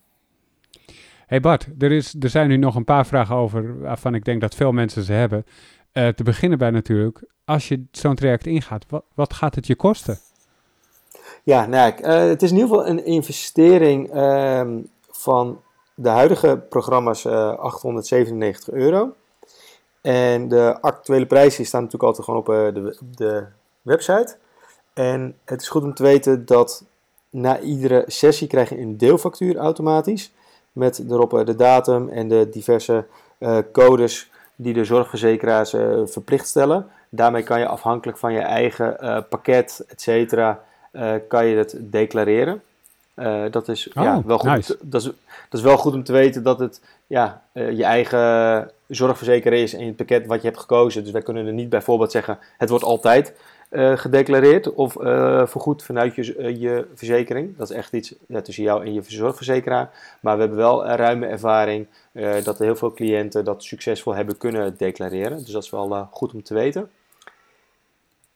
Hey 1.27 1.41
Bart, 1.41 1.69
er, 1.79 1.93
is, 1.93 2.17
er 2.21 2.29
zijn 2.29 2.49
nu 2.49 2.57
nog 2.57 2.75
een 2.75 2.85
paar 2.85 3.07
vragen 3.07 3.37
over 3.37 3.81
waarvan 3.81 4.15
ik 4.15 4.25
denk 4.25 4.41
dat 4.41 4.55
veel 4.55 4.73
mensen 4.73 5.03
ze 5.03 5.13
hebben. 5.13 5.47
Uh, 5.93 6.09
te 6.09 6.23
beginnen 6.23 6.59
bij 6.59 6.71
natuurlijk, 6.71 7.25
als 7.45 7.69
je 7.69 7.85
zo'n 7.91 8.15
traject 8.15 8.47
ingaat, 8.47 8.85
wat, 8.89 9.05
wat 9.15 9.33
gaat 9.33 9.55
het 9.55 9.67
je 9.67 9.77
kosten? 9.77 10.19
Ja, 11.43 11.67
nou, 11.67 11.93
het 12.07 12.43
is 12.43 12.51
in 12.51 12.57
ieder 12.57 12.71
geval 12.71 12.89
een 12.89 13.05
investering 13.05 14.11
ehm, 14.11 14.79
van 15.11 15.61
de 16.01 16.09
huidige 16.09 16.61
programma's 16.69 17.25
uh, 17.25 17.33
eh, 17.33 17.59
897 17.59 18.71
euro. 18.75 19.15
En 20.01 20.49
de 20.49 20.79
actuele 20.81 21.27
prijzen 21.27 21.67
staan 21.67 21.83
natuurlijk 21.83 22.09
altijd 22.09 22.25
gewoon 22.25 22.41
op 22.41 22.49
uh, 22.49 22.85
de, 22.85 22.99
de, 23.17 23.45
website. 23.83 24.37
En 24.93 25.37
het 25.45 25.61
is 25.63 25.69
goed 25.69 25.83
om 25.83 25.95
te 25.95 26.03
weten 26.03 26.47
dat 26.47 26.85
na 27.31 27.61
iedere 27.61 28.05
sessie 28.07 28.49
krijg 28.49 28.69
je 28.69 28.79
een 28.79 28.97
deelfactuur 28.97 29.57
automatisch. 29.57 30.33
Met 30.73 31.05
erop 31.11 31.43
de 31.47 31.55
datum 31.55 32.09
en 32.09 32.29
de 32.29 32.49
diverse 32.49 33.07
codes 33.73 34.31
die 34.57 34.73
de 34.73 34.85
zorgverzekeraars 34.85 35.71
verplicht 36.05 36.49
stellen. 36.49 36.87
Daarmee 37.09 37.43
kan 37.43 37.61
je 37.61 37.67
afhankelijk 37.67 38.19
van 38.19 38.33
je 38.33 38.41
eigen 38.41 39.27
pakket, 39.29 39.85
et 39.89 40.01
cetera, 40.01 40.65
kan 41.29 41.47
je 41.47 41.57
het 41.57 41.77
declareren. 41.81 42.63
Uh, 43.19 43.45
dat 43.51 43.69
is 43.69 43.89
ja, 43.93 44.17
oh, 44.17 44.25
wel 44.25 44.39
goed. 44.39 44.77
Dat, 44.83 45.01
is, 45.03 45.11
dat 45.49 45.61
is 45.61 45.61
wel 45.61 45.77
goed 45.77 45.95
om 45.95 46.05
te 46.05 46.13
weten 46.13 46.43
dat 46.43 46.59
het 46.59 46.81
ja, 47.07 47.43
uh, 47.53 47.71
je 47.71 47.85
eigen 47.85 48.71
zorgverzekeraar 48.87 49.59
is 49.59 49.75
en 49.75 49.87
het 49.87 49.97
pakket 49.97 50.27
wat 50.27 50.41
je 50.41 50.47
hebt 50.47 50.61
gekozen. 50.61 51.03
Dus 51.03 51.13
wij 51.13 51.23
kunnen 51.23 51.47
er 51.47 51.53
niet 51.53 51.69
bijvoorbeeld 51.69 52.11
zeggen: 52.11 52.39
het 52.59 52.69
wordt 52.69 52.85
altijd 52.85 53.35
uh, 53.71 53.97
gedeclareerd 53.97 54.75
of 54.75 54.93
vergoed 55.51 55.83
vanuit 55.83 56.15
je, 56.15 56.59
je 56.59 56.87
verzekering. 56.95 57.57
Dat 57.57 57.71
is 57.71 57.77
echt 57.77 57.93
iets 57.93 58.15
ja, 58.27 58.41
tussen 58.41 58.65
jou 58.65 58.85
en 58.85 58.95
je 58.95 59.03
zorgverzekeraar. 59.07 59.91
Maar 60.21 60.35
we 60.35 60.41
hebben 60.41 60.59
wel 60.59 60.87
een 60.87 60.97
ruime 60.97 61.27
ervaring 61.27 61.87
dat 62.43 62.59
er 62.59 62.65
heel 62.65 62.77
veel 62.77 62.93
cliënten 62.93 63.45
dat 63.45 63.63
succesvol 63.65 64.15
hebben 64.15 64.37
kunnen 64.37 64.75
declareren. 64.77 65.39
Dus 65.39 65.51
dat 65.51 65.63
is 65.63 65.71
wel 65.71 66.09
goed 66.11 66.33
om 66.33 66.43
te 66.43 66.55
weten. 66.55 66.91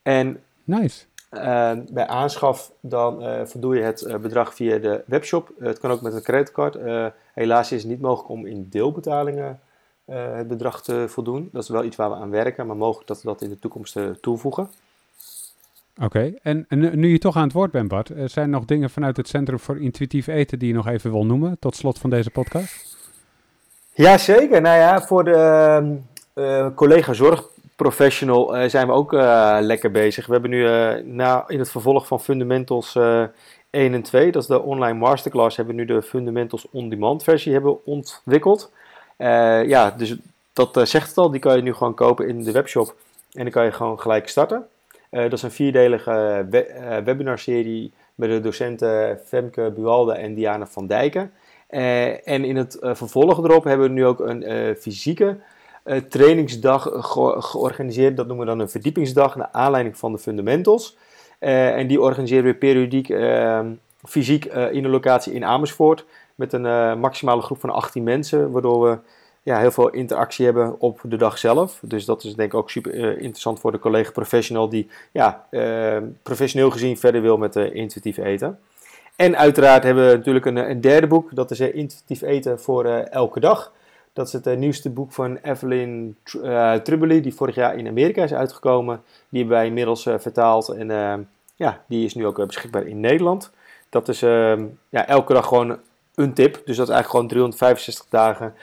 En 0.03 0.43
nice. 0.65 1.05
Uh, 1.33 1.73
bij 1.91 2.07
aanschaf 2.07 2.73
dan 2.81 3.23
uh, 3.23 3.45
voldoe 3.45 3.77
je 3.77 3.83
het 3.83 4.03
uh, 4.03 4.17
bedrag 4.17 4.55
via 4.55 4.79
de 4.79 5.03
webshop. 5.07 5.51
het 5.59 5.79
kan 5.79 5.91
ook 5.91 6.01
met 6.01 6.15
een 6.15 6.23
creditcard. 6.23 6.77
helaas 7.35 7.73
is 7.73 7.83
het 7.83 7.91
niet 7.91 8.01
mogelijk 8.01 8.29
om 8.29 8.47
in 8.47 8.67
deelbetalingen 8.71 9.61
het 10.05 10.49
bedrag 10.49 10.83
te 10.83 11.05
voldoen. 11.09 11.49
Dat 11.53 11.63
is 11.63 11.69
wel 11.69 11.85
iets 11.85 11.97
waar 11.97 12.11
we 12.11 12.17
aan 12.17 12.31
werken, 12.31 12.67
maar 12.67 12.77
mogelijk 12.77 13.09
dat 13.09 13.23
we 13.23 13.29
dat 13.29 13.43
in 13.43 13.49
de 13.49 13.59
toekomst 13.59 13.99
toevoegen. 14.21 14.71
Oké, 16.03 16.35
en, 16.43 16.65
en, 16.69 16.99
nu 16.99 17.09
je 17.09 17.19
toch 17.19 17.37
aan 17.37 17.43
het 17.43 17.53
woord 17.53 17.71
bent 17.71 17.89
Bart, 17.89 18.11
zijn 18.25 18.45
er 18.45 18.49
nog 18.49 18.65
dingen 18.65 18.91
vanuit 18.91 19.17
het 19.17 19.29
Centrum 19.29 19.59
voor 19.59 19.81
Intuïtief 19.81 20.27
Eten 20.27 20.59
die 20.59 20.69
je 20.69 20.75
nog 20.75 20.87
even 20.87 21.11
wil 21.11 21.27
noemen, 21.27 21.57
tot 21.59 21.77
slot 21.77 21.99
van 21.99 22.11
deze 22.11 22.31
podcast? 22.31 22.97
Jazeker, 23.93 24.61
nou 24.61 24.79
ja, 24.79 25.03
voor 25.03 25.25
de 25.25 26.01
ehm, 26.35 26.75
collega 26.75 27.13
zorg 27.13 27.52
professional 27.83 28.57
uh, 28.57 28.69
zijn 28.69 28.87
we 28.87 28.93
ook 28.93 29.13
uh, 29.13 29.57
lekker 29.61 29.91
bezig. 29.91 30.27
We 30.27 30.33
hebben 30.33 30.51
nu 30.51 30.59
uh, 30.59 30.95
na, 31.05 31.45
in 31.47 31.59
het 31.59 31.71
vervolg 31.71 32.07
van 32.07 32.21
Fundamentals 32.21 32.97
1 32.97 33.31
en 33.71 34.03
2, 34.03 34.33
dat 34.33 34.43
is 34.43 34.49
de 34.49 34.63
online 34.63 34.99
masterclass, 34.99 35.57
hebben 35.57 35.75
we 35.75 35.81
nu 35.81 35.87
de 35.87 36.03
Fundamentals 36.03 36.67
on-demand 36.71 37.23
versie 37.23 37.53
hebben 37.53 37.85
ontwikkeld. 37.85 38.73
ja, 39.67 39.91
dus 39.91 40.17
dat 40.53 40.89
zegt 40.89 41.09
het 41.09 41.19
al, 41.19 41.31
die 41.31 41.41
kan 41.41 41.57
je 41.57 41.63
nu 41.63 41.75
gewoon 41.75 41.95
kopen 41.95 42.29
in 42.29 42.43
de 42.43 42.53
webshop 42.53 42.95
en 43.33 43.43
dan 43.43 43.51
kan 43.51 43.65
je 43.65 43.73
gewoon 43.73 44.01
gelijk 44.01 44.29
starten. 44.29 44.67
dat 45.11 45.33
is 45.33 45.43
een 45.43 45.51
vierdelige 45.51 46.47
we 46.51 47.01
webinarserie 47.05 47.93
met 48.15 48.31
de 48.31 48.41
docenten 48.41 49.21
Femke 49.25 49.73
Bualde 49.77 50.13
en 50.13 50.35
Diana 50.35 50.67
van 50.67 50.87
Dijken. 50.87 51.33
en 52.25 52.45
in 52.45 52.57
het 52.57 52.77
vervolg 52.81 53.45
erop 53.45 53.65
hebben 53.65 53.87
we 53.87 53.93
nu 53.93 54.07
ook 54.07 54.21
een 54.21 54.77
fysieke 54.77 55.37
uh, 55.85 55.97
trainingsdag 55.97 56.89
georganiseerd. 57.39 58.17
Dat 58.17 58.27
noemen 58.27 58.45
we 58.45 58.51
dan 58.51 58.61
een 58.61 58.71
verdiepingsdag 58.71 59.37
naar 59.37 59.49
aanleiding 59.53 59.99
van 59.99 60.13
de 60.13 60.19
fundamentals. 60.19 60.97
Uh, 61.41 61.77
en 61.77 61.87
die 61.87 62.01
organiseren 62.01 62.45
we 62.45 62.55
periodiek 62.55 63.09
ehm, 63.09 63.71
fysiek 64.05 64.45
eh, 64.45 64.73
in 64.73 64.85
een 64.85 64.91
locatie 64.91 65.33
in 65.33 65.45
Amersfoort. 65.45 66.05
Met 66.35 66.53
een 66.53 66.99
maximale 66.99 67.43
groep 67.43 67.61
van 67.61 67.71
18 67.71 68.03
mensen. 68.03 68.51
Waardoor 68.51 68.91
we 68.91 68.99
ja, 69.43 69.59
heel 69.59 69.71
veel 69.71 69.91
interactie 69.91 70.45
hebben 70.45 70.81
op 70.81 71.01
de 71.03 71.17
dag 71.17 71.39
zelf. 71.39 71.79
Dus 71.83 72.05
dat 72.05 72.25
is 72.25 72.35
denk 72.35 72.53
ik 72.53 72.59
ook 72.59 72.71
super 72.71 72.95
interessant 73.19 73.61
voor 73.61 73.73
de 73.73 73.79
collega 73.79 74.11
professional 74.11 74.69
die 74.69 74.91
ja, 75.13 75.47
ehm, 75.51 76.05
professioneel 76.23 76.71
gezien 76.71 76.99
verder 76.99 77.23
wil 77.23 77.37
met 77.37 77.57
intuïtief 77.57 78.17
eten. 78.17 78.59
En 79.17 79.37
uiteraard 79.37 79.83
hebben 79.83 80.09
we 80.09 80.17
natuurlijk 80.17 80.47
een, 80.47 80.57
een 80.57 80.81
derde 80.81 81.07
boek. 81.07 81.35
Dat 81.35 81.51
is 81.51 81.61
intuïtief 81.61 82.23
eten 82.23 82.61
voor 82.61 82.85
elke 82.85 83.41
dag. 83.41 83.73
Dat 84.13 84.27
is 84.27 84.33
het 84.33 84.47
uh, 84.47 84.57
nieuwste 84.57 84.91
boek 84.91 85.13
van 85.13 85.37
Evelyn 85.37 86.17
uh, 86.37 86.75
die 86.85 87.35
vorig 87.35 87.55
jaar 87.55 87.77
in 87.77 87.89
Amerika 87.89 88.23
is 88.23 88.35
uitgekomen. 88.35 89.03
Die 89.29 89.41
hebben 89.41 89.59
wij 89.59 89.67
inmiddels 89.67 90.07
uh, 90.07 90.15
vertaald 90.19 90.69
en 90.69 91.29
ja, 91.57 91.83
die 91.89 92.05
is 92.05 92.15
nu 92.15 92.27
ook 92.27 92.47
beschikbaar 92.47 92.87
in 92.87 93.01
Nederland. 93.01 93.51
Dat 93.89 94.09
is 94.09 94.23
ehm, 94.23 94.67
ja, 94.89 95.07
elke 95.07 95.33
dag 95.33 95.47
gewoon 95.47 95.79
een 96.15 96.33
tip. 96.33 96.53
Dus 96.53 96.77
dat 96.77 96.89
is 96.89 96.95
eigenlijk 96.95 97.09
gewoon 97.11 97.29
365 97.29 98.07
dagen 98.11 98.55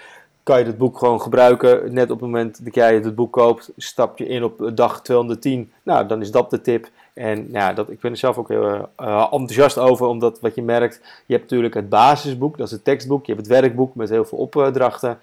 kan 0.49 0.59
je 0.59 0.65
het 0.65 0.77
boek 0.77 0.97
gewoon 0.97 1.21
gebruiken. 1.21 1.93
Net 1.93 2.11
op 2.11 2.19
het 2.19 2.29
moment 2.29 2.65
dat 2.65 2.75
jij 2.75 2.93
het 2.93 3.15
boek 3.15 3.31
koopt, 3.31 3.71
stap 3.77 4.17
je 4.17 4.27
in 4.27 4.43
op 4.43 4.71
dag 4.73 5.01
210. 5.01 5.71
Nou, 5.83 6.07
dan 6.07 6.21
is 6.21 6.31
dat 6.31 6.49
de 6.49 6.61
tip. 6.61 6.89
En 7.13 7.47
ja, 7.51 7.73
dat, 7.73 7.89
ik 7.89 7.99
ben 7.99 8.11
er 8.11 8.17
zelf 8.17 8.37
ook 8.37 8.47
heel 8.47 8.89
enthousiast 9.31 9.77
over, 9.77 10.07
omdat 10.07 10.39
wat 10.39 10.55
je 10.55 10.61
merkt, 10.61 11.01
je 11.25 11.33
hebt 11.33 11.49
natuurlijk 11.49 11.73
het 11.73 11.89
basisboek, 11.89 12.57
dat 12.57 12.65
is 12.65 12.73
het 12.73 12.83
tekstboek. 12.83 13.25
Je 13.25 13.33
hebt 13.33 13.47
het 13.47 13.59
werkboek 13.59 13.95
met 13.95 14.09
heel 14.09 14.25
veel 14.25 14.37
opdrachten 14.37 15.19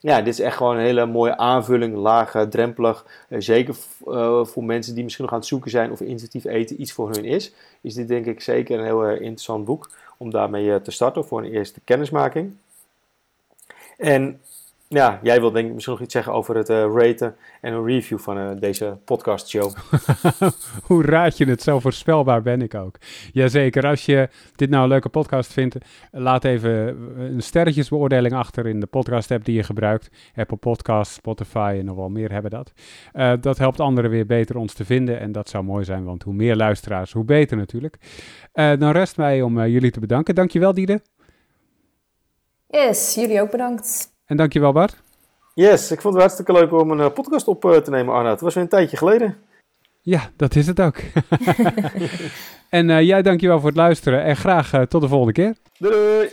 ja, 0.00 0.18
dit 0.18 0.32
is 0.32 0.40
echt 0.40 0.56
gewoon 0.56 0.76
een 0.76 0.84
hele 0.84 1.06
mooie 1.06 1.36
aanvulling, 1.36 1.94
laag 1.96 2.46
drempelig. 2.50 3.06
Uh, 3.28 3.40
zeker 3.40 3.74
voor 4.46 4.64
mensen 4.64 4.94
die 4.94 5.02
misschien 5.02 5.24
nog 5.24 5.34
aan 5.34 5.40
het 5.40 5.48
zoeken 5.48 5.70
zijn 5.70 5.90
of 5.90 6.00
intuïtief 6.00 6.44
eten 6.44 6.80
iets 6.80 6.92
voor 6.92 7.10
hun 7.10 7.24
is. 7.24 7.52
Is 7.80 7.94
dit 7.94 8.08
denk 8.08 8.26
ik 8.26 8.40
zeker 8.40 8.78
een 8.78 8.84
heel 8.84 9.08
interessant 9.08 9.64
boek 9.64 9.90
om 10.16 10.30
daarmee 10.30 10.80
te 10.80 10.90
starten 10.90 11.24
voor 11.24 11.38
een 11.38 11.52
eerste 11.52 11.80
kennismaking. 11.84 12.56
En 13.96 14.40
ja, 14.88 15.18
jij 15.22 15.40
wilt 15.40 15.54
denk 15.54 15.66
ik 15.66 15.72
misschien 15.72 15.94
nog 15.94 16.02
iets 16.02 16.12
zeggen 16.12 16.32
over 16.32 16.56
het 16.56 16.68
uh, 16.68 16.92
raten 16.94 17.36
en 17.60 17.72
een 17.72 17.84
review 17.84 18.18
van 18.18 18.38
uh, 18.38 18.50
deze 18.58 18.98
show. 19.46 19.72
Hoe 20.86 21.02
raad 21.02 21.36
je 21.36 21.44
het? 21.44 21.62
Zo 21.62 21.80
voorspelbaar 21.80 22.42
ben 22.42 22.62
ik 22.62 22.74
ook. 22.74 22.96
Jazeker, 23.32 23.86
als 23.86 24.06
je 24.06 24.28
dit 24.54 24.70
nou 24.70 24.82
een 24.82 24.88
leuke 24.88 25.08
podcast 25.08 25.52
vindt, 25.52 25.76
laat 26.10 26.44
even 26.44 26.70
een 27.20 27.40
sterretjesbeoordeling 27.40 28.34
achter 28.34 28.66
in 28.66 28.80
de 28.80 28.86
podcast 28.86 29.30
app 29.30 29.44
die 29.44 29.54
je 29.54 29.62
gebruikt. 29.62 30.08
Apple 30.36 30.56
Podcasts, 30.56 31.14
Spotify 31.14 31.76
en 31.78 31.84
nog 31.84 31.96
wel 31.96 32.08
meer 32.08 32.32
hebben 32.32 32.50
dat. 32.50 32.72
Uh, 33.14 33.32
dat 33.40 33.58
helpt 33.58 33.80
anderen 33.80 34.10
weer 34.10 34.26
beter 34.26 34.56
ons 34.56 34.74
te 34.74 34.84
vinden 34.84 35.20
en 35.20 35.32
dat 35.32 35.48
zou 35.48 35.64
mooi 35.64 35.84
zijn, 35.84 36.04
want 36.04 36.22
hoe 36.22 36.34
meer 36.34 36.56
luisteraars, 36.56 37.12
hoe 37.12 37.24
beter 37.24 37.56
natuurlijk. 37.56 37.96
dan 38.52 38.90
rest 38.90 39.16
mij 39.16 39.42
om 39.42 39.66
jullie 39.66 39.90
te 39.90 40.00
bedanken. 40.00 40.34
Dankjewel 40.34 40.74
Diede. 40.74 41.00
Yes, 42.66 43.14
jullie 43.14 43.40
ook 43.40 43.50
bedankt. 43.50 44.16
En 44.28 44.36
dankjewel 44.36 44.72
Bart. 44.72 44.96
Yes, 45.54 45.90
ik 45.90 46.00
vond 46.00 46.14
het 46.14 46.22
hartstikke 46.22 46.52
leuk 46.52 46.72
om 46.72 46.90
een 46.90 47.00
eh, 47.00 47.12
podcast 47.12 47.48
op 47.48 47.64
eh, 47.64 47.76
te 47.76 47.90
nemen, 47.90 48.14
Arnoud. 48.14 48.32
Het 48.32 48.40
was 48.40 48.54
weer 48.54 48.62
een 48.62 48.68
tijdje 48.68 48.96
geleden. 48.96 49.36
Ja, 50.02 50.30
dat 50.36 50.54
is 50.54 50.66
het 50.66 50.80
ook. 50.80 50.96
en 52.78 52.88
uh, 52.88 53.00
jij 53.00 53.22
dankjewel 53.22 53.58
voor 53.58 53.68
het 53.68 53.76
luisteren 53.76 54.24
en 54.24 54.36
graag 54.36 54.70
tot 54.88 55.00
de 55.00 55.08
volgende 55.08 55.32
keer. 55.32 55.56
Doei! 55.78 55.92
doei. 55.92 56.28